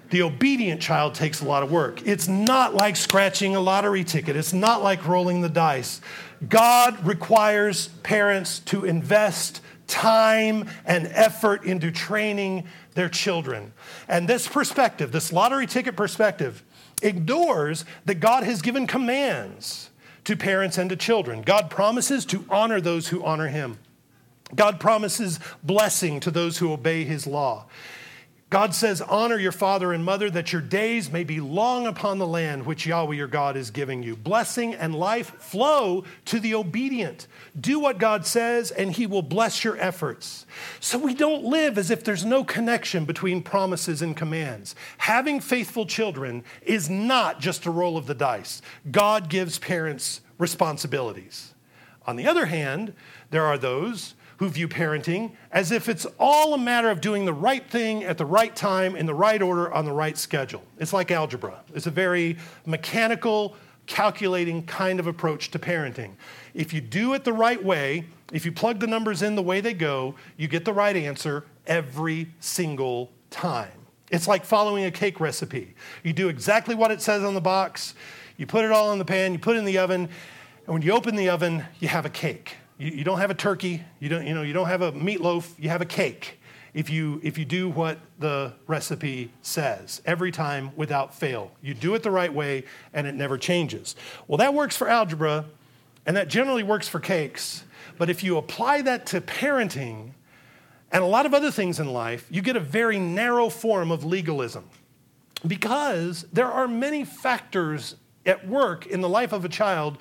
The 0.10 0.22
obedient 0.22 0.82
child 0.82 1.16
takes 1.16 1.42
a 1.42 1.46
lot 1.46 1.64
of 1.64 1.72
work. 1.72 2.06
It's 2.06 2.28
not 2.28 2.74
like 2.74 2.96
scratching 2.96 3.56
a 3.56 3.60
lottery 3.60 4.04
ticket, 4.04 4.36
it's 4.36 4.54
not 4.54 4.84
like 4.84 5.08
rolling 5.08 5.42
the 5.42 5.50
dice. 5.50 6.02
God 6.48 7.06
requires 7.06 7.88
parents 8.04 8.60
to 8.60 8.86
invest 8.86 9.62
time 9.88 10.70
and 10.86 11.08
effort 11.08 11.64
into 11.64 11.92
training 11.92 12.66
their 12.94 13.10
children. 13.10 13.74
And 14.08 14.28
this 14.28 14.48
perspective, 14.48 15.12
this 15.12 15.32
lottery 15.32 15.68
ticket 15.68 15.96
perspective, 15.96 16.64
ignores 17.02 17.86
that 18.06 18.16
God 18.16 18.44
has 18.44 18.62
given 18.62 18.88
commands 18.88 19.90
to 20.26 20.36
parents 20.36 20.78
and 20.78 20.90
to 20.90 20.96
children. 20.96 21.42
God 21.42 21.70
promises 21.70 22.26
to 22.26 22.46
honor 22.50 22.82
those 22.82 23.08
who 23.08 23.24
honor 23.24 23.48
him. 23.48 23.80
God 24.56 24.80
promises 24.80 25.40
blessing 25.64 26.20
to 26.22 26.32
those 26.32 26.58
who 26.58 26.72
obey 26.72 27.04
his 27.04 27.28
law. 27.28 27.66
God 28.50 28.74
says, 28.74 29.02
Honor 29.02 29.38
your 29.38 29.52
father 29.52 29.92
and 29.92 30.06
mother, 30.06 30.30
that 30.30 30.54
your 30.54 30.62
days 30.62 31.12
may 31.12 31.26
be 31.26 31.42
long 31.42 31.86
upon 31.86 32.18
the 32.18 32.28
land 32.28 32.66
which 32.66 32.86
Yahweh 32.86 33.16
your 33.16 33.28
God 33.28 33.58
is 33.58 33.72
giving 33.72 34.02
you. 34.04 34.16
Blessing 34.16 34.74
and 34.74 34.96
life 34.96 35.36
flow 35.36 36.06
to 36.26 36.40
the 36.40 36.56
obedient. 36.56 37.28
Do 37.60 37.78
what 37.78 37.98
God 37.98 38.26
says, 38.26 38.72
and 38.72 38.94
he 38.94 39.06
will 39.06 39.22
bless 39.22 39.66
your 39.66 39.78
efforts. 39.78 40.46
So 40.80 40.98
we 40.98 41.14
don't 41.14 41.44
live 41.44 41.78
as 41.78 41.92
if 41.92 42.06
there's 42.06 42.24
no 42.24 42.46
connection 42.46 43.04
between 43.04 43.44
promises 43.44 44.02
and 44.02 44.16
commands. 44.16 44.76
Having 45.00 45.42
faithful 45.42 45.86
children 45.86 46.46
is 46.62 46.90
not 46.90 47.42
just 47.42 47.66
a 47.66 47.72
roll 47.72 47.98
of 47.98 48.08
the 48.08 48.16
dice, 48.16 48.62
God 48.90 49.28
gives 49.28 49.60
parents 49.60 50.22
responsibilities. 50.38 51.54
On 52.06 52.16
the 52.16 52.28
other 52.28 52.46
hand, 52.46 52.94
there 53.30 53.46
are 53.46 53.58
those 53.58 54.14
who 54.38 54.50
view 54.50 54.68
parenting 54.68 55.32
as 55.52 55.72
if 55.72 55.90
it's 55.90 56.06
all 56.20 56.54
a 56.54 56.58
matter 56.58 56.90
of 56.90 57.02
doing 57.02 57.26
the 57.26 57.34
right 57.34 57.68
thing 57.70 58.04
at 58.04 58.18
the 58.18 58.26
right 58.26 58.56
time, 58.56 58.96
in 58.96 59.06
the 59.06 59.14
right 59.14 59.42
order, 59.42 59.72
on 59.74 59.86
the 59.86 59.92
right 59.92 60.18
schedule. 60.18 60.64
It's 60.80 60.94
like 60.94 61.12
algebra, 61.12 61.62
it's 61.74 61.88
a 61.88 61.92
very 61.92 62.38
mechanical, 62.66 63.56
calculating 63.88 64.66
kind 64.66 65.00
of 65.00 65.08
approach 65.08 65.52
to 65.52 65.60
parenting. 65.60 66.14
If 66.54 66.74
you 66.74 66.82
do 66.82 67.14
it 67.14 67.24
the 67.24 67.34
right 67.34 67.64
way, 67.64 68.06
if 68.32 68.46
you 68.46 68.52
plug 68.52 68.80
the 68.80 68.88
numbers 68.88 69.22
in 69.22 69.36
the 69.36 69.42
way 69.42 69.62
they 69.62 69.74
go, 69.74 70.16
you 70.36 70.48
get 70.48 70.66
the 70.66 70.74
right 70.74 70.96
answer 70.96 71.46
every 71.66 72.30
single 72.40 73.12
time. 73.30 73.72
It's 74.12 74.28
like 74.28 74.46
following 74.46 74.86
a 74.86 74.92
cake 74.92 75.20
recipe. 75.20 75.76
You 76.04 76.14
do 76.14 76.30
exactly 76.30 76.76
what 76.76 76.92
it 76.92 77.02
says 77.02 77.24
on 77.24 77.34
the 77.34 77.42
box, 77.42 77.94
you 78.38 78.46
put 78.46 78.64
it 78.64 78.72
all 78.72 78.94
in 78.94 79.00
the 79.00 79.06
pan, 79.06 79.34
you 79.34 79.40
put 79.40 79.56
it 79.56 79.60
in 79.60 79.66
the 79.66 79.80
oven, 79.80 80.10
and 80.66 80.74
when 80.74 80.82
you 80.82 80.92
open 80.92 81.16
the 81.16 81.30
oven, 81.30 81.66
you 81.80 81.88
have 81.88 82.06
a 82.06 82.10
cake. 82.10 82.58
You, 82.78 82.92
you 82.92 83.04
don't 83.04 83.20
have 83.20 83.32
a 83.32 83.36
turkey, 83.36 83.84
you 84.00 84.10
don't, 84.10 84.26
you, 84.26 84.34
know, 84.34 84.44
you 84.44 84.54
don't 84.54 84.68
have 84.68 84.82
a 84.82 84.92
meatloaf, 84.92 85.52
you 85.58 85.70
have 85.70 85.82
a 85.82 85.86
cake 85.86 86.40
if 86.74 86.90
you, 86.90 87.20
if 87.24 87.38
you 87.38 87.46
do 87.46 87.70
what 87.70 87.98
the 88.20 88.54
recipe 88.68 89.32
says 89.42 90.02
every 90.06 90.32
time 90.32 90.72
without 90.76 91.16
fail. 91.16 91.52
You 91.62 91.74
do 91.74 91.96
it 91.96 92.04
the 92.04 92.12
right 92.12 92.32
way 92.32 92.66
and 92.94 93.08
it 93.08 93.16
never 93.16 93.38
changes. 93.38 93.96
Well, 94.28 94.38
that 94.38 94.54
works 94.54 94.78
for 94.78 94.88
algebra 94.88 95.46
and 96.06 96.16
that 96.16 96.28
generally 96.28 96.64
works 96.64 96.88
for 96.88 97.00
cakes. 97.00 97.64
But 97.98 98.10
if 98.10 98.24
you 98.24 98.38
apply 98.38 98.84
that 98.84 99.08
to 99.08 99.22
parenting 99.22 100.12
and 100.92 101.04
a 101.04 101.08
lot 101.08 101.26
of 101.26 101.34
other 101.34 101.52
things 101.52 101.80
in 101.80 101.92
life, 101.92 102.28
you 102.30 102.42
get 102.42 102.56
a 102.56 102.62
very 102.62 103.00
narrow 103.00 103.50
form 103.50 103.92
of 103.92 104.06
legalism 104.06 104.70
because 105.46 106.26
there 106.32 106.52
are 106.52 106.68
many 106.68 107.04
factors 107.04 107.96
at 108.26 108.48
work 108.48 108.86
in 108.86 109.02
the 109.02 109.10
life 109.10 109.34
of 109.34 109.46
a 109.46 109.50
child 109.50 109.98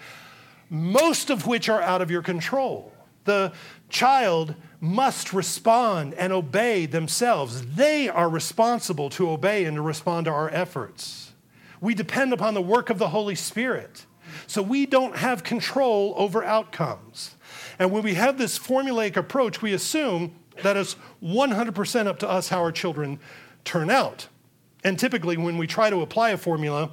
most 0.71 1.31
of 1.31 1.47
which 1.47 1.69
are 1.69 1.81
out 1.81 2.03
of 2.03 2.11
your 2.11 2.23
control. 2.23 2.93
The 3.25 3.53
child 3.89 4.55
must 4.81 5.33
respond 5.33 6.15
and 6.15 6.33
obey 6.33 6.87
themselves. 6.87 7.75
They 7.75 8.09
are 8.09 8.29
responsible 8.29 9.11
to 9.11 9.31
obey 9.31 9.65
and 9.65 9.77
to 9.77 9.83
respond 9.83 10.27
to 10.27 10.33
our 10.33 10.49
efforts. 10.51 11.33
We 11.81 11.95
depend 11.95 12.33
upon 12.33 12.55
the 12.55 12.63
work 12.63 12.91
of 12.91 12.99
the 12.99 13.09
Holy 13.09 13.35
Spirit. 13.35 14.07
So 14.47 14.63
we 14.63 14.87
don't 14.87 15.17
have 15.17 15.45
control 15.45 16.15
over 16.17 16.45
outcomes. 16.45 17.37
And 17.79 17.91
when 17.91 18.03
we 18.03 18.15
have 18.15 18.39
this 18.39 18.59
formulaic 18.59 19.17
approach, 19.17 19.63
we 19.63 19.73
assume 19.73 20.35
that 20.63 20.77
it's 20.77 20.97
100% 21.23 22.07
up 22.07 22.19
to 22.21 22.29
us 22.29 22.49
how 22.49 22.59
our 22.61 22.73
children 22.73 23.19
turn 23.65 23.91
out. 23.91 24.29
And 24.85 24.99
typically, 24.99 25.37
when 25.37 25.59
we 25.59 25.67
try 25.67 25.91
to 25.91 26.01
apply 26.01 26.31
a 26.31 26.37
formula, 26.37 26.93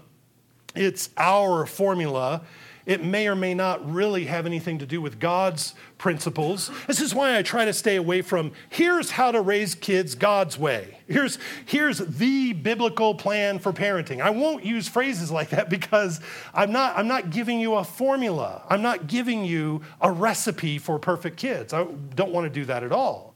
it's 0.76 1.10
our 1.18 1.66
formula 1.66 2.42
it 2.86 3.04
may 3.04 3.28
or 3.28 3.36
may 3.36 3.54
not 3.54 3.90
really 3.90 4.26
have 4.26 4.46
anything 4.46 4.80
to 4.80 4.86
do 4.86 5.02
with 5.02 5.20
God's 5.20 5.74
principles. 5.98 6.70
This 6.86 7.00
is 7.00 7.16
why 7.16 7.38
I 7.38 7.42
try 7.42 7.66
to 7.66 7.74
stay 7.74 7.96
away 7.96 8.22
from 8.22 8.52
here's 8.70 9.12
how 9.12 9.32
to 9.32 9.40
raise 9.40 9.74
kids 9.74 10.16
God's 10.16 10.58
way. 10.58 11.00
Here's, 11.08 11.38
here's 11.66 12.00
the 12.00 12.54
biblical 12.54 13.16
plan 13.16 13.60
for 13.60 13.72
parenting. 13.72 14.22
I 14.22 14.32
won't 14.32 14.66
use 14.66 14.88
phrases 14.88 15.32
like 15.32 15.50
that 15.52 15.70
because 15.70 16.20
I'm 16.54 16.72
not, 16.72 16.98
I'm 16.98 17.08
not 17.08 17.30
giving 17.30 17.60
you 17.60 17.76
a 17.76 17.84
formula. 17.84 18.64
I'm 18.70 18.82
not 18.82 19.08
giving 19.08 19.46
you 19.46 19.82
a 20.02 20.12
recipe 20.12 20.78
for 20.78 21.00
perfect 21.00 21.38
kids. 21.38 21.74
I 21.74 21.86
don't 22.16 22.32
want 22.32 22.46
to 22.46 22.50
do 22.50 22.66
that 22.66 22.84
at 22.84 22.92
all. 22.92 23.36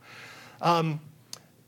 Um, 0.62 1.00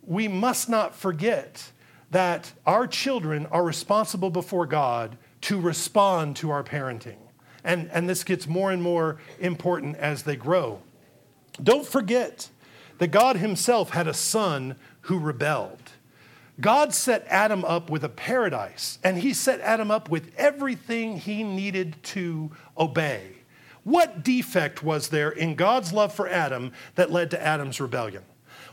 we 0.05 0.27
must 0.27 0.67
not 0.67 0.95
forget 0.95 1.71
that 2.11 2.51
our 2.65 2.87
children 2.87 3.45
are 3.47 3.63
responsible 3.63 4.31
before 4.31 4.65
God 4.65 5.17
to 5.41 5.59
respond 5.61 6.35
to 6.37 6.49
our 6.49 6.63
parenting. 6.63 7.17
And, 7.69 7.87
and 7.93 8.09
this 8.09 8.23
gets 8.23 8.47
more 8.47 8.71
and 8.71 8.81
more 8.81 9.17
important 9.39 9.95
as 9.97 10.23
they 10.23 10.35
grow. 10.35 10.81
Don't 11.61 11.85
forget 11.85 12.49
that 12.97 13.09
God 13.09 13.37
Himself 13.37 13.91
had 13.91 14.07
a 14.07 14.13
son 14.13 14.75
who 15.01 15.19
rebelled. 15.19 15.91
God 16.59 16.95
set 16.95 17.27
Adam 17.27 17.63
up 17.63 17.91
with 17.91 18.03
a 18.03 18.09
paradise, 18.09 18.97
and 19.03 19.19
He 19.19 19.35
set 19.35 19.61
Adam 19.61 19.91
up 19.91 20.09
with 20.09 20.31
everything 20.35 21.19
he 21.19 21.43
needed 21.43 21.95
to 22.05 22.49
obey. 22.75 23.33
What 23.83 24.23
defect 24.23 24.81
was 24.81 25.09
there 25.09 25.29
in 25.29 25.53
God's 25.53 25.93
love 25.93 26.11
for 26.11 26.27
Adam 26.27 26.71
that 26.95 27.11
led 27.11 27.29
to 27.31 27.41
Adam's 27.41 27.79
rebellion? 27.79 28.23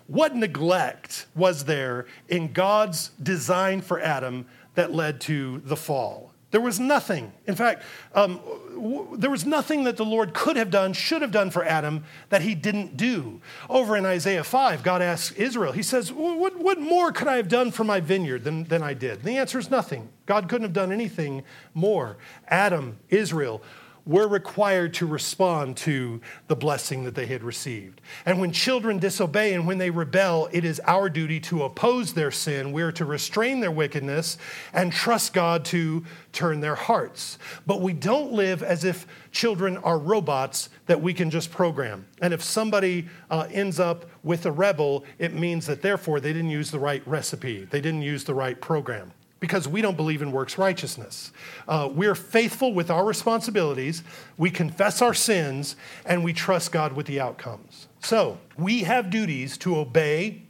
What 0.06 0.34
neglect 0.34 1.26
was 1.34 1.66
there 1.66 2.06
in 2.30 2.54
God's 2.54 3.10
design 3.22 3.82
for 3.82 4.00
Adam 4.00 4.46
that 4.74 4.94
led 4.94 5.20
to 5.22 5.60
the 5.66 5.76
fall? 5.76 6.32
There 6.52 6.60
was 6.60 6.78
nothing. 6.78 7.32
In 7.46 7.56
fact, 7.56 7.82
um, 8.14 8.40
w- 8.74 9.16
there 9.16 9.30
was 9.30 9.44
nothing 9.44 9.84
that 9.84 9.96
the 9.96 10.04
Lord 10.04 10.32
could 10.32 10.56
have 10.56 10.70
done, 10.70 10.92
should 10.92 11.20
have 11.22 11.32
done 11.32 11.50
for 11.50 11.64
Adam 11.64 12.04
that 12.28 12.42
he 12.42 12.54
didn't 12.54 12.96
do. 12.96 13.40
Over 13.68 13.96
in 13.96 14.06
Isaiah 14.06 14.44
5, 14.44 14.82
God 14.84 15.02
asks 15.02 15.34
Israel, 15.36 15.72
He 15.72 15.82
says, 15.82 16.12
What, 16.12 16.56
what 16.58 16.80
more 16.80 17.10
could 17.10 17.26
I 17.26 17.36
have 17.36 17.48
done 17.48 17.72
for 17.72 17.82
my 17.82 17.98
vineyard 17.98 18.44
than, 18.44 18.64
than 18.64 18.82
I 18.82 18.94
did? 18.94 19.18
And 19.18 19.24
the 19.24 19.38
answer 19.38 19.58
is 19.58 19.70
nothing. 19.70 20.08
God 20.24 20.48
couldn't 20.48 20.64
have 20.64 20.72
done 20.72 20.92
anything 20.92 21.42
more. 21.74 22.16
Adam, 22.46 22.98
Israel, 23.08 23.60
were 24.06 24.28
required 24.28 24.94
to 24.94 25.06
respond 25.06 25.76
to 25.76 26.20
the 26.46 26.54
blessing 26.54 27.02
that 27.04 27.14
they 27.16 27.26
had 27.26 27.42
received. 27.42 28.00
And 28.24 28.40
when 28.40 28.52
children 28.52 28.98
disobey 28.98 29.52
and 29.54 29.66
when 29.66 29.78
they 29.78 29.90
rebel, 29.90 30.48
it 30.52 30.64
is 30.64 30.80
our 30.86 31.10
duty 31.10 31.40
to 31.40 31.64
oppose 31.64 32.14
their 32.14 32.30
sin. 32.30 32.70
We're 32.70 32.92
to 32.92 33.04
restrain 33.04 33.60
their 33.60 33.72
wickedness 33.72 34.38
and 34.72 34.92
trust 34.92 35.32
God 35.32 35.64
to 35.66 36.04
turn 36.32 36.60
their 36.60 36.76
hearts. 36.76 37.38
But 37.66 37.80
we 37.80 37.92
don't 37.92 38.32
live 38.32 38.62
as 38.62 38.84
if 38.84 39.06
children 39.32 39.76
are 39.78 39.98
robots 39.98 40.68
that 40.86 41.02
we 41.02 41.12
can 41.12 41.28
just 41.28 41.50
program. 41.50 42.06
And 42.22 42.32
if 42.32 42.42
somebody 42.42 43.08
uh, 43.28 43.48
ends 43.50 43.80
up 43.80 44.06
with 44.22 44.46
a 44.46 44.52
rebel, 44.52 45.04
it 45.18 45.34
means 45.34 45.66
that 45.66 45.82
therefore 45.82 46.20
they 46.20 46.32
didn't 46.32 46.50
use 46.50 46.70
the 46.70 46.78
right 46.78 47.02
recipe, 47.06 47.64
they 47.64 47.80
didn't 47.80 48.02
use 48.02 48.24
the 48.24 48.34
right 48.34 48.60
program 48.60 49.12
because 49.46 49.68
we 49.68 49.80
don't 49.80 49.96
believe 49.96 50.22
in 50.22 50.32
works 50.32 50.58
righteousness. 50.58 51.30
Uh, 51.68 51.88
we're 51.92 52.16
faithful 52.16 52.74
with 52.74 52.90
our 52.90 53.04
responsibilities, 53.04 54.02
we 54.36 54.50
confess 54.50 55.00
our 55.00 55.14
sins, 55.14 55.76
and 56.04 56.24
we 56.24 56.32
trust 56.32 56.72
God 56.72 56.94
with 56.94 57.06
the 57.06 57.20
outcomes. 57.20 57.86
So 58.00 58.38
we 58.58 58.82
have 58.82 59.08
duties 59.08 59.56
to 59.58 59.76
obey 59.76 60.42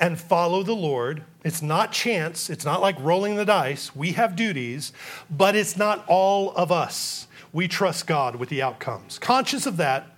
and 0.00 0.18
follow 0.18 0.62
the 0.64 0.74
Lord. 0.74 1.22
It's 1.44 1.62
not 1.62 1.92
chance, 1.92 2.50
it's 2.50 2.64
not 2.64 2.80
like 2.80 2.96
rolling 2.98 3.36
the 3.36 3.44
dice. 3.44 3.94
We 3.94 4.12
have 4.12 4.34
duties, 4.34 4.92
but 5.30 5.54
it's 5.54 5.76
not 5.76 6.04
all 6.08 6.52
of 6.56 6.72
us. 6.72 7.28
We 7.52 7.68
trust 7.68 8.06
God 8.06 8.36
with 8.36 8.48
the 8.48 8.62
outcomes. 8.62 9.18
Conscious 9.18 9.66
of 9.66 9.76
that, 9.76 10.09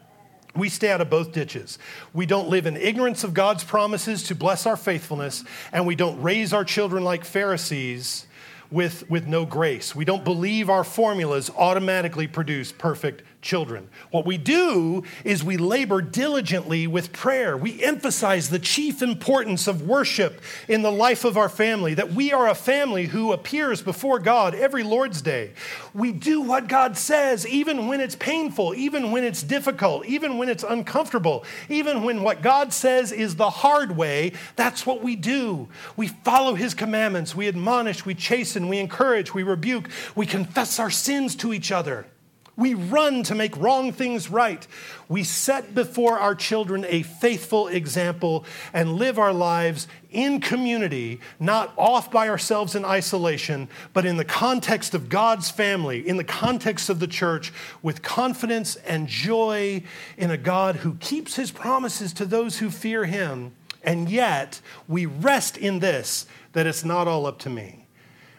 we 0.55 0.69
stay 0.69 0.91
out 0.91 1.01
of 1.01 1.09
both 1.09 1.33
ditches. 1.33 1.79
We 2.13 2.27
don't 2.27 2.49
live 2.49 2.67
in 2.67 2.77
ignorance 2.77 3.25
of 3.25 3.35
God's 3.35 3.65
promises 3.65 4.25
to 4.25 4.35
bless 4.35 4.67
our 4.67 4.77
faithfulness, 4.77 5.45
and 5.73 5.87
we 5.87 5.95
don't 5.95 6.21
raise 6.21 6.53
our 6.53 6.65
children 6.65 7.05
like 7.05 7.25
Pharisees 7.25 8.27
with, 8.71 9.09
with 9.11 9.27
no 9.27 9.45
grace. 9.45 9.95
We 9.95 10.05
don't 10.05 10.25
believe 10.25 10.69
our 10.69 10.85
formulas 10.85 11.51
automatically 11.57 12.27
produce 12.27 12.73
perfect 12.73 13.23
children. 13.43 13.89
What 14.13 14.25
we 14.25 14.39
do 14.39 15.03
is 15.25 15.43
we 15.43 15.57
labor 15.57 16.01
diligently 16.01 16.87
with 16.87 17.13
prayer. 17.13 17.57
We 17.57 17.83
emphasize 17.83 18.49
the 18.49 18.61
chief 18.61 19.03
importance 19.03 19.67
of 19.67 19.83
worship 19.83 20.41
in 20.69 20.83
the 20.83 20.93
life 20.93 21.25
of 21.25 21.37
our 21.37 21.49
family, 21.49 21.95
that 21.95 22.13
we 22.13 22.33
are 22.33 22.49
a 22.49 22.55
family 22.55 23.07
who 23.07 23.33
appears 23.33 23.83
before 23.83 24.21
God 24.21 24.55
every 24.55 24.85
Lord's 24.85 25.21
Day. 25.21 25.53
We 25.93 26.13
do 26.13 26.41
what 26.41 26.69
God 26.69 26.97
says, 26.97 27.47
even 27.47 27.89
when 27.89 28.01
it's 28.01 28.15
painful, 28.15 28.75
even 28.75 29.11
when 29.11 29.25
it's 29.25 29.43
difficult, 29.43 30.07
even 30.07 30.39
when 30.39 30.49
it's 30.49 30.65
uncomfortable, 30.65 31.45
even 31.69 32.05
when 32.05 32.23
what 32.23 32.43
God 32.43 32.73
says 32.73 33.11
is 33.11 33.35
the 33.35 33.51
hard 33.51 33.97
way. 33.97 34.33
That's 34.55 34.87
what 34.87 35.03
we 35.03 35.17
do. 35.17 35.69
We 35.97 36.07
follow 36.07 36.55
His 36.55 36.75
commandments, 36.75 37.35
we 37.35 37.49
admonish, 37.49 38.07
we 38.07 38.15
chasten, 38.15 38.69
we 38.69 38.79
encourage, 38.79 39.35
we 39.35 39.43
rebuke, 39.43 39.89
we 40.15 40.27
confess 40.27 40.79
our 40.79 40.91
sins 40.91 41.35
to 41.37 41.53
each 41.53 41.73
other. 41.73 42.07
We 42.55 42.75
run 42.75 43.23
to 43.25 43.35
make 43.35 43.57
wrong 43.57 43.93
things 43.93 44.29
right. 44.29 44.67
We 45.09 45.25
set 45.25 45.75
before 45.75 46.19
our 46.19 46.35
children 46.35 46.85
a 46.87 47.03
faithful 47.03 47.69
example 47.69 48.45
and 48.75 48.97
live 48.97 49.19
our 49.19 49.33
lives 49.33 49.89
in 50.11 50.39
community, 50.39 51.21
not 51.41 51.73
off 51.79 52.11
by 52.11 52.29
ourselves 52.29 52.75
in 52.75 52.85
isolation, 52.85 53.69
but 53.95 54.05
in 54.05 54.19
the 54.19 54.25
context 54.25 54.93
of 54.93 55.09
God's 55.09 55.51
family, 55.51 56.07
in 56.07 56.19
the 56.19 56.25
context 56.25 56.91
of 56.91 57.01
the 57.01 57.07
church, 57.07 57.55
with 57.81 58.03
confidence 58.03 58.77
and 58.77 59.09
joy 59.09 59.83
in 60.19 60.31
a 60.31 60.37
God 60.37 60.77
who 60.77 60.97
keeps 60.97 61.37
his 61.37 61.51
promises 61.51 62.13
to 62.13 62.27
those 62.27 62.59
who 62.59 62.69
fear 62.69 63.07
him. 63.07 63.53
And 63.83 64.11
yet, 64.11 64.61
we 64.87 65.07
rest 65.07 65.57
in 65.57 65.79
this 65.79 66.27
that 66.53 66.67
it's 66.67 66.85
not 66.85 67.09
all 67.09 67.27
up 67.27 67.39
to 67.41 67.51
me. 67.51 67.87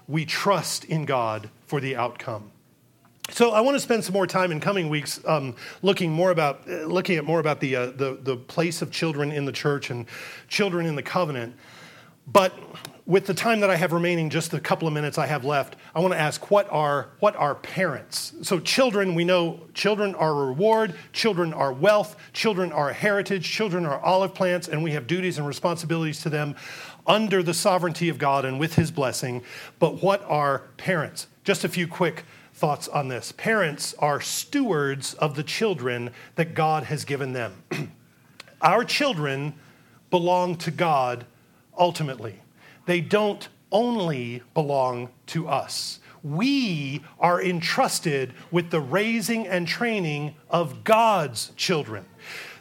We 0.07 0.25
trust 0.25 0.85
in 0.85 1.05
God 1.05 1.49
for 1.65 1.81
the 1.81 1.95
outcome. 1.95 2.52
So 3.29 3.51
I 3.51 3.61
want 3.61 3.75
to 3.75 3.79
spend 3.79 4.03
some 4.03 4.13
more 4.13 4.27
time 4.27 4.51
in 4.51 4.59
coming 4.59 4.89
weeks 4.89 5.19
um, 5.25 5.55
looking 5.81 6.11
more 6.11 6.31
about 6.31 6.69
uh, 6.69 6.83
looking 6.83 7.17
at 7.17 7.23
more 7.23 7.39
about 7.39 7.59
the, 7.61 7.75
uh, 7.75 7.85
the 7.87 8.19
the 8.21 8.35
place 8.35 8.81
of 8.81 8.91
children 8.91 9.31
in 9.31 9.45
the 9.45 9.51
church 9.51 9.89
and 9.89 10.05
children 10.49 10.85
in 10.85 10.95
the 10.95 11.03
covenant. 11.03 11.55
But 12.27 12.53
with 13.05 13.25
the 13.25 13.33
time 13.33 13.59
that 13.61 13.69
I 13.69 13.75
have 13.75 13.91
remaining, 13.91 14.29
just 14.29 14.51
the 14.51 14.59
couple 14.59 14.87
of 14.87 14.93
minutes 14.93 15.17
I 15.17 15.25
have 15.25 15.43
left, 15.43 15.75
I 15.93 15.99
want 15.99 16.13
to 16.13 16.19
ask 16.19 16.51
what 16.51 16.67
are 16.69 17.09
what 17.19 17.35
are 17.37 17.55
parents? 17.55 18.33
So 18.43 18.59
children, 18.59 19.15
we 19.15 19.23
know 19.23 19.61
children 19.73 20.15
are 20.15 20.29
a 20.29 20.45
reward, 20.47 20.93
children 21.13 21.53
are 21.53 21.73
wealth, 21.73 22.17
children 22.33 22.71
are 22.71 22.91
heritage, 22.91 23.49
children 23.49 23.85
are 23.85 23.99
olive 24.01 24.33
plants, 24.35 24.67
and 24.67 24.83
we 24.83 24.91
have 24.91 25.07
duties 25.07 25.37
and 25.37 25.47
responsibilities 25.47 26.21
to 26.21 26.29
them 26.29 26.55
under 27.07 27.41
the 27.41 27.53
sovereignty 27.53 28.09
of 28.09 28.17
God 28.17 28.45
and 28.45 28.59
with 28.59 28.75
His 28.75 28.91
blessing. 28.91 29.43
But 29.79 30.03
what 30.03 30.23
are 30.25 30.63
parents? 30.77 31.27
Just 31.43 31.63
a 31.63 31.69
few 31.69 31.87
quick 31.87 32.25
thoughts 32.53 32.87
on 32.87 33.07
this. 33.07 33.31
Parents 33.33 33.93
are 33.99 34.21
stewards 34.21 35.13
of 35.15 35.35
the 35.35 35.43
children 35.43 36.11
that 36.35 36.53
God 36.53 36.83
has 36.83 37.03
given 37.03 37.33
them. 37.33 37.63
Our 38.61 38.85
children 38.85 39.53
belong 40.09 40.55
to 40.57 40.71
God 40.71 41.25
ultimately, 41.77 42.39
they 42.85 43.01
don't 43.01 43.49
only 43.71 44.43
belong 44.53 45.09
to 45.25 45.47
us. 45.47 45.99
We 46.21 47.03
are 47.19 47.41
entrusted 47.41 48.33
with 48.51 48.69
the 48.69 48.79
raising 48.79 49.47
and 49.47 49.67
training 49.67 50.35
of 50.49 50.83
God's 50.83 51.51
children. 51.57 52.05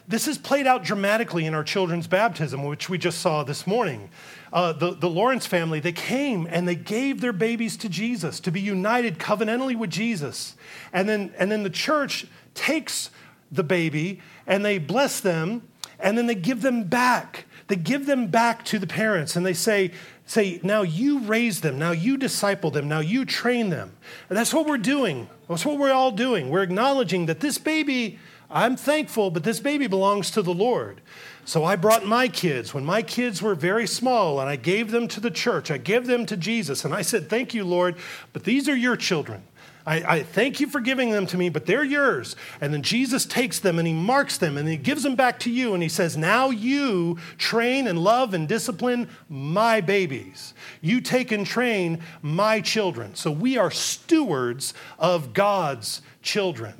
This 0.07 0.27
is 0.27 0.37
played 0.37 0.67
out 0.67 0.83
dramatically 0.83 1.45
in 1.45 1.53
our 1.53 1.63
children's 1.63 2.07
baptism, 2.07 2.63
which 2.65 2.89
we 2.89 2.97
just 2.97 3.19
saw 3.19 3.43
this 3.43 3.65
morning 3.65 4.09
uh, 4.53 4.71
the, 4.71 4.91
the 4.91 5.09
Lawrence 5.09 5.47
family, 5.47 5.79
they 5.79 5.91
came 5.91 6.47
and 6.49 6.67
they 6.67 6.75
gave 6.75 7.21
their 7.21 7.33
babies 7.33 7.75
to 7.77 7.89
Jesus 7.89 8.39
to 8.41 8.51
be 8.51 8.61
united 8.61 9.17
covenantally 9.17 9.75
with 9.75 9.89
Jesus. 9.89 10.55
And 10.93 11.09
then, 11.09 11.33
and 11.39 11.51
then 11.51 11.63
the 11.63 11.71
church 11.71 12.27
takes 12.53 13.09
the 13.51 13.63
baby 13.63 14.21
and 14.45 14.63
they 14.63 14.77
bless 14.77 15.19
them 15.19 15.67
and 15.99 16.15
then 16.15 16.27
they 16.27 16.35
give 16.35 16.61
them 16.61 16.83
back. 16.83 17.45
They 17.67 17.75
give 17.75 18.05
them 18.05 18.27
back 18.27 18.63
to 18.65 18.77
the 18.77 18.85
parents 18.85 19.35
and 19.35 19.43
they 19.43 19.55
say, 19.55 19.91
say, 20.27 20.59
now 20.61 20.83
you 20.83 21.19
raise 21.19 21.61
them, 21.61 21.79
now 21.79 21.91
you 21.91 22.15
disciple 22.15 22.69
them, 22.69 22.87
now 22.87 22.99
you 22.99 23.25
train 23.25 23.71
them. 23.71 23.93
And 24.29 24.37
that's 24.37 24.53
what 24.53 24.67
we're 24.67 24.77
doing. 24.77 25.29
That's 25.49 25.65
what 25.65 25.79
we're 25.79 25.91
all 25.91 26.11
doing. 26.11 26.51
We're 26.51 26.61
acknowledging 26.61 27.25
that 27.25 27.39
this 27.39 27.57
baby, 27.57 28.19
I'm 28.51 28.75
thankful, 28.75 29.31
but 29.31 29.43
this 29.43 29.59
baby 29.59 29.87
belongs 29.87 30.29
to 30.31 30.43
the 30.43 30.53
Lord. 30.53 31.01
So 31.45 31.65
I 31.65 31.75
brought 31.75 32.05
my 32.05 32.29
kids 32.29 32.73
when 32.73 32.85
my 32.85 33.01
kids 33.01 33.41
were 33.41 33.55
very 33.55 33.85
small 33.85 34.39
and 34.39 34.49
I 34.49 34.55
gave 34.55 34.91
them 34.91 35.07
to 35.09 35.19
the 35.19 35.31
church. 35.31 35.71
I 35.71 35.77
gave 35.77 36.07
them 36.07 36.25
to 36.27 36.37
Jesus 36.37 36.85
and 36.85 36.93
I 36.93 37.01
said, 37.01 37.29
Thank 37.29 37.53
you, 37.53 37.65
Lord, 37.65 37.95
but 38.31 38.43
these 38.43 38.69
are 38.69 38.75
your 38.75 38.95
children. 38.95 39.43
I, 39.85 39.95
I, 40.15 40.23
thank 40.23 40.61
you 40.61 40.67
for 40.67 40.79
giving 40.79 41.11
them 41.11 41.27
to 41.27 41.37
me, 41.37 41.49
but 41.49 41.65
they're 41.65 41.83
yours. 41.83 42.37
And 42.61 42.73
then 42.73 42.83
Jesus 42.83 43.25
takes 43.25 43.59
them 43.59 43.79
and 43.79 43.87
he 43.87 43.93
marks 43.93 44.37
them 44.37 44.57
and 44.57 44.67
he 44.67 44.77
gives 44.77 45.03
them 45.03 45.15
back 45.15 45.39
to 45.39 45.51
you 45.51 45.73
and 45.73 45.83
he 45.83 45.89
says, 45.89 46.15
Now 46.15 46.51
you 46.51 47.17
train 47.37 47.87
and 47.87 47.99
love 47.99 48.33
and 48.33 48.47
discipline 48.47 49.09
my 49.27 49.81
babies. 49.81 50.53
You 50.79 51.01
take 51.01 51.33
and 51.33 51.45
train 51.45 51.99
my 52.21 52.61
children. 52.61 53.15
So 53.15 53.29
we 53.29 53.57
are 53.57 53.71
stewards 53.71 54.73
of 54.97 55.33
God's 55.33 56.01
children. 56.21 56.75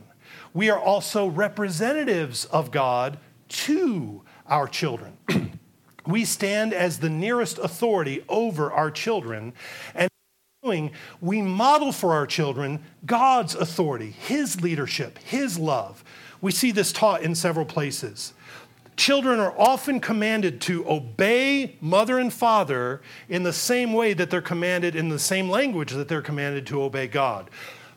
We 0.54 0.69
are 0.69 0.80
also 0.80 1.28
representatives 1.28 2.45
of 2.45 2.71
God 2.71 3.17
to 3.49 4.21
our 4.54 4.68
children. 4.68 5.18
we 6.06 6.24
stand 6.24 6.76
as 6.76 7.00
the 7.00 7.10
nearest 7.10 7.58
authority 7.58 8.24
over 8.30 8.72
our 8.72 8.92
children, 8.92 9.52
and 9.96 10.10
we 11.20 11.42
model 11.42 11.92
for 11.92 12.13
our 12.13 12.28
children 12.28 12.84
God's 13.04 13.56
authority, 13.56 14.12
His 14.12 14.62
leadership, 14.62 15.18
His 15.18 15.58
love. 15.58 16.04
We 16.39 16.52
see 16.52 16.72
this 16.72 16.92
taught 16.92 17.24
in 17.24 17.34
several 17.34 17.66
places. 17.66 18.34
Children 18.96 19.39
are 19.39 19.56
often 19.58 20.00
commanded 20.00 20.62
to 20.62 20.88
obey 20.88 21.76
mother 21.82 22.20
and 22.20 22.32
father 22.32 23.02
in 23.28 23.42
the 23.42 23.52
same 23.52 23.92
way 23.92 24.13
that 24.13 24.30
they're 24.30 24.39
commanded 24.39 24.96
in 24.96 25.10
the 25.10 25.18
same 25.18 25.50
language 25.50 25.92
that 25.94 26.08
they're 26.08 26.22
commanded 26.22 26.68
to 26.68 26.84
obey 26.84 27.08
God. 27.08 27.50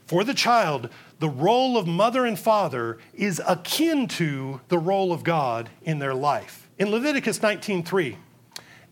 For 0.07 0.25
the 0.25 0.33
child, 0.33 0.89
the 1.19 1.29
role 1.29 1.77
of 1.77 1.87
mother 1.87 2.27
and 2.27 2.39
father 2.39 2.99
is 3.15 3.41
akin 3.47 4.07
to 4.09 4.61
the 4.69 4.79
role 4.79 5.13
of 5.13 5.25
God 5.25 5.71
in 5.83 5.99
their 5.99 6.15
life. 6.15 6.69
In 6.79 6.91
Leviticus 6.91 7.39
19:3, 7.39 8.17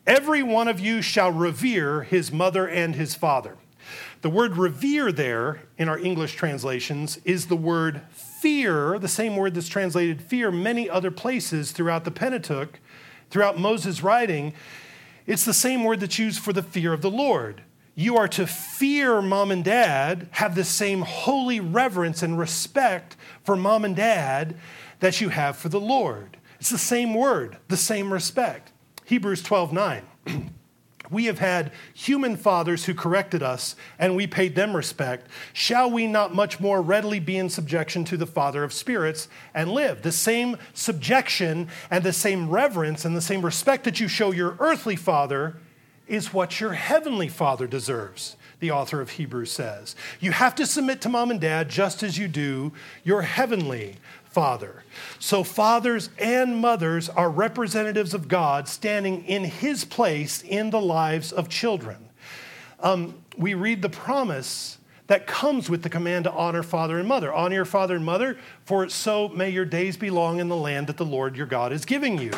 every 0.07 0.43
one 0.43 0.69
of 0.69 0.81
you 0.81 1.03
shall 1.03 1.31
revere 1.31 2.03
his 2.03 2.33
mother 2.33 2.67
and 2.67 2.95
his 2.95 3.15
father. 3.15 3.57
The 4.23 4.31
word 4.31 4.57
revere 4.57 5.13
there 5.13 5.65
in 5.77 5.91
our 5.91 5.99
English 5.99 6.35
translations 6.35 7.19
is 7.27 7.47
the 7.47 7.57
word 7.57 8.01
fear, 8.11 8.99
the 8.99 9.09
same 9.09 9.37
word 9.37 9.55
that's 9.55 9.69
translated 9.69 10.23
fear 10.23 10.51
many 10.51 10.89
other 10.89 11.11
places 11.11 11.73
throughout 11.73 12.05
the 12.05 12.11
Pentateuch, 12.11 12.81
throughout 13.29 13.59
Moses' 13.59 14.03
writing. 14.03 14.55
It's 15.27 15.45
the 15.45 15.53
same 15.53 15.85
word 15.85 16.01
that's 16.01 16.19
used 16.19 16.41
for 16.41 16.55
the 16.55 16.63
fear 16.63 16.95
of 16.95 17.03
the 17.03 17.11
Lord. 17.11 17.63
You 17.95 18.17
are 18.17 18.29
to 18.29 18.47
fear 18.47 19.23
mom 19.23 19.51
and 19.51 19.65
dad, 19.65 20.29
have 20.33 20.55
the 20.55 20.65
same 20.65 21.03
holy 21.03 21.61
reverence 21.61 22.23
and 22.23 22.39
respect 22.39 23.17
for 23.45 23.55
mom 23.55 23.85
and 23.85 23.95
dad 23.95 24.57
that 25.01 25.21
you 25.21 25.29
have 25.29 25.57
for 25.57 25.69
the 25.69 25.81
Lord. 25.81 26.37
It's 26.59 26.71
the 26.71 26.79
same 26.79 27.15
word, 27.15 27.59
the 27.69 27.77
same 27.77 28.13
respect. 28.13 28.73
Hebrews 29.05 29.43
12 29.43 29.73
9. 29.73 30.03
we 31.11 31.27
have 31.27 31.39
had 31.39 31.71
human 31.93 32.37
fathers 32.37 32.87
who 32.87 32.95
corrected 32.95 33.43
us, 33.43 33.77
and 33.99 34.17
we 34.17 34.27
paid 34.27 34.57
them 34.57 34.75
respect. 34.75 35.29
Shall 35.53 35.89
we 35.91 36.07
not 36.09 36.35
much 36.35 36.59
more 36.59 36.83
readily 36.83 37.21
be 37.21 37.37
in 37.37 37.49
subjection 37.49 38.05
to 38.07 38.17
the 38.17 38.27
Father 38.27 38.65
of 38.65 38.73
spirits 38.73 39.29
and 39.53 39.71
live? 39.71 40.03
The 40.03 40.11
same 40.11 40.57
subjection 40.73 41.69
and 41.91 42.03
the 42.03 42.13
same 42.13 42.51
reverence 42.51 43.05
and 43.05 43.17
the 43.17 43.21
same 43.21 43.43
respect 43.43 43.85
that 43.85 44.01
you 44.01 44.09
show 44.09 44.33
your 44.33 44.57
earthly 44.59 44.97
father 44.97 45.59
is 46.07 46.33
what 46.35 46.61
your 46.61 46.73
heavenly 46.73 47.29
father 47.29 47.67
deserves, 47.67 48.37
the 48.61 48.71
author 48.71 49.01
of 49.01 49.11
Hebrews 49.11 49.51
says. 49.51 49.97
You 50.21 50.33
have 50.33 50.55
to 50.57 50.67
submit 50.67 51.01
to 51.03 51.09
mom 51.09 51.31
and 51.31 51.41
dad 51.41 51.69
just 51.69 52.03
as 52.03 52.19
you 52.19 52.29
do 52.29 52.73
your 53.03 53.23
heavenly 53.23 53.97
father. 54.25 54.83
So, 55.19 55.45
fathers 55.45 56.11
and 56.19 56.57
mothers 56.57 57.09
are 57.09 57.31
representatives 57.31 58.15
of 58.15 58.29
God 58.29 58.69
standing 58.69 59.25
in 59.25 59.45
his 59.45 59.85
place 59.85 60.43
in 60.43 60.71
the 60.71 60.81
lives 60.81 61.33
of 61.33 61.49
children. 61.49 61.97
um, 62.81 63.15
we 63.37 63.55
read 63.55 63.83
the 63.83 63.89
promise 63.89 64.79
that 65.07 65.27
comes 65.27 65.69
with 65.69 65.83
the 65.83 65.89
command 65.89 66.25
to 66.25 66.33
honor 66.33 66.63
father 66.63 66.99
and 66.99 67.07
mother. 67.09 67.33
Honor 67.33 67.57
your 67.57 67.65
father 67.65 67.97
and 67.97 68.05
mother, 68.05 68.39
for 68.65 68.89
so 68.89 69.29
may 69.29 69.51
your 69.51 69.65
days 69.65 69.97
be 69.97 70.11
long 70.11 70.41
in 70.41 70.49
the 70.49 70.57
land 70.57 70.87
that 70.87 70.97
the 70.97 71.05
Lord 71.05 71.37
your 71.37 71.47
God 71.47 71.73
is 71.73 71.85
giving 71.85 72.19
you. 72.19 72.31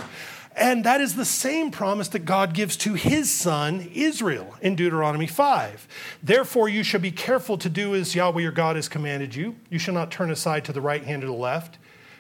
And 0.57 0.85
that 0.85 1.03
is 1.03 1.17
the 1.17 1.27
same 1.27 1.71
promise 1.71 2.09
that 2.09 2.21
God 2.21 2.55
gives 2.55 2.79
to 2.79 2.95
his 2.95 3.31
son 3.31 3.91
Israel 3.95 4.55
in 4.63 4.75
Deuteronomy 4.75 5.27
5. 5.27 5.87
Therefore, 6.23 6.67
you 6.67 6.83
shall 6.83 7.01
be 7.01 7.11
careful 7.11 7.59
to 7.59 7.69
do 7.69 7.95
as 7.95 8.15
Yahweh 8.15 8.41
your 8.41 8.53
God 8.53 8.77
has 8.77 8.89
commanded 8.89 9.35
you. 9.35 9.57
You 9.69 9.79
shall 9.79 9.93
not 9.93 10.11
turn 10.11 10.31
aside 10.31 10.65
to 10.65 10.73
the 10.73 10.81
right 10.81 11.05
hand 11.05 11.23
or 11.23 11.27
the 11.27 11.35
left. 11.35 11.77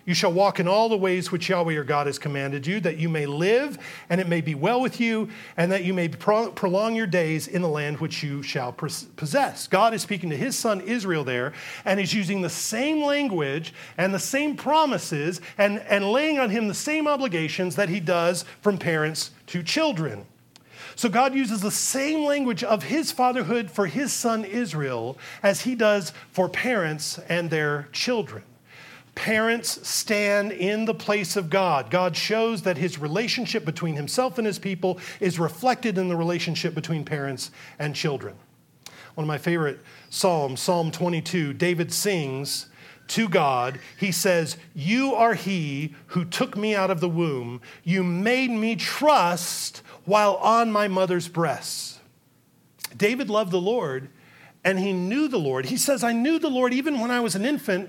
You 0.06 0.14
shall 0.14 0.32
walk 0.32 0.60
in 0.60 0.68
all 0.68 0.88
the 0.88 0.96
ways 0.96 1.32
which 1.32 1.48
Yahweh 1.48 1.72
your 1.72 1.82
God 1.82 2.06
has 2.06 2.16
commanded 2.16 2.64
you, 2.64 2.78
that 2.80 2.96
you 2.96 3.08
may 3.08 3.26
live 3.26 3.76
and 4.08 4.20
it 4.20 4.28
may 4.28 4.40
be 4.40 4.54
well 4.54 4.80
with 4.80 5.00
you, 5.00 5.28
and 5.56 5.72
that 5.72 5.82
you 5.82 5.92
may 5.92 6.06
prolong 6.06 6.94
your 6.94 7.08
days 7.08 7.48
in 7.48 7.60
the 7.60 7.68
land 7.68 7.98
which 7.98 8.22
you 8.22 8.40
shall 8.40 8.72
possess. 8.72 9.66
God 9.66 9.94
is 9.94 10.02
speaking 10.02 10.30
to 10.30 10.36
his 10.36 10.56
son 10.56 10.80
Israel 10.80 11.24
there, 11.24 11.52
and 11.84 11.98
is 11.98 12.14
using 12.14 12.40
the 12.40 12.48
same 12.48 13.02
language 13.02 13.74
and 13.98 14.14
the 14.14 14.20
same 14.20 14.56
promises 14.56 15.40
and, 15.58 15.80
and 15.80 16.12
laying 16.12 16.38
on 16.38 16.50
him 16.50 16.68
the 16.68 16.74
same 16.74 17.08
obligations 17.08 17.74
that 17.74 17.88
he 17.88 17.98
does 17.98 18.44
from 18.60 18.78
parents 18.78 19.32
to 19.48 19.64
children. 19.64 20.24
So 20.94 21.08
God 21.08 21.34
uses 21.34 21.60
the 21.60 21.72
same 21.72 22.24
language 22.24 22.62
of 22.62 22.84
his 22.84 23.10
fatherhood 23.10 23.72
for 23.72 23.86
his 23.86 24.12
son 24.12 24.44
Israel 24.44 25.18
as 25.42 25.62
he 25.62 25.74
does 25.74 26.12
for 26.30 26.48
parents 26.48 27.18
and 27.28 27.50
their 27.50 27.88
children. 27.92 28.44
Parents 29.16 29.88
stand 29.88 30.52
in 30.52 30.84
the 30.84 30.94
place 30.94 31.36
of 31.36 31.50
God. 31.50 31.90
God 31.90 32.16
shows 32.16 32.62
that 32.62 32.76
his 32.76 32.98
relationship 32.98 33.64
between 33.64 33.96
himself 33.96 34.38
and 34.38 34.46
his 34.46 34.58
people 34.58 35.00
is 35.20 35.40
reflected 35.40 35.98
in 35.98 36.08
the 36.08 36.14
relationship 36.14 36.74
between 36.74 37.04
parents 37.04 37.50
and 37.78 37.96
children. 37.96 38.36
One 39.14 39.24
of 39.24 39.28
my 39.28 39.38
favorite 39.38 39.80
Psalms, 40.10 40.60
Psalm 40.60 40.90
22, 40.90 41.54
David 41.54 41.92
sings 41.92 42.66
to 43.08 43.28
God. 43.28 43.80
He 43.98 44.12
says, 44.12 44.58
You 44.74 45.14
are 45.14 45.34
he 45.34 45.94
who 46.08 46.26
took 46.26 46.54
me 46.54 46.74
out 46.74 46.90
of 46.90 47.00
the 47.00 47.08
womb. 47.08 47.62
You 47.82 48.04
made 48.04 48.50
me 48.50 48.76
trust 48.76 49.82
while 50.04 50.34
on 50.36 50.70
my 50.70 50.88
mother's 50.88 51.26
breasts. 51.26 52.00
David 52.94 53.30
loved 53.30 53.50
the 53.50 53.60
Lord 53.60 54.10
and 54.62 54.78
he 54.78 54.92
knew 54.92 55.26
the 55.26 55.38
Lord. 55.38 55.66
He 55.66 55.78
says, 55.78 56.04
I 56.04 56.12
knew 56.12 56.38
the 56.38 56.50
Lord 56.50 56.74
even 56.74 57.00
when 57.00 57.10
I 57.10 57.20
was 57.20 57.34
an 57.34 57.46
infant 57.46 57.88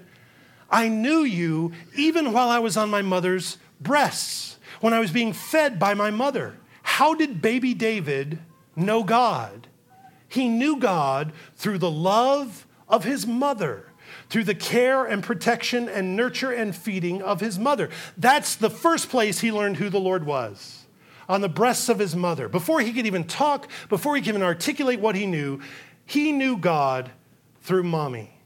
I 0.70 0.88
knew 0.90 1.20
you 1.20 1.72
even 1.96 2.34
while 2.34 2.50
I 2.50 2.60
was 2.60 2.78
on 2.78 2.90
my 2.90 3.02
mother's 3.02 3.58
breasts, 3.80 4.58
when 4.82 4.94
I 4.94 5.00
was 5.00 5.12
being 5.12 5.34
fed 5.34 5.80
by 5.80 5.94
my 5.94 6.12
mother. 6.12 6.58
How 6.84 7.14
did 7.14 7.42
baby 7.42 7.74
David 7.74 8.40
know 8.76 9.04
God? 9.04 9.68
He 10.28 10.48
knew 10.48 10.78
God 10.78 11.32
through 11.56 11.78
the 11.78 11.92
love 11.92 12.66
of 12.88 13.04
his 13.04 13.26
mother, 13.26 13.86
through 14.30 14.44
the 14.44 14.56
care 14.56 15.06
and 15.06 15.24
protection 15.24 15.88
and 15.88 16.16
nurture 16.16 16.52
and 16.52 16.76
feeding 16.76 17.22
of 17.22 17.40
his 17.40 17.58
mother. 17.58 17.90
That's 18.18 18.56
the 18.56 18.70
first 18.70 19.10
place 19.10 19.40
he 19.40 19.52
learned 19.52 19.78
who 19.78 19.90
the 19.90 20.00
Lord 20.00 20.26
was 20.26 20.86
on 21.30 21.42
the 21.42 21.50
breasts 21.50 21.90
of 21.90 22.00
his 22.00 22.16
mother. 22.16 22.48
Before 22.48 22.80
he 22.80 22.94
could 22.94 23.06
even 23.06 23.26
talk, 23.26 23.68
before 23.90 24.16
he 24.16 24.22
could 24.22 24.30
even 24.30 24.44
articulate 24.44 25.00
what 25.00 25.16
he 25.16 25.26
knew, 25.26 25.60
he 26.06 26.32
knew 26.32 26.58
God 26.58 27.12
through 27.62 27.84
mommy. 27.84 28.37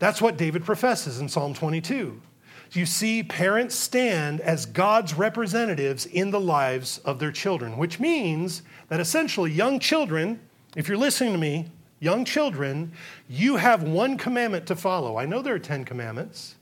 That's 0.00 0.20
what 0.20 0.36
David 0.36 0.64
professes 0.64 1.20
in 1.20 1.28
Psalm 1.28 1.54
22. 1.54 2.20
You 2.72 2.86
see, 2.86 3.22
parents 3.22 3.74
stand 3.74 4.40
as 4.40 4.64
God's 4.64 5.14
representatives 5.14 6.06
in 6.06 6.30
the 6.30 6.40
lives 6.40 6.98
of 7.04 7.18
their 7.18 7.32
children, 7.32 7.76
which 7.76 8.00
means 8.00 8.62
that 8.88 8.98
essentially, 8.98 9.52
young 9.52 9.78
children, 9.78 10.40
if 10.74 10.88
you're 10.88 10.96
listening 10.96 11.32
to 11.32 11.38
me, 11.38 11.66
young 11.98 12.24
children, 12.24 12.92
you 13.28 13.56
have 13.56 13.82
one 13.82 14.16
commandment 14.16 14.66
to 14.66 14.76
follow. 14.76 15.18
I 15.18 15.26
know 15.26 15.42
there 15.42 15.54
are 15.54 15.58
10 15.58 15.84
commandments, 15.84 16.54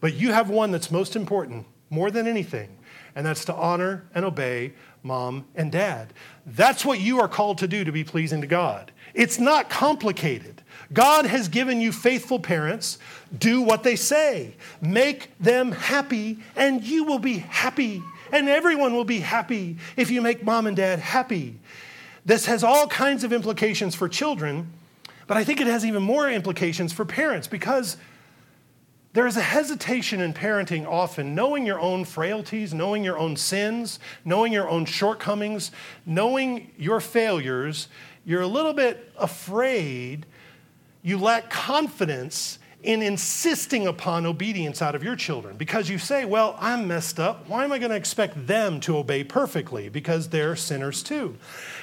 but 0.00 0.14
you 0.14 0.32
have 0.32 0.50
one 0.50 0.70
that's 0.70 0.90
most 0.90 1.16
important, 1.16 1.64
more 1.92 2.10
than 2.10 2.26
anything, 2.26 2.70
and 3.14 3.24
that's 3.24 3.44
to 3.44 3.54
honor 3.54 4.04
and 4.14 4.24
obey 4.24 4.72
mom 5.02 5.44
and 5.54 5.70
dad. 5.70 6.12
That's 6.46 6.86
what 6.86 7.00
you 7.00 7.20
are 7.20 7.28
called 7.28 7.58
to 7.58 7.68
do 7.68 7.84
to 7.84 7.92
be 7.92 8.02
pleasing 8.02 8.40
to 8.40 8.46
God. 8.46 8.90
It's 9.12 9.38
not 9.38 9.68
complicated. 9.68 10.62
God 10.92 11.26
has 11.26 11.48
given 11.48 11.82
you 11.82 11.92
faithful 11.92 12.38
parents. 12.38 12.98
Do 13.38 13.60
what 13.60 13.82
they 13.82 13.96
say. 13.96 14.54
Make 14.80 15.36
them 15.38 15.72
happy, 15.72 16.38
and 16.56 16.82
you 16.82 17.04
will 17.04 17.18
be 17.18 17.38
happy. 17.38 18.02
And 18.32 18.48
everyone 18.48 18.94
will 18.94 19.04
be 19.04 19.20
happy 19.20 19.76
if 19.94 20.10
you 20.10 20.22
make 20.22 20.42
mom 20.42 20.66
and 20.66 20.76
dad 20.76 20.98
happy. 20.98 21.60
This 22.24 22.46
has 22.46 22.64
all 22.64 22.86
kinds 22.86 23.22
of 23.22 23.34
implications 23.34 23.94
for 23.94 24.08
children, 24.08 24.72
but 25.26 25.36
I 25.36 25.44
think 25.44 25.60
it 25.60 25.66
has 25.66 25.84
even 25.84 26.02
more 26.02 26.30
implications 26.30 26.92
for 26.92 27.04
parents 27.04 27.48
because 27.48 27.98
there 29.12 29.26
is 29.26 29.36
a 29.36 29.42
hesitation 29.42 30.20
in 30.20 30.32
parenting 30.32 30.86
often, 30.86 31.34
knowing 31.34 31.66
your 31.66 31.78
own 31.78 32.04
frailties, 32.04 32.72
knowing 32.72 33.04
your 33.04 33.18
own 33.18 33.36
sins, 33.36 33.98
knowing 34.24 34.52
your 34.52 34.68
own 34.68 34.86
shortcomings, 34.86 35.70
knowing 36.06 36.70
your 36.78 37.00
failures. 37.00 37.88
You're 38.24 38.42
a 38.42 38.46
little 38.46 38.72
bit 38.72 39.12
afraid 39.18 40.26
you 41.02 41.18
lack 41.18 41.50
confidence 41.50 42.58
in 42.82 43.02
insisting 43.02 43.86
upon 43.86 44.26
obedience 44.26 44.82
out 44.82 44.94
of 44.94 45.04
your 45.04 45.14
children 45.14 45.56
because 45.56 45.88
you 45.88 45.98
say, 45.98 46.24
Well, 46.24 46.56
I'm 46.58 46.88
messed 46.88 47.20
up. 47.20 47.48
Why 47.48 47.64
am 47.64 47.72
I 47.72 47.78
going 47.78 47.90
to 47.90 47.96
expect 47.96 48.46
them 48.46 48.80
to 48.80 48.96
obey 48.96 49.24
perfectly? 49.24 49.88
Because 49.88 50.28
they're 50.28 50.56
sinners 50.56 51.02
too. 51.02 51.36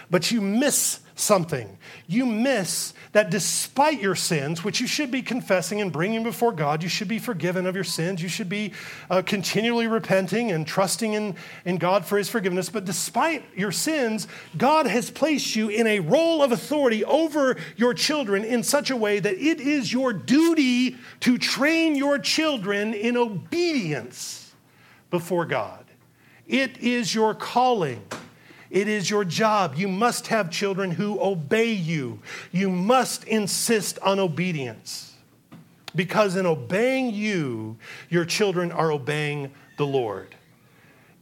But 0.10 0.32
you 0.32 0.42
miss 0.42 1.00
something. 1.20 1.78
You 2.08 2.26
miss 2.26 2.94
that 3.12 3.30
despite 3.30 4.02
your 4.02 4.16
sins, 4.16 4.64
which 4.64 4.80
you 4.80 4.88
should 4.88 5.12
be 5.12 5.22
confessing 5.22 5.82
and 5.82 5.92
bringing 5.92 6.24
before 6.24 6.52
God, 6.52 6.84
you 6.84 6.90
should 6.90 7.08
be 7.08 7.20
forgiven 7.20 7.66
of 7.66 7.76
your 7.76 7.84
sins. 7.84 8.22
You 8.22 8.30
should 8.30 8.50
be 8.50 8.74
uh, 9.10 9.22
continually 9.24 9.88
repenting 9.88 10.52
and 10.52 10.66
trusting 10.66 11.14
in, 11.14 11.36
in 11.66 11.78
God 11.78 12.06
for 12.06 12.18
his 12.18 12.30
forgiveness. 12.30 12.70
But 12.70 12.86
despite 12.86 13.44
your 13.56 13.72
sins, 13.72 14.28
God 14.58 14.86
has 14.86 15.12
placed 15.12 15.56
you 15.56 15.70
in 15.70 15.88
a 15.88 16.00
role 16.00 16.42
of 16.42 16.52
authority 16.52 17.04
over 17.04 17.58
your 17.76 17.94
children 17.94 18.44
in 18.44 18.64
such 18.64 18.90
a 18.90 18.96
way 18.96 19.20
that 19.20 19.36
it 19.36 19.60
is 19.60 19.92
your 19.92 20.14
duty 20.14 20.98
to 21.22 21.38
train 21.38 21.96
your 21.96 22.20
children 22.20 22.94
in 22.94 23.18
obedience 23.18 24.54
before 25.10 25.46
God. 25.46 25.86
It 26.48 26.78
is 26.80 27.14
your 27.14 27.34
calling. 27.36 28.04
It 28.70 28.88
is 28.88 29.10
your 29.10 29.26
job. 29.26 29.76
You 29.76 29.88
must 29.88 30.28
have 30.28 30.52
children 30.52 30.92
who 30.92 31.20
obey 31.22 31.72
you. 31.72 32.20
You 32.52 32.70
must 32.70 33.24
insist 33.24 33.98
on 34.00 34.20
obedience. 34.20 35.16
Because 35.96 36.36
in 36.36 36.46
obeying 36.46 37.14
you, 37.14 37.78
your 38.10 38.26
children 38.26 38.72
are 38.72 38.92
obeying 38.92 39.52
the 39.78 39.88
Lord. 39.88 40.36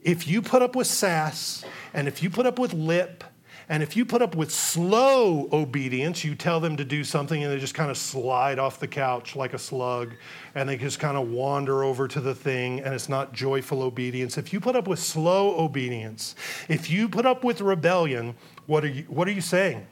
If 0.04 0.28
you 0.28 0.42
put 0.42 0.62
up 0.62 0.76
with 0.76 0.88
sass 0.88 1.64
and 1.94 2.08
if 2.08 2.22
you 2.22 2.30
put 2.30 2.46
up 2.46 2.60
with 2.60 2.74
lip 2.74 3.24
and 3.69 3.84
if 3.84 3.97
you 3.97 4.06
put 4.06 4.21
up 4.21 4.34
with 4.34 4.49
slow 4.49 5.49
obedience, 5.51 6.23
you 6.23 6.36
tell 6.36 6.62
them 6.62 6.77
to 6.77 6.86
do 6.86 7.03
something 7.03 7.43
and 7.43 7.51
they 7.51 7.60
just 7.60 7.73
kind 7.73 7.91
of 7.91 7.97
slide 7.97 8.60
off 8.60 8.80
the 8.80 8.88
couch 8.88 9.36
like 9.36 9.53
a 9.53 9.60
slug 9.60 10.13
and 10.56 10.69
they 10.69 10.77
just 10.77 10.99
kind 10.99 11.17
of 11.17 11.30
wander 11.30 11.84
over 11.84 12.08
to 12.08 12.21
the 12.21 12.34
thing 12.34 12.80
and 12.80 12.93
it's 12.93 13.10
not 13.10 13.34
joyful 13.34 13.82
obedience. 13.82 14.38
If 14.38 14.53
you 14.53 14.62
put 14.62 14.77
up 14.77 14.88
with 14.88 14.99
slow 14.99 15.60
obedience, 15.60 16.34
if 16.69 16.89
you 16.89 17.10
put 17.10 17.25
up 17.25 17.43
with 17.43 17.60
rebellion, 17.60 18.36
what 18.67 18.86
are 18.86 18.89
you, 18.89 19.03
what 19.03 19.27
are 19.27 19.32
you 19.32 19.41
saying? 19.41 19.86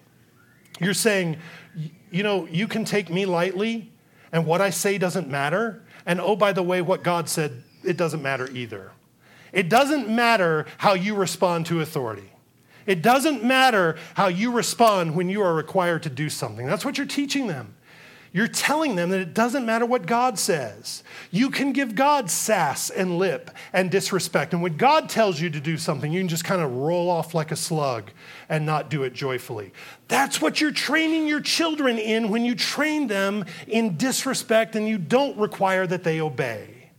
You're 0.79 0.93
saying, 0.93 1.37
you 2.11 2.23
know, 2.23 2.47
you 2.47 2.69
can 2.69 2.85
take 2.85 3.09
me 3.09 3.25
lightly 3.25 3.91
and 4.31 4.45
what 4.45 4.61
I 4.61 4.69
say 4.69 4.97
doesn't 4.97 5.27
matter. 5.27 5.83
And 6.05 6.21
oh, 6.21 6.37
by 6.37 6.53
the 6.53 6.63
way, 6.63 6.81
what 6.81 7.03
God 7.03 7.27
said, 7.27 7.63
it 7.83 7.97
doesn't 7.97 8.21
matter 8.21 8.49
either. 8.51 8.91
It 9.51 9.67
doesn't 9.67 10.07
matter 10.07 10.65
how 10.77 10.93
you 10.93 11.13
respond 11.15 11.65
to 11.67 11.81
authority. 11.81 12.31
It 12.85 13.01
doesn't 13.01 13.43
matter 13.43 13.97
how 14.15 14.27
you 14.27 14.51
respond 14.51 15.15
when 15.15 15.29
you 15.29 15.41
are 15.41 15.53
required 15.53 16.03
to 16.03 16.09
do 16.09 16.29
something. 16.29 16.65
That's 16.65 16.85
what 16.85 16.97
you're 16.97 17.07
teaching 17.07 17.47
them. 17.47 17.75
You're 18.35 18.49
telling 18.49 18.97
them 18.97 19.11
that 19.11 19.21
it 19.21 19.33
doesn't 19.33 19.65
matter 19.65 19.85
what 19.85 20.05
God 20.05 20.37
says. 20.37 21.03
You 21.31 21.49
can 21.49 21.71
give 21.71 21.95
God 21.95 22.29
sass 22.29 22.89
and 22.89 23.17
lip 23.17 23.49
and 23.71 23.89
disrespect. 23.89 24.51
And 24.51 24.61
when 24.61 24.75
God 24.75 25.07
tells 25.07 25.39
you 25.39 25.49
to 25.51 25.61
do 25.61 25.77
something, 25.77 26.11
you 26.11 26.19
can 26.19 26.27
just 26.27 26.43
kind 26.43 26.61
of 26.61 26.69
roll 26.69 27.09
off 27.09 27.33
like 27.33 27.51
a 27.51 27.55
slug 27.55 28.11
and 28.49 28.65
not 28.65 28.89
do 28.89 29.03
it 29.03 29.13
joyfully. 29.13 29.71
That's 30.09 30.41
what 30.41 30.59
you're 30.59 30.73
training 30.73 31.29
your 31.29 31.39
children 31.39 31.97
in 31.97 32.27
when 32.27 32.43
you 32.43 32.55
train 32.55 33.07
them 33.07 33.45
in 33.67 33.95
disrespect 33.95 34.75
and 34.75 34.85
you 34.85 34.97
don't 34.97 35.37
require 35.37 35.87
that 35.87 36.03
they 36.03 36.19
obey. 36.19 36.91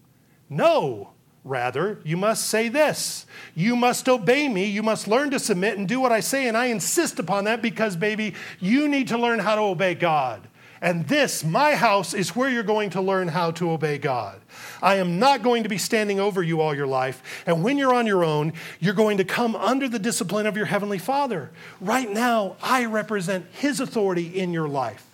No, 0.49 1.11
Rather, 1.47 2.01
you 2.03 2.17
must 2.17 2.49
say 2.49 2.69
this 2.69 3.25
You 3.55 3.77
must 3.77 4.09
obey 4.09 4.49
me. 4.49 4.65
You 4.67 4.83
must 4.83 5.07
learn 5.07 5.31
to 5.31 5.39
submit 5.39 5.79
and 5.79 5.87
do 5.87 6.01
what 6.01 6.11
I 6.11 6.19
say. 6.19 6.49
And 6.49 6.57
I 6.57 6.67
insist 6.67 7.21
upon 7.21 7.45
that 7.45 7.63
because, 7.63 7.95
baby, 7.95 8.35
you 8.59 8.89
need 8.89 9.09
to 9.09 9.19
learn 9.19 9.39
how 9.39 9.55
to 9.55 9.61
obey 9.61 9.95
God. 9.95 10.49
And 10.81 11.07
this, 11.07 11.45
my 11.45 11.77
house, 11.77 12.15
is 12.15 12.35
where 12.35 12.51
you're 12.51 12.65
going 12.65 12.91
to 12.91 13.01
learn 13.01 13.29
how 13.29 13.53
to 13.53 13.71
obey 13.71 13.97
God. 13.97 14.41
I 14.83 14.97
am 14.97 15.21
not 15.21 15.45
going 15.45 15.63
to 15.63 15.69
be 15.69 15.79
standing 15.79 16.19
over 16.19 16.43
you 16.43 16.61
all 16.61 16.75
your 16.75 16.87
life. 16.89 17.23
And 17.47 17.63
when 17.63 17.79
you're 17.79 17.95
on 17.95 18.07
your 18.07 18.25
own, 18.25 18.53
you're 18.81 18.93
going 18.93 19.19
to 19.19 19.25
come 19.25 19.55
under 19.55 19.89
the 19.89 20.01
discipline 20.01 20.47
of 20.47 20.57
your 20.57 20.67
Heavenly 20.67 20.99
Father. 20.99 21.53
Right 21.81 22.11
now, 22.11 22.57
I 22.61 22.87
represent 22.87 23.47
His 23.53 23.79
authority 23.79 24.27
in 24.37 24.53
your 24.53 24.69
life. 24.69 25.07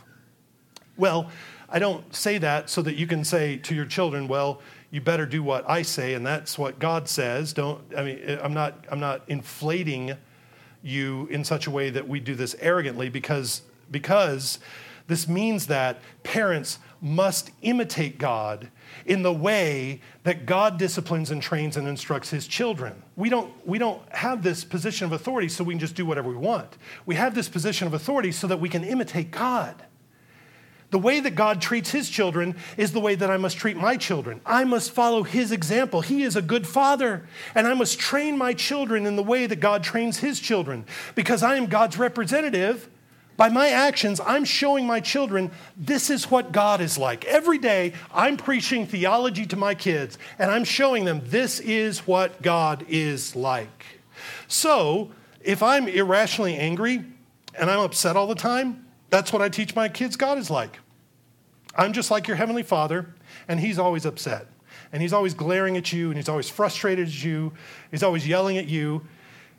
Well, 0.97 1.31
I 1.69 1.79
don't 1.79 2.15
say 2.15 2.39
that 2.39 2.71
so 2.71 2.81
that 2.83 2.95
you 2.95 3.07
can 3.07 3.23
say 3.23 3.59
to 3.59 3.75
your 3.75 3.87
children, 3.87 4.29
well, 4.29 4.63
you 4.93 5.01
better 5.01 5.25
do 5.25 5.43
what 5.43 5.69
I 5.69 5.83
say, 5.83 6.13
and 6.13 6.25
that's 6.25 6.59
what 6.59 6.79
God 6.79 7.09
says. 7.09 7.55
Don't, 7.55 7.83
I 7.97 8.05
mean, 8.05 8.39
I'm 8.43 8.53
not, 8.53 8.85
I'm 8.91 9.01
not 9.01 9.23
inflating 9.27 10.13
you 10.83 11.27
in 11.31 11.45
such 11.45 11.67
a 11.67 11.71
way 11.71 11.89
that 11.89 12.07
we 12.07 12.21
do 12.21 12.35
this 12.35 12.55
arrogantly 12.61 13.09
because, 13.09 13.63
because 13.91 14.59
this 15.07 15.27
means 15.27 15.67
that 15.69 15.99
parents 16.25 16.79
must 17.01 17.53
imitate 17.63 18.19
God 18.19 18.69
in 19.07 19.23
the 19.23 19.33
way 19.33 20.03
that 20.25 20.45
God 20.45 20.79
disciplines 20.79 21.31
and 21.31 21.41
trains 21.41 21.79
and 21.79 21.89
instructs 21.89 22.29
his 22.29 22.47
children. 22.47 23.03
We 23.17 23.31
don't, 23.31 23.51
we 23.67 23.79
don't 23.79 24.03
have 24.15 24.43
this 24.43 24.63
position 24.63 25.07
of 25.07 25.13
authority 25.13 25.49
so 25.49 25.65
we 25.65 25.73
can 25.73 25.81
just 25.81 25.95
do 25.95 26.05
whatever 26.05 26.29
we 26.29 26.37
want. 26.37 26.77
We 27.07 27.15
have 27.15 27.35
this 27.35 27.49
position 27.49 27.87
of 27.87 27.95
authority 27.95 28.31
so 28.31 28.47
that 28.47 28.61
we 28.61 28.69
can 28.69 28.85
imitate 28.85 29.31
God. 29.31 29.87
The 30.93 30.99
way 30.99 31.21
that 31.21 31.35
God 31.35 31.63
treats 31.63 31.91
his 31.91 32.11
children 32.11 32.55
is 32.77 32.93
the 32.93 33.01
way 33.01 33.15
that 33.15 33.31
I 33.31 33.39
must 33.39 33.57
treat 33.57 33.79
my 33.79 33.97
children. 33.97 34.43
I 34.45 34.65
must 34.65 34.91
follow 34.91 35.23
his 35.23 35.51
example. 35.51 36.03
He 36.03 36.23
is 36.23 36.37
a 36.37 36.43
good 36.43 36.67
father, 36.67 37.27
and 37.55 37.67
I 37.67 37.73
must 37.73 37.99
train 37.99 38.37
my 38.37 38.53
children 38.53 39.07
in 39.07 39.17
the 39.17 39.23
way 39.23 39.47
that 39.47 39.57
God 39.59 39.83
trains 39.83 40.19
his 40.19 40.39
children 40.39 40.85
because 41.15 41.43
I 41.43 41.57
am 41.57 41.65
God's 41.65 41.97
representative. 41.97 42.91
By 43.39 43.49
my 43.49 43.71
actions, 43.71 44.21
I'm 44.21 44.45
showing 44.45 44.87
my 44.87 45.01
children 45.01 45.51
this 45.79 46.11
is 46.11 46.31
what 46.31 46.53
God 46.53 46.83
is 46.83 46.99
like. 46.99 47.25
Every 47.25 47.57
day, 47.57 47.95
I'm 48.13 48.37
preaching 48.37 48.87
theology 48.87 49.47
to 49.47 49.57
my 49.57 49.75
kids, 49.75 50.19
and 50.39 50.51
I'm 50.51 50.65
showing 50.65 51.07
them 51.07 51.23
this 51.25 51.59
is 51.59 52.01
what 52.01 52.43
God 52.43 52.85
is 52.91 53.35
like. 53.35 53.87
So, 54.47 55.11
if 55.41 55.63
I'm 55.63 55.89
irrationally 55.89 56.57
angry 56.57 57.03
and 57.59 57.71
I'm 57.71 57.81
upset 57.81 58.15
all 58.15 58.27
the 58.27 58.35
time, 58.35 58.85
that's 59.09 59.33
what 59.33 59.41
I 59.41 59.49
teach 59.49 59.75
my 59.75 59.89
kids 59.89 60.17
God 60.17 60.37
is 60.37 60.51
like. 60.51 60.79
I'm 61.75 61.93
just 61.93 62.11
like 62.11 62.29
your 62.29 62.37
Heavenly 62.37 62.63
Father, 62.63 63.15
and 63.49 63.61
He's 63.61 63.79
always 63.79 64.05
upset. 64.05 64.47
And 64.93 65.01
He's 65.01 65.13
always 65.13 65.35
glaring 65.35 65.77
at 65.77 65.93
you, 65.93 66.09
and 66.09 66.17
He's 66.17 66.29
always 66.29 66.49
frustrated 66.49 67.09
at 67.09 67.25
you. 67.25 67.53
He's 67.91 68.03
always 68.03 68.27
yelling 68.27 68.59
at 68.59 68.67
you. 68.67 69.07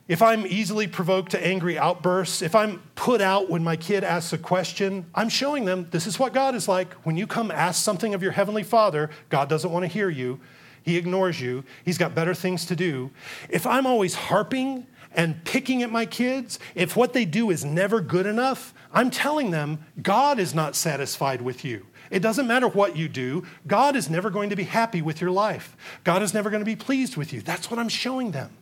If 0.07 0.21
I'm 0.21 0.45
easily 0.45 0.87
provoked 0.87 1.31
to 1.31 1.45
angry 1.45 1.77
outbursts, 1.77 2.41
if 2.41 2.55
I'm 2.55 2.83
put 2.95 3.21
out 3.21 3.49
when 3.49 3.63
my 3.63 3.77
kid 3.77 4.03
asks 4.03 4.33
a 4.33 4.37
question, 4.37 5.05
I'm 5.15 5.29
showing 5.29 5.63
them 5.63 5.87
this 5.91 6.05
is 6.07 6.19
what 6.19 6.33
God 6.33 6.55
is 6.55 6.67
like. 6.67 6.93
When 7.05 7.15
you 7.15 7.25
come 7.25 7.51
ask 7.51 7.81
something 7.81 8.13
of 8.13 8.21
your 8.21 8.33
Heavenly 8.33 8.63
Father, 8.63 9.09
God 9.29 9.47
doesn't 9.47 9.71
want 9.71 9.83
to 9.83 9.87
hear 9.87 10.09
you. 10.09 10.41
He 10.83 10.97
ignores 10.97 11.39
you. 11.39 11.63
He's 11.85 11.97
got 11.97 12.13
better 12.13 12.33
things 12.33 12.65
to 12.65 12.75
do. 12.75 13.11
If 13.49 13.65
I'm 13.65 13.85
always 13.87 14.13
harping 14.13 14.85
and 15.15 15.41
picking 15.45 15.83
at 15.83 15.91
my 15.91 16.05
kids, 16.05 16.59
if 16.75 16.97
what 16.97 17.13
they 17.13 17.23
do 17.23 17.49
is 17.49 17.63
never 17.63 18.01
good 18.01 18.25
enough, 18.25 18.73
I'm 18.91 19.09
telling 19.09 19.51
them 19.51 19.85
God 20.01 20.37
is 20.37 20.53
not 20.53 20.75
satisfied 20.75 21.41
with 21.41 21.63
you. 21.63 21.85
It 22.13 22.21
doesn't 22.21 22.45
matter 22.45 22.67
what 22.67 22.95
you 22.95 23.09
do, 23.09 23.43
God 23.65 23.95
is 23.95 24.07
never 24.07 24.29
going 24.29 24.51
to 24.51 24.55
be 24.55 24.65
happy 24.65 25.01
with 25.01 25.19
your 25.19 25.31
life. 25.31 25.75
God 26.03 26.21
is 26.21 26.31
never 26.31 26.51
going 26.51 26.61
to 26.61 26.65
be 26.65 26.75
pleased 26.75 27.17
with 27.17 27.33
you. 27.33 27.41
That's 27.41 27.71
what 27.71 27.79
I'm 27.79 27.89
showing 27.89 28.29
them. 28.29 28.55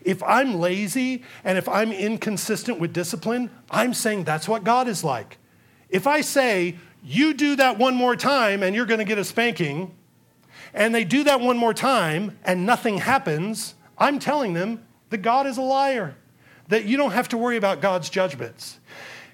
If 0.00 0.22
I'm 0.22 0.54
lazy 0.54 1.22
and 1.44 1.58
if 1.58 1.68
I'm 1.68 1.92
inconsistent 1.92 2.80
with 2.80 2.94
discipline, 2.94 3.50
I'm 3.70 3.92
saying 3.92 4.24
that's 4.24 4.48
what 4.48 4.64
God 4.64 4.88
is 4.88 5.04
like. 5.04 5.36
If 5.90 6.06
I 6.06 6.22
say, 6.22 6.78
you 7.04 7.34
do 7.34 7.56
that 7.56 7.76
one 7.76 7.94
more 7.94 8.16
time 8.16 8.62
and 8.62 8.74
you're 8.74 8.86
going 8.86 9.00
to 9.00 9.04
get 9.04 9.18
a 9.18 9.24
spanking, 9.24 9.94
and 10.72 10.94
they 10.94 11.04
do 11.04 11.24
that 11.24 11.40
one 11.40 11.58
more 11.58 11.74
time 11.74 12.38
and 12.42 12.64
nothing 12.64 12.96
happens, 12.96 13.74
I'm 13.98 14.18
telling 14.18 14.54
them 14.54 14.82
that 15.10 15.18
God 15.18 15.46
is 15.46 15.58
a 15.58 15.62
liar, 15.62 16.16
that 16.68 16.86
you 16.86 16.96
don't 16.96 17.12
have 17.12 17.28
to 17.28 17.36
worry 17.36 17.58
about 17.58 17.82
God's 17.82 18.08
judgments. 18.08 18.77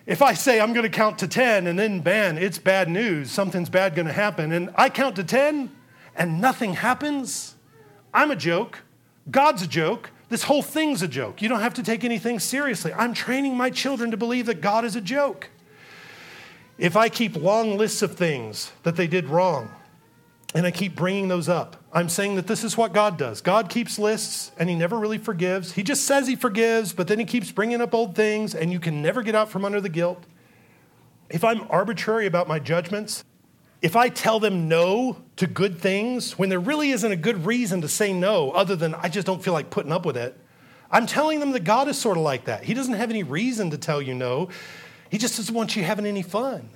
If 0.07 0.21
I 0.21 0.35
say 0.35 0.61
I'm 0.61 0.73
going 0.73 0.85
to 0.85 0.91
count 0.91 1.19
to 1.21 1.29
10 1.29 1.67
and 1.67 1.79
then, 1.79 2.03
man, 2.03 2.37
it's 2.37 2.59
bad 2.59 2.89
news, 2.89 3.31
something's 3.31 3.71
bad 3.71 3.95
going 3.95 4.07
to 4.07 4.13
happen, 4.13 4.53
and 4.53 4.71
I 4.77 4.91
count 4.91 5.17
to 5.17 5.25
10 5.25 5.71
and 6.15 6.41
nothing 6.41 6.75
happens, 6.75 7.55
I'm 8.13 8.31
a 8.31 8.37
joke. 8.37 8.81
God's 9.31 9.63
a 9.63 9.67
joke. 9.67 10.11
This 10.29 10.43
whole 10.43 10.63
thing's 10.63 11.03
a 11.03 11.09
joke. 11.09 11.41
You 11.41 11.49
don't 11.49 11.61
have 11.61 11.75
to 11.75 11.83
take 11.83 12.05
anything 12.05 12.39
seriously. 12.39 12.93
I'm 12.93 13.15
training 13.15 13.57
my 13.57 13.71
children 13.71 14.11
to 14.11 14.17
believe 14.17 14.47
that 14.47 14.61
God 14.61 14.85
is 14.85 14.97
a 14.97 15.01
joke. 15.01 15.49
If 16.77 16.97
I 16.97 17.09
keep 17.09 17.37
long 17.37 17.79
lists 17.79 18.03
of 18.03 18.17
things 18.17 18.73
that 18.83 18.97
they 18.97 19.07
did 19.07 19.27
wrong, 19.27 19.71
and 20.55 20.65
I 20.65 20.71
keep 20.71 20.95
bringing 20.95 21.27
those 21.27 21.49
up. 21.49 21.77
I'm 21.93 22.09
saying 22.09 22.37
that 22.37 22.47
this 22.47 22.63
is 22.63 22.77
what 22.77 22.93
God 22.93 23.19
does. 23.19 23.41
God 23.41 23.69
keeps 23.69 23.99
lists 23.99 24.53
and 24.57 24.69
he 24.71 24.77
never 24.77 24.97
really 24.99 25.19
forgives. 25.19 25.73
He 25.73 25.83
just 25.83 26.05
says 26.05 26.29
he 26.29 26.37
forgives, 26.37 26.93
but 26.93 27.09
then 27.09 27.19
he 27.19 27.25
keeps 27.25 27.51
bringing 27.51 27.81
up 27.81 27.93
old 27.93 28.15
things 28.15 28.55
and 28.55 28.73
you 28.73 28.79
can 28.79 29.03
never 29.03 29.23
get 29.23 29.35
out 29.35 29.51
from 29.51 29.65
under 29.65 29.81
the 29.81 29.89
guilt. 29.89 30.23
If 31.29 31.43
I'm 31.43 31.67
arbitrary 31.71 32.27
about 32.27 32.47
my 32.47 32.61
judgments, 32.61 33.25
if 33.83 33.97
I 33.97 34.09
tell 34.09 34.39
them 34.39 34.69
no 34.69 35.19
to 35.37 35.49
good 35.49 35.79
things 35.79 36.39
when 36.39 36.49
there 36.49 36.61
really 36.61 36.91
isn't 36.91 37.11
a 37.11 37.17
good 37.17 37.45
reason 37.45 37.81
to 37.81 37.89
say 37.89 38.13
no 38.13 38.53
other 38.53 38.77
than 38.77 38.95
I 38.95 39.09
just 39.09 39.27
don't 39.27 39.43
feel 39.43 39.53
like 39.53 39.71
putting 39.71 39.93
up 39.93 40.07
with 40.07 40.17
it, 40.17 40.39
I'm 40.91 41.07
telling 41.07 41.41
them 41.41 41.51
that 41.53 41.65
God 41.65 41.89
is 41.89 41.99
sort 41.99 42.17
of 42.17 42.23
like 42.23 42.45
that. 42.45 42.63
He 42.63 42.75
doesn't 42.75 42.95
have 42.95 43.11
any 43.11 43.25
reason 43.25 43.71
to 43.71 43.79
tell 43.79 44.01
you 44.01 44.15
no, 44.15 44.49
He 45.11 45.19
just 45.19 45.37
doesn't 45.37 45.55
want 45.55 45.75
you 45.75 45.83
having 45.83 46.07
any 46.07 46.23
fun 46.23 46.71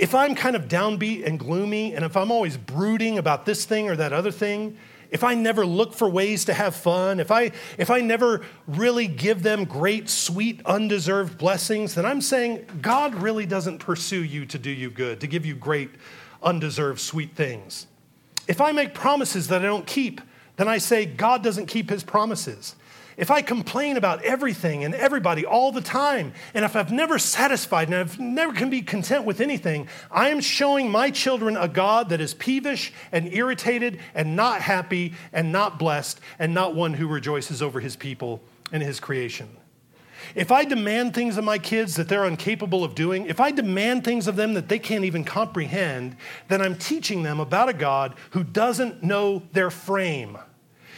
if 0.00 0.14
I'm 0.14 0.34
kind 0.34 0.56
of 0.56 0.66
downbeat 0.66 1.26
and 1.26 1.38
gloomy, 1.38 1.94
and 1.94 2.06
if 2.06 2.16
I'm 2.16 2.32
always 2.32 2.56
brooding 2.56 3.18
about 3.18 3.44
this 3.44 3.66
thing 3.66 3.90
or 3.90 3.96
that 3.96 4.14
other 4.14 4.30
thing, 4.30 4.78
if 5.10 5.22
I 5.22 5.34
never 5.34 5.66
look 5.66 5.92
for 5.92 6.08
ways 6.08 6.46
to 6.46 6.54
have 6.54 6.74
fun, 6.74 7.20
if 7.20 7.30
I, 7.30 7.52
if 7.76 7.90
I 7.90 8.00
never 8.00 8.40
really 8.66 9.06
give 9.06 9.42
them 9.42 9.64
great, 9.64 10.08
sweet, 10.08 10.62
undeserved 10.64 11.36
blessings, 11.36 11.96
then 11.96 12.06
I'm 12.06 12.22
saying 12.22 12.64
God 12.80 13.14
really 13.14 13.44
doesn't 13.44 13.78
pursue 13.78 14.24
you 14.24 14.46
to 14.46 14.58
do 14.58 14.70
you 14.70 14.88
good, 14.88 15.20
to 15.20 15.26
give 15.26 15.44
you 15.44 15.54
great, 15.54 15.90
undeserved, 16.42 16.98
sweet 16.98 17.36
things. 17.36 17.86
If 18.48 18.62
I 18.62 18.72
make 18.72 18.94
promises 18.94 19.48
that 19.48 19.60
I 19.60 19.66
don't 19.66 19.86
keep, 19.86 20.22
then 20.56 20.66
I 20.66 20.78
say 20.78 21.04
God 21.04 21.42
doesn't 21.42 21.66
keep 21.66 21.90
his 21.90 22.04
promises 22.04 22.74
if 23.16 23.30
I 23.30 23.42
complain 23.42 23.96
about 23.96 24.22
everything 24.22 24.84
and 24.84 24.94
everybody 24.94 25.44
all 25.44 25.72
the 25.72 25.80
time, 25.80 26.32
and 26.54 26.64
if 26.64 26.76
I've 26.76 26.92
never 26.92 27.18
satisfied 27.18 27.88
and 27.88 27.96
I've 27.96 28.18
never 28.18 28.52
can 28.52 28.70
be 28.70 28.82
content 28.82 29.24
with 29.24 29.40
anything, 29.40 29.88
I 30.10 30.30
am 30.30 30.40
showing 30.40 30.90
my 30.90 31.10
children 31.10 31.56
a 31.56 31.68
God 31.68 32.08
that 32.10 32.20
is 32.20 32.34
peevish 32.34 32.92
and 33.12 33.32
irritated 33.32 33.98
and 34.14 34.36
not 34.36 34.62
happy 34.62 35.14
and 35.32 35.52
not 35.52 35.78
blessed 35.78 36.20
and 36.38 36.54
not 36.54 36.74
one 36.74 36.94
who 36.94 37.06
rejoices 37.06 37.62
over 37.62 37.80
his 37.80 37.96
people 37.96 38.40
and 38.72 38.82
his 38.82 39.00
creation. 39.00 39.48
If 40.34 40.52
I 40.52 40.64
demand 40.64 41.14
things 41.14 41.36
of 41.36 41.44
my 41.44 41.58
kids 41.58 41.96
that 41.96 42.08
they're 42.08 42.26
incapable 42.26 42.84
of 42.84 42.94
doing, 42.94 43.26
if 43.26 43.40
I 43.40 43.50
demand 43.50 44.04
things 44.04 44.28
of 44.28 44.36
them 44.36 44.54
that 44.54 44.68
they 44.68 44.78
can't 44.78 45.04
even 45.04 45.24
comprehend, 45.24 46.16
then 46.48 46.60
I'm 46.60 46.76
teaching 46.76 47.22
them 47.22 47.40
about 47.40 47.68
a 47.68 47.72
God 47.72 48.14
who 48.30 48.44
doesn't 48.44 49.02
know 49.02 49.42
their 49.52 49.70
frame 49.70 50.38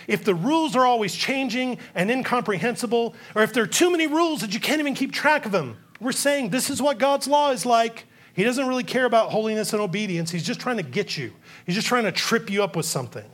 if 0.07 0.24
the 0.24 0.34
rules 0.34 0.76
are 0.76 0.86
always 0.86 1.14
changing 1.14 1.78
and 1.94 2.11
incomprehensible, 2.11 3.14
or 3.34 3.42
if 3.42 3.53
there 3.53 3.62
are 3.62 3.68
too 3.68 3.90
many 3.90 4.07
rules 4.07 4.40
that 4.40 4.55
you 4.55 4.61
can't 4.61 4.80
even 4.80 4.94
keep 4.94 5.12
track 5.12 5.46
of 5.46 5.53
them, 5.53 5.76
we're 6.00 6.12
saying 6.12 6.50
this 6.50 6.70
is 6.70 6.82
what 6.82 6.98
God's 6.98 7.26
law 7.26 7.50
is 7.50 7.64
like. 7.64 8.07
He 8.34 8.44
doesn't 8.44 8.66
really 8.66 8.84
care 8.84 9.05
about 9.05 9.30
holiness 9.30 9.72
and 9.72 9.82
obedience. 9.82 10.30
He's 10.30 10.44
just 10.44 10.61
trying 10.61 10.78
to 10.78 10.82
get 10.82 11.16
you, 11.16 11.32
He's 11.66 11.74
just 11.74 11.86
trying 11.86 12.05
to 12.05 12.12
trip 12.12 12.50
you 12.50 12.62
up 12.62 12.76
with 12.76 12.86
something. 12.86 13.24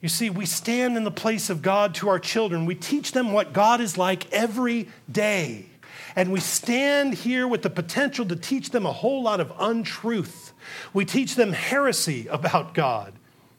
You 0.00 0.08
see, 0.08 0.30
we 0.30 0.46
stand 0.46 0.96
in 0.96 1.02
the 1.02 1.10
place 1.10 1.50
of 1.50 1.60
God 1.60 1.94
to 1.96 2.08
our 2.08 2.20
children. 2.20 2.66
We 2.66 2.76
teach 2.76 3.12
them 3.12 3.32
what 3.32 3.52
God 3.52 3.80
is 3.80 3.98
like 3.98 4.32
every 4.32 4.88
day. 5.10 5.66
And 6.14 6.30
we 6.30 6.40
stand 6.40 7.14
here 7.14 7.48
with 7.48 7.62
the 7.62 7.70
potential 7.70 8.24
to 8.26 8.36
teach 8.36 8.70
them 8.70 8.86
a 8.86 8.92
whole 8.92 9.22
lot 9.22 9.40
of 9.40 9.52
untruth. 9.58 10.52
We 10.92 11.04
teach 11.04 11.34
them 11.34 11.52
heresy 11.52 12.28
about 12.28 12.74
God. 12.74 13.12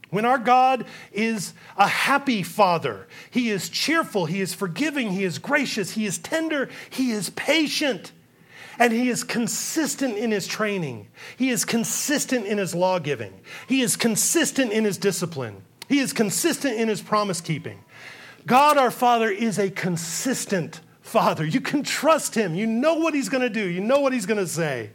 When 0.10 0.26
our 0.26 0.40
God 0.40 0.86
is 1.12 1.54
a 1.78 1.88
happy 1.88 2.42
father, 2.42 3.08
he 3.30 3.50
is 3.50 3.70
cheerful, 3.70 4.26
he 4.26 4.42
is 4.42 4.54
forgiving, 4.54 5.12
he 5.12 5.24
is 5.24 5.38
gracious, 5.38 5.92
he 5.92 6.06
is 6.06 6.18
tender, 6.18 6.70
he 6.90 7.12
is 7.12 7.30
patient, 7.32 8.12
and 8.80 8.92
he 8.92 9.10
is 9.10 9.24
consistent 9.24 10.18
in 10.18 10.32
his 10.32 10.48
training. 10.48 11.08
He 11.38 11.50
is 11.50 11.64
consistent 11.64 12.48
in 12.48 12.58
his 12.58 12.74
law 12.74 12.98
giving. 12.98 13.40
He 13.68 13.82
is 13.82 13.96
consistent 13.96 14.72
in 14.72 14.84
his 14.84 14.98
discipline. 14.98 15.62
He 15.88 16.00
is 16.00 16.14
consistent 16.14 16.78
in 16.78 16.88
his 16.88 17.02
promise 17.02 17.42
keeping. 17.42 17.84
God 18.48 18.78
our 18.78 18.92
Father 18.92 19.30
is 19.30 19.60
a 19.60 19.70
consistent 19.70 20.82
Father. 21.02 21.46
You 21.46 21.62
can 21.62 21.84
trust 21.84 22.36
him. 22.36 22.56
You 22.56 22.66
know 22.66 22.96
what 22.96 23.14
he's 23.14 23.30
going 23.30 23.42
to 23.42 23.50
do, 23.50 23.68
you 23.68 23.82
know 23.82 24.00
what 24.00 24.14
he's 24.14 24.26
going 24.26 24.40
to 24.40 24.48
say. 24.48 24.92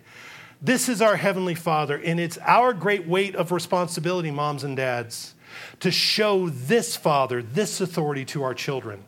This 0.65 0.89
is 0.89 1.03
our 1.03 1.17
Heavenly 1.17 1.55
Father, 1.55 1.99
and 1.99 2.19
it's 2.19 2.39
our 2.39 2.73
great 2.73 3.07
weight 3.07 3.37
of 3.37 3.53
responsibility, 3.53 4.31
moms 4.31 4.65
and 4.65 4.75
dads, 4.75 5.35
to 5.81 5.91
show 5.91 6.49
this 6.49 6.97
Father, 6.97 7.43
this 7.43 7.83
authority 7.83 8.25
to 8.25 8.45
our 8.45 8.55
children. 8.55 9.05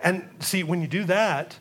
And 0.00 0.28
see, 0.40 0.64
when 0.64 0.80
you 0.80 0.88
do 0.88 1.04
that, 1.04 1.56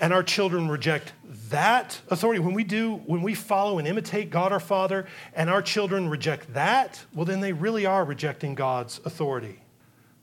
and 0.00 0.14
our 0.14 0.22
children 0.22 0.68
reject 0.68 1.12
that 1.50 2.00
authority, 2.08 2.40
when 2.40 2.54
we 2.54 2.64
do, 2.64 3.02
when 3.04 3.20
we 3.20 3.34
follow 3.34 3.78
and 3.78 3.86
imitate 3.86 4.30
God 4.30 4.50
our 4.50 4.60
Father, 4.60 5.04
and 5.34 5.50
our 5.50 5.60
children 5.60 6.08
reject 6.08 6.54
that, 6.54 7.04
well, 7.12 7.26
then 7.26 7.40
they 7.40 7.52
really 7.52 7.84
are 7.84 8.02
rejecting 8.02 8.54
God's 8.54 8.98
authority. 9.04 9.60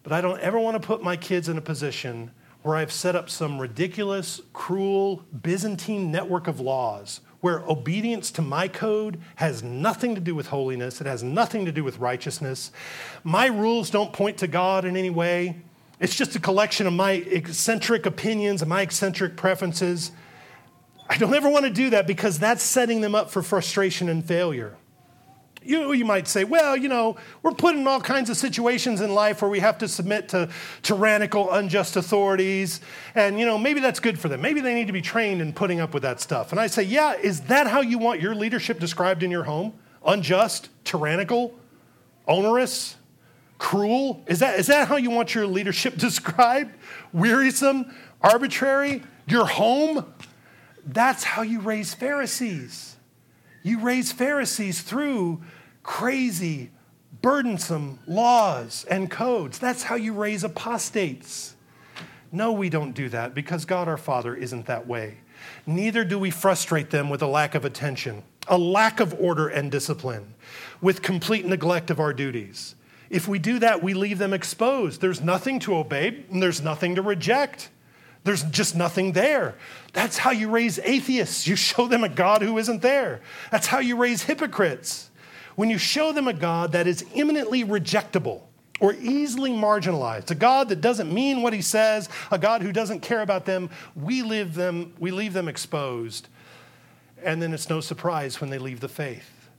But 0.01 0.13
I 0.13 0.21
don't 0.21 0.39
ever 0.39 0.57
want 0.57 0.82
to 0.82 0.88
put 0.88 1.03
my 1.03 1.15
kids 1.15 1.47
in 1.47 1.59
a 1.59 1.61
position 1.61 2.32
where 2.66 2.78
I've 2.78 2.91
set 2.91 3.16
up 3.16 3.30
some 3.30 3.59
ridiculous, 3.59 4.41
cruel, 4.51 5.24
Byzantine 5.39 6.11
network 6.11 6.47
of 6.47 6.59
laws 6.59 7.22
where 7.41 7.59
obedience 7.68 8.32
to 8.32 8.41
my 8.41 8.68
code 8.68 9.22
has 9.36 9.61
nothing 9.61 10.16
to 10.16 10.22
do 10.22 10.34
with 10.34 10.47
holiness, 10.47 10.99
it 10.99 11.05
has 11.05 11.22
nothing 11.22 11.66
to 11.66 11.72
do 11.72 11.84
with 11.84 11.99
righteousness. 11.99 12.72
My 13.24 13.45
rules 13.45 13.91
don't 13.91 14.11
point 14.11 14.39
to 14.39 14.47
God 14.47 14.84
in 14.84 14.97
any 14.97 15.11
way. 15.11 15.57
It's 15.99 16.16
just 16.16 16.36
a 16.36 16.39
collection 16.39 16.88
of 16.88 16.93
my 16.93 17.11
eccentric 17.11 18.07
opinions 18.07 18.63
and 18.63 18.70
my 18.70 18.82
eccentric 18.82 19.38
preferences. 19.38 20.09
I 21.07 21.20
don't 21.20 21.36
ever 21.36 21.49
want 21.49 21.66
to 21.66 21.72
do 21.72 21.91
that 21.91 22.07
because 22.07 22.39
that's 22.39 22.63
setting 22.63 23.01
them 23.01 23.13
up 23.13 23.30
for 23.30 23.43
frustration 23.43 24.09
and 24.09 24.26
failure. 24.26 24.76
You, 25.66 25.93
you 25.93 26.05
might 26.05 26.28
say, 26.28 26.43
well, 26.43 26.78
you 26.78 26.88
know, 26.88 27.18
we're 27.41 27.51
put 27.51 27.76
in 27.76 27.88
all 27.88 27.99
kinds 27.99 28.30
of 28.30 28.38
situations 28.38 29.01
in 29.01 29.13
life 29.13 29.41
where 29.41 29.49
we 29.49 29.59
have 29.59 29.78
to 29.80 29.88
submit 29.88 30.30
to 30.30 30.49
tyrannical, 30.82 31.51
unjust 31.51 31.95
authorities. 31.95 32.82
And, 33.16 33.39
you 33.39 33.45
know, 33.45 33.57
maybe 33.57 33.80
that's 33.80 33.99
good 33.99 34.20
for 34.20 34.30
them. 34.30 34.41
Maybe 34.41 34.61
they 34.61 34.74
need 34.74 34.88
to 34.88 34.93
be 34.93 35.01
trained 35.01 35.41
in 35.41 35.53
putting 35.53 35.80
up 35.80 35.93
with 35.93 36.03
that 36.03 36.22
stuff. 36.22 36.51
And 36.51 36.59
I 36.59 36.68
say, 36.68 36.84
yeah, 36.84 37.13
is 37.13 37.41
that 37.41 37.68
how 37.68 37.82
you 37.82 37.97
want 37.97 38.22
your 38.22 38.36
leadership 38.36 38.80
described 38.80 39.24
in 39.24 39.32
your 39.32 39.43
home? 39.43 39.74
Unjust, 40.05 40.70
tyrannical, 40.84 41.55
onerous, 42.28 42.95
cruel? 43.57 44.24
Is 44.28 44.39
that, 44.39 44.59
is 44.59 44.68
that 44.68 44.88
how 44.88 44.97
you 44.97 45.09
want 45.09 45.34
your 45.34 45.47
leadership 45.47 45.97
described? 45.97 46.74
Wearisome, 47.13 47.93
arbitrary, 48.22 49.03
your 49.28 49.45
home? 49.45 50.05
That's 50.86 51.24
how 51.24 51.41
you 51.41 51.59
raise 51.59 51.93
Pharisees. 51.93 52.95
You 53.63 53.80
raise 53.80 54.11
Pharisees 54.11 54.82
through 54.84 55.41
crazy, 55.86 56.72
burdensome 57.22 58.00
laws 58.08 58.86
and 58.90 59.10
codes. 59.10 59.60
That's 59.60 59.84
how 59.84 59.96
you 59.96 60.14
raise 60.14 60.44
apostates. 60.44 61.56
No, 62.32 62.52
we 62.52 62.70
don't 62.70 62.94
do 62.94 63.08
that 63.10 63.34
because 63.34 63.66
God 63.66 63.88
our 63.88 63.98
Father 63.98 64.36
isn't 64.36 64.66
that 64.66 64.88
way. 64.88 65.20
Neither 65.66 66.04
do 66.04 66.18
we 66.18 66.32
frustrate 66.32 66.90
them 66.90 67.10
with 67.10 67.22
a 67.22 67.28
lack 67.28 67.56
of 67.56 67.66
attention, 67.66 68.24
a 68.48 68.58
lack 68.58 69.00
of 69.00 69.14
order 69.20 69.48
and 69.48 69.72
discipline, 69.72 70.34
with 70.82 71.02
complete 71.02 71.46
neglect 71.46 71.92
of 71.92 72.00
our 72.00 72.14
duties. 72.14 72.76
If 73.10 73.28
we 73.28 73.38
do 73.38 73.60
that, 73.60 73.84
we 73.84 73.94
leave 73.94 74.18
them 74.18 74.34
exposed. 74.34 75.02
There's 75.02 75.22
nothing 75.22 75.60
to 75.62 75.76
obey 75.76 76.26
and 76.32 76.42
there's 76.42 76.62
nothing 76.62 76.96
to 76.96 77.02
reject. 77.04 77.70
There's 78.24 78.44
just 78.44 78.76
nothing 78.76 79.12
there. 79.12 79.56
That's 79.94 80.18
how 80.18 80.32
you 80.32 80.50
raise 80.50 80.80
atheists. 80.80 81.46
You 81.46 81.56
show 81.56 81.88
them 81.88 82.04
a 82.04 82.10
God 82.10 82.42
who 82.42 82.58
isn't 82.58 82.82
there. 82.82 83.22
That's 83.52 83.68
how 83.68 83.80
you 83.80 83.96
raise 83.96 84.24
hypocrites. 84.24 85.12
When 85.56 85.70
you 85.70 85.78
show 85.78 86.12
them 86.12 86.28
a 86.28 86.34
God 86.34 86.74
that 86.74 86.88
is 86.88 87.06
imminently 87.14 87.64
rejectable 87.64 88.41
or 88.80 88.93
easily 88.93 89.51
marginalized, 89.51 90.32
a 90.32 90.36
God 90.36 90.70
that 90.70 90.82
doesn't 90.82 91.14
mean 91.14 91.41
what 91.41 91.53
he 91.53 91.62
says, 91.62 92.10
a 92.30 92.38
God 92.38 92.62
who 92.62 92.74
doesn't 92.74 92.99
care 93.01 93.22
about 93.22 93.45
them, 93.45 93.70
we 93.95 94.22
leave 94.22 94.53
them, 94.53 94.93
we 94.99 95.12
leave 95.12 95.34
them 95.34 95.47
exposed. 95.47 96.28
And 97.24 97.41
then 97.41 97.53
it's 97.53 97.70
no 97.70 97.80
surprise 97.80 98.41
when 98.41 98.49
they 98.49 98.58
leave 98.60 98.82
the 98.82 98.89
faith. 98.89 99.49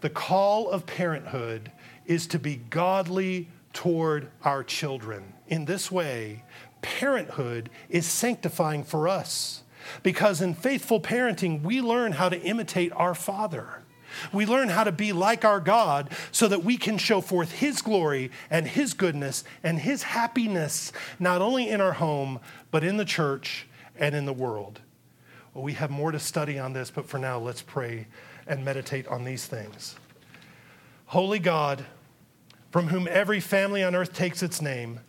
The 0.00 0.10
call 0.10 0.70
of 0.70 0.86
parenthood 0.86 1.72
is 2.06 2.26
to 2.28 2.38
be 2.38 2.56
godly 2.56 3.48
toward 3.72 4.28
our 4.44 4.62
children. 4.62 5.34
In 5.48 5.64
this 5.64 5.90
way, 5.90 6.44
parenthood 6.82 7.70
is 7.88 8.06
sanctifying 8.06 8.84
for 8.84 9.08
us 9.08 9.62
because 10.02 10.40
in 10.40 10.54
faithful 10.54 11.00
parenting, 11.00 11.62
we 11.62 11.80
learn 11.80 12.12
how 12.12 12.28
to 12.28 12.40
imitate 12.40 12.92
our 12.92 13.14
Father. 13.14 13.81
We 14.32 14.46
learn 14.46 14.68
how 14.68 14.84
to 14.84 14.92
be 14.92 15.12
like 15.12 15.44
our 15.44 15.60
God 15.60 16.10
so 16.30 16.48
that 16.48 16.64
we 16.64 16.76
can 16.76 16.98
show 16.98 17.20
forth 17.20 17.52
His 17.52 17.82
glory 17.82 18.30
and 18.50 18.66
His 18.66 18.94
goodness 18.94 19.44
and 19.62 19.78
His 19.78 20.02
happiness, 20.02 20.92
not 21.18 21.42
only 21.42 21.68
in 21.68 21.80
our 21.80 21.94
home, 21.94 22.40
but 22.70 22.84
in 22.84 22.96
the 22.96 23.04
church 23.04 23.66
and 23.96 24.14
in 24.14 24.26
the 24.26 24.32
world. 24.32 24.80
Well, 25.54 25.64
we 25.64 25.74
have 25.74 25.90
more 25.90 26.12
to 26.12 26.18
study 26.18 26.58
on 26.58 26.72
this, 26.72 26.90
but 26.90 27.06
for 27.06 27.18
now, 27.18 27.38
let's 27.38 27.62
pray 27.62 28.06
and 28.46 28.64
meditate 28.64 29.06
on 29.08 29.24
these 29.24 29.46
things. 29.46 29.96
Holy 31.06 31.38
God, 31.38 31.84
from 32.70 32.88
whom 32.88 33.06
every 33.10 33.40
family 33.40 33.84
on 33.84 33.94
earth 33.94 34.14
takes 34.14 34.42
its 34.42 34.62
name, 34.62 35.00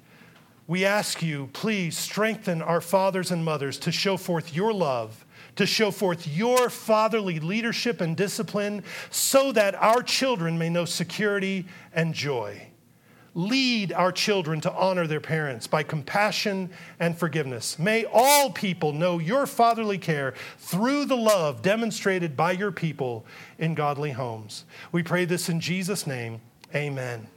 we 0.67 0.85
ask 0.85 1.21
you, 1.21 1.49
please 1.53 1.97
strengthen 1.97 2.61
our 2.61 2.81
fathers 2.81 3.31
and 3.31 3.43
mothers 3.43 3.77
to 3.79 3.91
show 3.91 4.17
forth 4.17 4.55
your 4.55 4.73
love 4.73 5.25
to 5.55 5.65
show 5.65 5.91
forth 5.91 6.27
your 6.27 6.69
fatherly 6.69 7.39
leadership 7.39 8.01
and 8.01 8.17
discipline 8.17 8.83
so 9.09 9.51
that 9.51 9.75
our 9.75 10.01
children 10.01 10.57
may 10.57 10.69
know 10.69 10.85
security 10.85 11.65
and 11.93 12.13
joy. 12.13 12.67
Lead 13.35 13.91
our 13.93 14.11
children 14.11 14.61
to 14.61 14.71
honor 14.73 15.07
their 15.07 15.19
parents 15.19 15.65
by 15.65 15.81
compassion 15.81 16.69
and 16.99 17.17
forgiveness. 17.17 17.79
May 17.79 18.05
all 18.05 18.51
people 18.51 18.93
know 18.93 19.17
your 19.17 19.47
fatherly 19.47 19.97
care 19.97 20.35
through 20.59 21.05
the 21.05 21.17
love 21.17 21.63
demonstrated 21.63 22.37
by 22.37 22.51
your 22.51 22.71
people 22.71 23.25
in 23.57 23.73
godly 23.73 24.11
homes. 24.11 24.65
We 24.91 25.01
pray 25.01 25.25
this 25.25 25.49
in 25.49 25.59
Jesus' 25.59 26.05
name. 26.05 26.41
Amen. 26.75 27.27